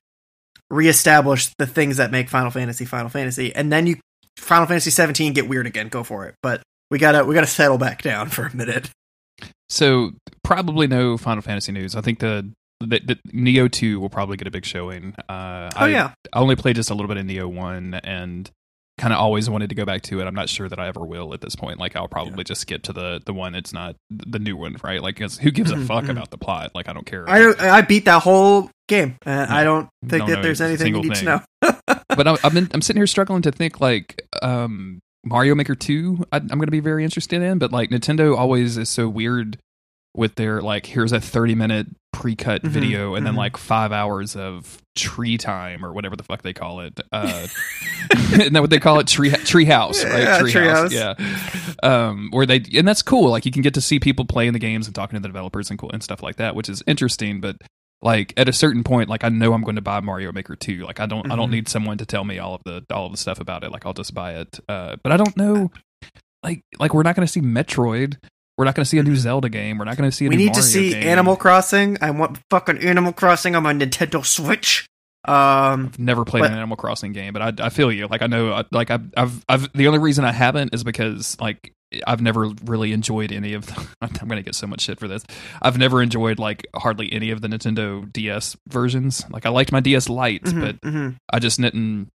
[0.70, 3.96] reestablish the things that make Final Fantasy Final Fantasy, and then you
[4.38, 5.88] Final Fantasy 17 get weird again.
[5.88, 8.90] Go for it, but we gotta we gotta settle back down for a minute.
[9.68, 10.12] So
[10.42, 11.94] probably no Final Fantasy news.
[11.94, 12.50] I think the
[12.80, 15.14] the, the Nioh two will probably get a big showing.
[15.28, 18.50] Uh, Oh I, yeah, I only played just a little bit of Nioh one and
[18.98, 20.26] kind of always wanted to go back to it.
[20.26, 21.78] I'm not sure that I ever will at this point.
[21.78, 25.02] Like I'll probably just skip to the the one that's not the new one, right?
[25.02, 26.10] Like who gives a Mhm, fuck mhm.
[26.10, 26.72] about the plot?
[26.74, 27.28] Like I don't care.
[27.28, 29.16] I I beat that whole game.
[29.24, 31.26] Uh, I don't think Don't that there's anything you need thing.
[31.26, 31.74] to know.
[32.16, 36.26] but I'm, I've been I'm sitting here struggling to think like um Mario Maker 2
[36.32, 39.58] I, I'm going to be very interested in but like Nintendo always is so weird
[40.14, 43.38] with their like here's a 30 minute pre-cut Mhm, video and then mhm.
[43.38, 47.46] like 5 hours of tree time or whatever the fuck they call it uh
[48.32, 50.90] isn't that what they call it tree tree house right Yeah, Treehouse, Treehouse.
[50.90, 54.52] yeah um where they and that's cool like you can get to see people playing
[54.52, 56.82] the games and talking to the developers and cool and stuff like that which is
[56.88, 57.56] interesting but
[58.02, 60.78] like at a certain point like i know i'm going to buy mario maker 2
[60.84, 61.52] like i don't i don't Mhm.
[61.52, 63.86] need someone to tell me all of the all of the stuff about it like
[63.86, 65.70] i'll just buy it uh but i don't know
[66.42, 68.16] like like we're not going to see metroid
[68.60, 70.28] we're not going to see a new zelda game we're not going to see a
[70.28, 70.38] new game.
[70.38, 71.02] we need to see game.
[71.08, 71.96] Animal Crossing.
[72.02, 74.86] I want fucking Animal Crossing on my Nintendo Switch.
[75.26, 78.06] Um, I've never played But- an Animal Crossing game, but I, I feel you.
[78.06, 79.72] Like I know, like I've, I've, I've.
[79.72, 81.72] The only reason I haven't is because like
[82.06, 83.66] I've never really enjoyed any of.
[83.66, 85.24] The, I'm gonna get so much shit for this.
[85.62, 89.24] I've never enjoyed like hardly any of the Nintendo DS versions.
[89.30, 91.16] Like I liked my DS Lite, mhm, but mhm.
[91.32, 92.08] I just didn't.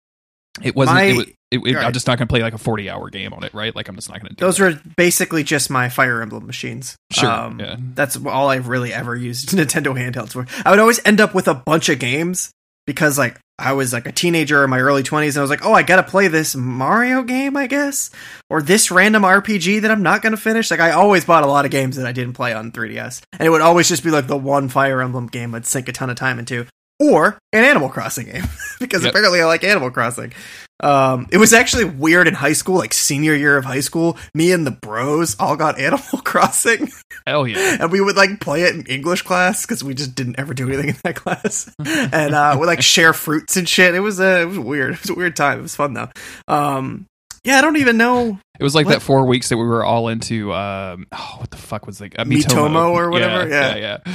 [0.64, 0.96] It wasn't.
[0.96, 1.86] My- it, was- it, it, Right.
[1.86, 3.74] I'm just not gonna play like a 40 hour game on it, right?
[3.76, 4.44] Like I'm just not gonna do.
[4.44, 4.74] those that.
[4.86, 6.96] were basically just my Fire Emblem machines.
[7.12, 7.30] sure.
[7.30, 7.76] Um, yeah.
[7.80, 10.48] That's all I've really ever used Nintendo handhelds for.
[10.66, 12.52] I would always end up with a bunch of games
[12.88, 15.64] because like I was like a teenager in my early 20s and I was like,
[15.66, 18.10] "Oh, I got to play this Mario game, I guess,
[18.50, 21.48] or this random RPG that I'm not going to finish." Like I always bought a
[21.48, 23.22] lot of games that I didn't play on 3DS.
[23.34, 25.94] And it would always just be like the one Fire Emblem game I'd sink a
[25.94, 26.66] ton of time into
[27.00, 28.44] or an Animal Crossing game
[28.80, 29.12] because Yep.
[29.12, 30.34] apparently I like Animal Crossing.
[30.82, 34.18] Um, it was actually weird in high school, like senior year of high school.
[34.34, 36.90] Me and the bros all got Animal Crossing
[37.26, 37.78] Hell yeah.
[37.82, 40.68] and we would like play it in English class because we just didn't ever do
[40.68, 43.96] anything in that class, and uh, we like share fruits and shit.
[43.96, 44.94] It was uh, it was weird.
[44.96, 45.60] It was a weird time.
[45.60, 46.10] It was fun though.
[46.50, 47.06] Um,
[47.46, 48.94] yeah, I don't even know It was like What?
[48.94, 50.52] that four weeks that we were all into.
[50.54, 53.48] Um, oh, what the fuck was like Uh, Miitomo or whatever?
[53.48, 53.98] Yeah, Yeah.
[54.06, 54.14] yeah,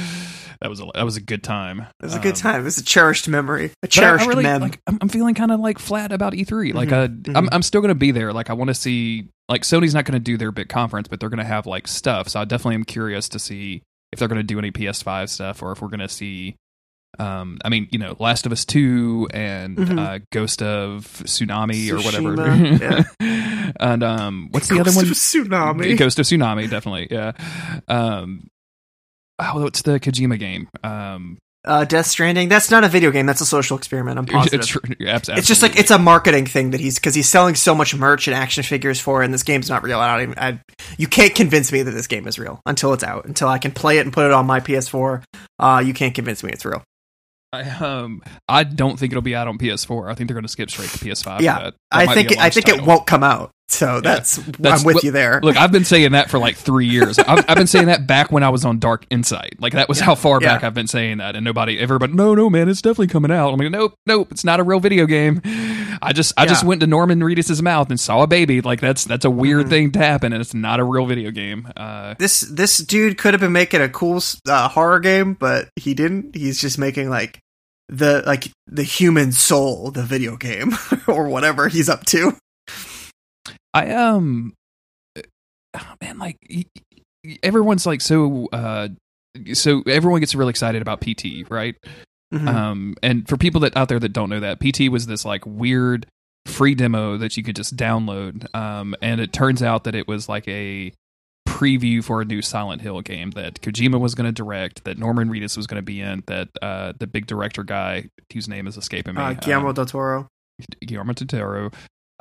[0.61, 1.79] That was a that was a good time.
[1.81, 2.61] it was a good Um, time.
[2.61, 4.61] It was a cherished memory, a But I- cherished I really, mem.
[4.61, 6.73] Like, I'm, I'm feeling kind of like flat about E3.
[6.73, 7.35] Like, Mhm, uh, mhm.
[7.37, 8.31] I'm, I'm still going to be there.
[8.31, 9.27] Like, I want to see.
[9.49, 11.87] Like, Sony's not going to do their big conference, but they're going to have like
[11.87, 12.29] stuff.
[12.29, 13.81] So I definitely am curious to see
[14.13, 16.55] if they're going to do any PS5 stuff or if we're going to see.
[17.19, 19.99] Um, I mean, you know, Last of Us Two and Mhm.
[19.99, 22.37] uh, Ghost of Tsunami or whatever.
[22.37, 25.05] Tsushima, and um, what's the Ghost other one?
[25.07, 25.97] of Tsunami.
[25.97, 27.07] Ghost of Tsunami, definitely.
[27.11, 27.33] Yeah.
[27.89, 28.47] Um,
[29.41, 30.69] oh, what's the Kojima game?
[30.83, 32.49] Um, Uh, Death Stranding.
[32.49, 33.25] That's not a video game.
[33.27, 34.17] That's a social experiment.
[34.17, 34.61] I'm positive.
[34.61, 34.75] it's,
[35.37, 38.27] It's just like it's a marketing thing that he's because he's selling so much merch
[38.27, 39.99] and action figures for, and this game's not real.
[39.99, 40.39] I don't even.
[40.39, 40.59] I,
[40.97, 43.25] you can't convince me that this game is real until it's out.
[43.25, 45.23] Until I can play it and put it on my PS4.
[45.59, 46.83] Uh, you can't convince me it's real.
[47.53, 50.09] I, um, I don't think it'll be out on PS4.
[50.09, 51.41] I think they're going to skip straight to PS5.
[51.41, 52.83] Yeah, I think it, I think title.
[52.83, 53.51] it won't come out.
[53.71, 55.39] So that's, That's- I'm with look- you there.
[55.41, 57.17] Look, I've been saying that for like three years.
[57.17, 59.55] I've, I've been saying that back when I was on Dark Insight.
[59.61, 60.49] Like that was how far Yeah.
[60.53, 63.53] back I've been saying that, and nobody, everybody, no, no, man, it's definitely coming out.
[63.53, 65.41] I'm like, nope, nope, it's not a real video game.
[66.01, 68.59] I just, I just went to Norman Reedus's mouth and saw a baby.
[68.61, 69.69] Like that's that's a weird Mhm.
[69.69, 71.67] thing to happen, and it's not a real video game.
[71.77, 75.93] Uh, this this dude could have been making a cool uh, horror game, but he
[75.93, 76.35] didn't.
[76.35, 77.39] He's just making like
[77.87, 80.71] the like the human soul, the video game,
[81.07, 82.35] or whatever he's up to.
[83.73, 84.53] I um,
[85.17, 86.37] oh, man, like
[87.43, 88.89] everyone's like so uh,
[89.53, 91.75] so everyone gets really excited about PT, right?
[92.33, 92.47] Mhm.
[92.47, 95.45] Um, and for people that out there that don't know that, PT was this like
[95.45, 96.05] weird
[96.45, 98.53] free demo that you could just download.
[98.55, 100.91] Um, and it turns out that it was like a
[101.47, 105.29] preview for a new Silent Hill game that Kojima was going to direct, that Norman
[105.29, 108.77] Reedus was going to be in, that uh, the big director guy whose name is
[108.77, 110.27] escaping me, Uh, Guillermo um, del Toro.
[110.85, 111.71] Guillermo del Toro,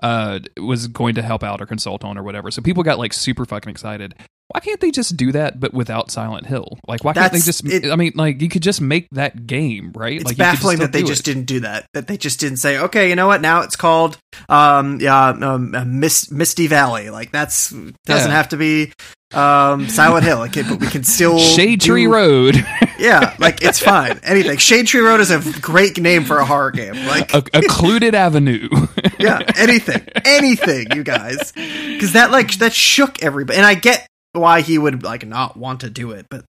[0.02, 2.50] uh, was going to help out or consult on or whatever.
[2.50, 4.14] So people got like super fucking excited.
[4.52, 6.78] Why can't they just do that, but without Silent Hill?
[6.88, 7.64] Like, why can't they just?
[7.66, 10.14] it- I mean, like, you could just make that game, right?
[10.14, 11.32] It's like, you could baffling that they just it.
[11.34, 11.86] didn't do that.
[11.94, 13.40] That they just didn't say, okay, you know what?
[13.40, 14.18] Now it's called
[14.48, 17.10] um, yeah, um, uh, Mist, Misty Valley.
[17.10, 18.28] Like that's doesn't Yeah.
[18.28, 18.92] have to be
[19.32, 20.38] um, Silent Hill.
[20.38, 22.56] Like, but we can still Shade Tree do- Road,
[22.98, 24.18] Yeah, like it's fine.
[24.24, 24.58] Anything.
[24.58, 26.94] Shade Tree Road is a great name for a horror game.
[27.06, 28.68] Like, a occluded avenue.
[29.18, 33.56] yeah, anything, anything, you guys, because that like that shook everybody.
[33.56, 36.44] And I get why he would like not want to do it, but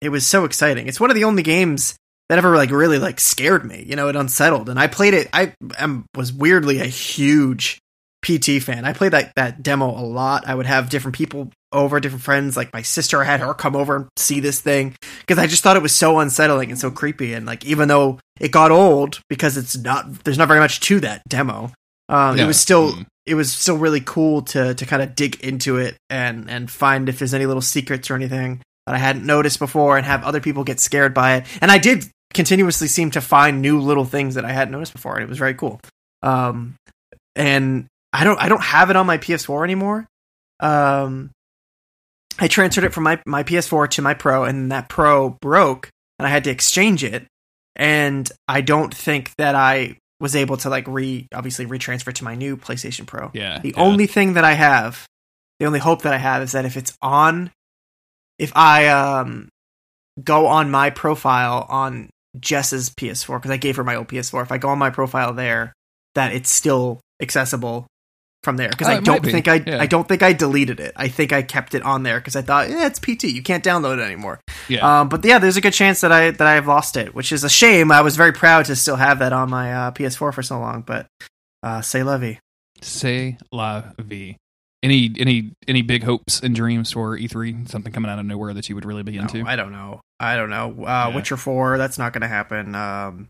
[0.00, 0.88] it was so exciting.
[0.88, 1.96] It's one of the only games
[2.28, 3.84] that ever like really like scared me.
[3.86, 5.28] You know, it unsettled, and I played it.
[5.32, 7.78] I am was weirdly a huge
[8.24, 8.84] PT fan.
[8.84, 10.46] I played that that demo a lot.
[10.46, 12.56] I would have different people over, different friends.
[12.56, 15.62] Like my sister, I had her come over and see this thing because I just
[15.62, 17.34] thought it was so unsettling and so creepy.
[17.34, 21.00] And like even though it got old because it's not there's not very much to
[21.00, 21.72] that demo.
[22.08, 22.38] Um.
[22.38, 23.06] It was still Mm.
[23.26, 27.08] It was still really cool to to kind of dig into it and and find
[27.08, 30.40] if there's any little secrets or anything that I hadn't noticed before and have other
[30.40, 31.46] people get scared by it.
[31.60, 32.04] And I did
[32.34, 35.38] continuously seem to find new little things that I hadn't noticed before, and it was
[35.38, 35.80] very cool.
[36.22, 36.76] Um,
[37.36, 40.06] and I don't I don't have it on my PS4 anymore.
[40.60, 41.30] Um,
[42.38, 46.26] I transferred it from my my PS4 to my Pro, and that Pro broke, and
[46.26, 47.26] I had to exchange it.
[47.74, 52.36] And I don't think that I was able to like re obviously retransfer to my
[52.36, 53.30] new PlayStation Pro.
[53.34, 53.58] yeah.
[53.58, 53.82] The yeah.
[53.82, 55.04] only thing that I have,
[55.58, 57.50] the only hope that I have is that if it's on,
[58.38, 59.48] if I um
[60.22, 62.08] go on my profile on
[62.38, 65.34] Jess's PS4 because I gave her my old PS4, if I go on my profile
[65.34, 65.72] there,
[66.14, 67.88] that it's still accessible
[68.42, 69.80] from there because Oh, I don't think I Yeah.
[69.80, 70.92] I don't think I deleted it.
[70.96, 73.62] I think I kept it on there because I thought yeah it's PT you can't
[73.64, 74.40] download it anymore.
[74.68, 75.00] Yeah.
[75.00, 77.44] Um, but yeah, there's a good chance that I that I've lost it, which is
[77.44, 77.92] a shame.
[77.92, 80.82] I was very proud to still have that on my uh, PS4 for so long,
[80.82, 81.06] but
[81.62, 82.40] uh, say levy.
[82.80, 84.36] Say la vie.
[84.82, 87.68] Any any any big hopes and dreams for E3?
[87.68, 89.38] Something coming out of nowhere that you would really be into?
[89.44, 90.00] No, I don't know.
[90.18, 90.70] I don't know.
[90.80, 91.14] Uh, Yeah.
[91.14, 91.78] Witcher Four.
[91.78, 92.74] That's not going to happen.
[92.74, 93.28] Um,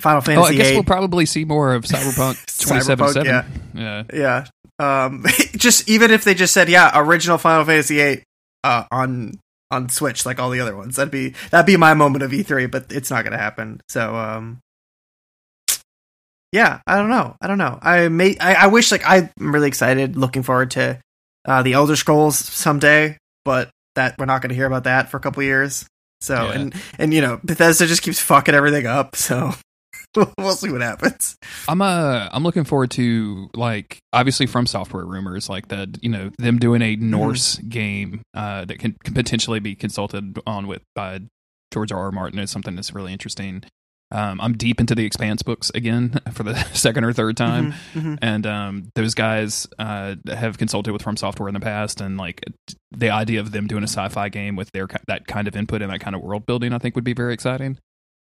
[0.00, 0.42] Final Fantasy.
[0.42, 0.76] oh, I guess VIII.
[0.76, 3.62] we'll probably see more of Cyberpunk Cyberpunk, 2077.
[3.74, 4.02] yeah.
[4.12, 4.44] yeah.
[4.78, 5.24] Um,
[5.56, 8.22] just even if they just said, yeah, original Final Fantasy VIII
[8.64, 9.38] uh, on
[9.70, 12.70] on Switch, like all the other ones, that'd be that'd be my moment of E3.
[12.70, 13.80] But it's not going to happen.
[13.88, 14.58] So, um,
[16.52, 17.36] yeah, I don't know.
[17.40, 17.78] I don't know.
[17.82, 18.36] I may.
[18.38, 21.00] I, I wish like I'm really excited, looking forward to
[21.46, 25.16] uh, the Elder Scrolls someday, but that we're not going to hear about that for
[25.16, 25.86] a couple years.
[26.20, 26.52] So Yeah.
[26.52, 29.16] and and you know Bethesda just keeps fucking everything up.
[29.16, 29.52] So
[30.38, 31.36] we'll see what happens.
[31.68, 36.30] I'm uh I'm looking forward to like obviously from software rumors like that you know
[36.38, 37.10] them doing a Mm-hmm.
[37.10, 41.20] Norse game uh that can, can potentially be consulted on with by
[41.72, 41.98] George R.
[41.98, 42.12] R.
[42.12, 43.64] Martin is something that's really interesting.
[44.12, 48.00] Um, I'm deep into the Expanse books again for the second or third time, Mhm,
[48.02, 48.18] mhm.
[48.22, 52.40] and um, those guys uh, have consulted with From Software in the past, and like
[52.92, 55.90] the idea of them doing a sci-fi game with their that kind of input and
[55.90, 57.78] that kind of world building, I think would be very exciting.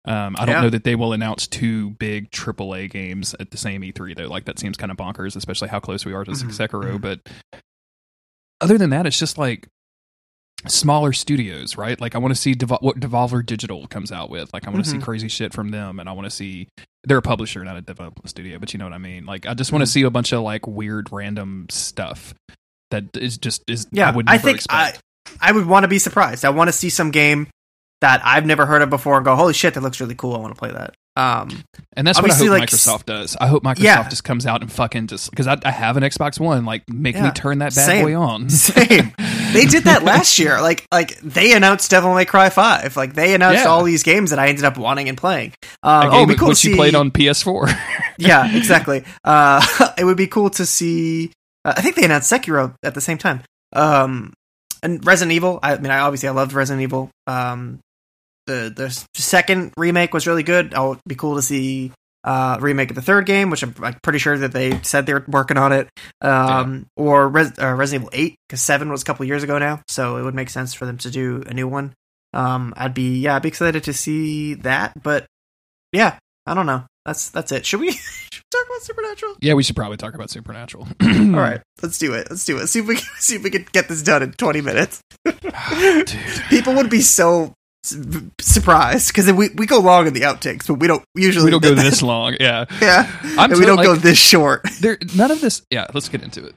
[0.04, 0.60] Um, I don't Yeah.
[0.62, 4.26] know that they will announce two big AAA games at the same E3 though.
[4.28, 6.96] Like that seems kind of bonkers, especially how close we are to Mhm, Sekiro.
[6.98, 7.00] mhm.
[7.00, 7.20] But
[8.60, 9.68] other than that, it's just like
[10.66, 12.00] smaller studios, right?
[12.00, 14.52] Like I want to see Devo- what Devolver Digital comes out with.
[14.52, 15.02] Like I want to see Mhm.
[15.02, 16.68] crazy shit from them, and I want to see
[17.04, 19.24] they're a publisher, not a development studio, but you know what I mean.
[19.26, 19.92] Like I just want to Mhm.
[19.92, 22.34] see a bunch of like weird random stuff
[22.90, 25.00] that is just is Yeah, I would I think expect.
[25.40, 26.44] I would want to be surprised.
[26.44, 27.48] I want to see some game
[28.00, 30.34] that I've never heard of before and go, "Holy shit, that looks really cool!
[30.34, 31.64] I want to play that." Um,
[31.96, 33.36] And that's what I hope like, Microsoft does.
[33.40, 34.08] I hope Microsoft Yeah.
[34.08, 36.64] just comes out and fucking just because I, I have an Xbox One.
[36.64, 38.04] Like, make me turn that bad Same.
[38.04, 38.48] boy on.
[38.50, 39.12] Same.
[39.52, 40.60] they did that last year.
[40.62, 42.96] Like, like they announced Devil May Cry Five.
[42.96, 43.68] Like they announced Yeah.
[43.68, 45.54] all these games that I ended up wanting and playing.
[45.82, 47.76] Uh, oh, it'd be cool which to you played on PS4.
[48.18, 49.02] yeah, exactly.
[49.24, 49.60] Uh,
[49.98, 51.32] it would be cool to see.
[51.64, 53.42] Uh, I think they announced Sekiro at the same time.
[53.72, 54.34] Um,
[54.84, 55.58] and Resident Evil.
[55.64, 57.10] I mean, I obviously I loved Resident Evil.
[57.26, 57.80] Um,
[58.48, 60.72] the the second remake was really good.
[60.74, 61.92] Oh, it'd be cool to see
[62.24, 65.24] uh remake of the third game, which I'm like, pretty sure that they said they're
[65.28, 65.88] working on it.
[66.20, 69.82] Um, or Res- uh, Resident Evil Eight because Seven was a couple years ago now,
[69.86, 71.92] so it would make sense for them to do a new one.
[72.34, 75.26] Um, I'd be yeah, I'd be excited to see that, but
[75.92, 76.84] yeah, I don't know.
[77.06, 77.64] That's that's it.
[77.64, 78.00] Should we, should
[78.32, 79.36] we talk about Supernatural?
[79.40, 80.88] yeah, we should probably talk about Supernatural.
[81.02, 82.26] All right, let's do it.
[82.28, 82.66] Let's do it.
[82.66, 85.00] See if we can, see if we can get this done in twenty minutes.
[85.24, 86.12] Dude.
[86.50, 90.74] People would be so su- surprised because we we go long in the outtakes, but
[90.74, 92.36] we don't usually we don't go this long.
[92.40, 94.62] Yeah, Yeah, I'm and we don't go this short.
[94.80, 94.98] there.
[95.16, 95.62] None of this.
[95.70, 96.54] Yeah, let's get into it.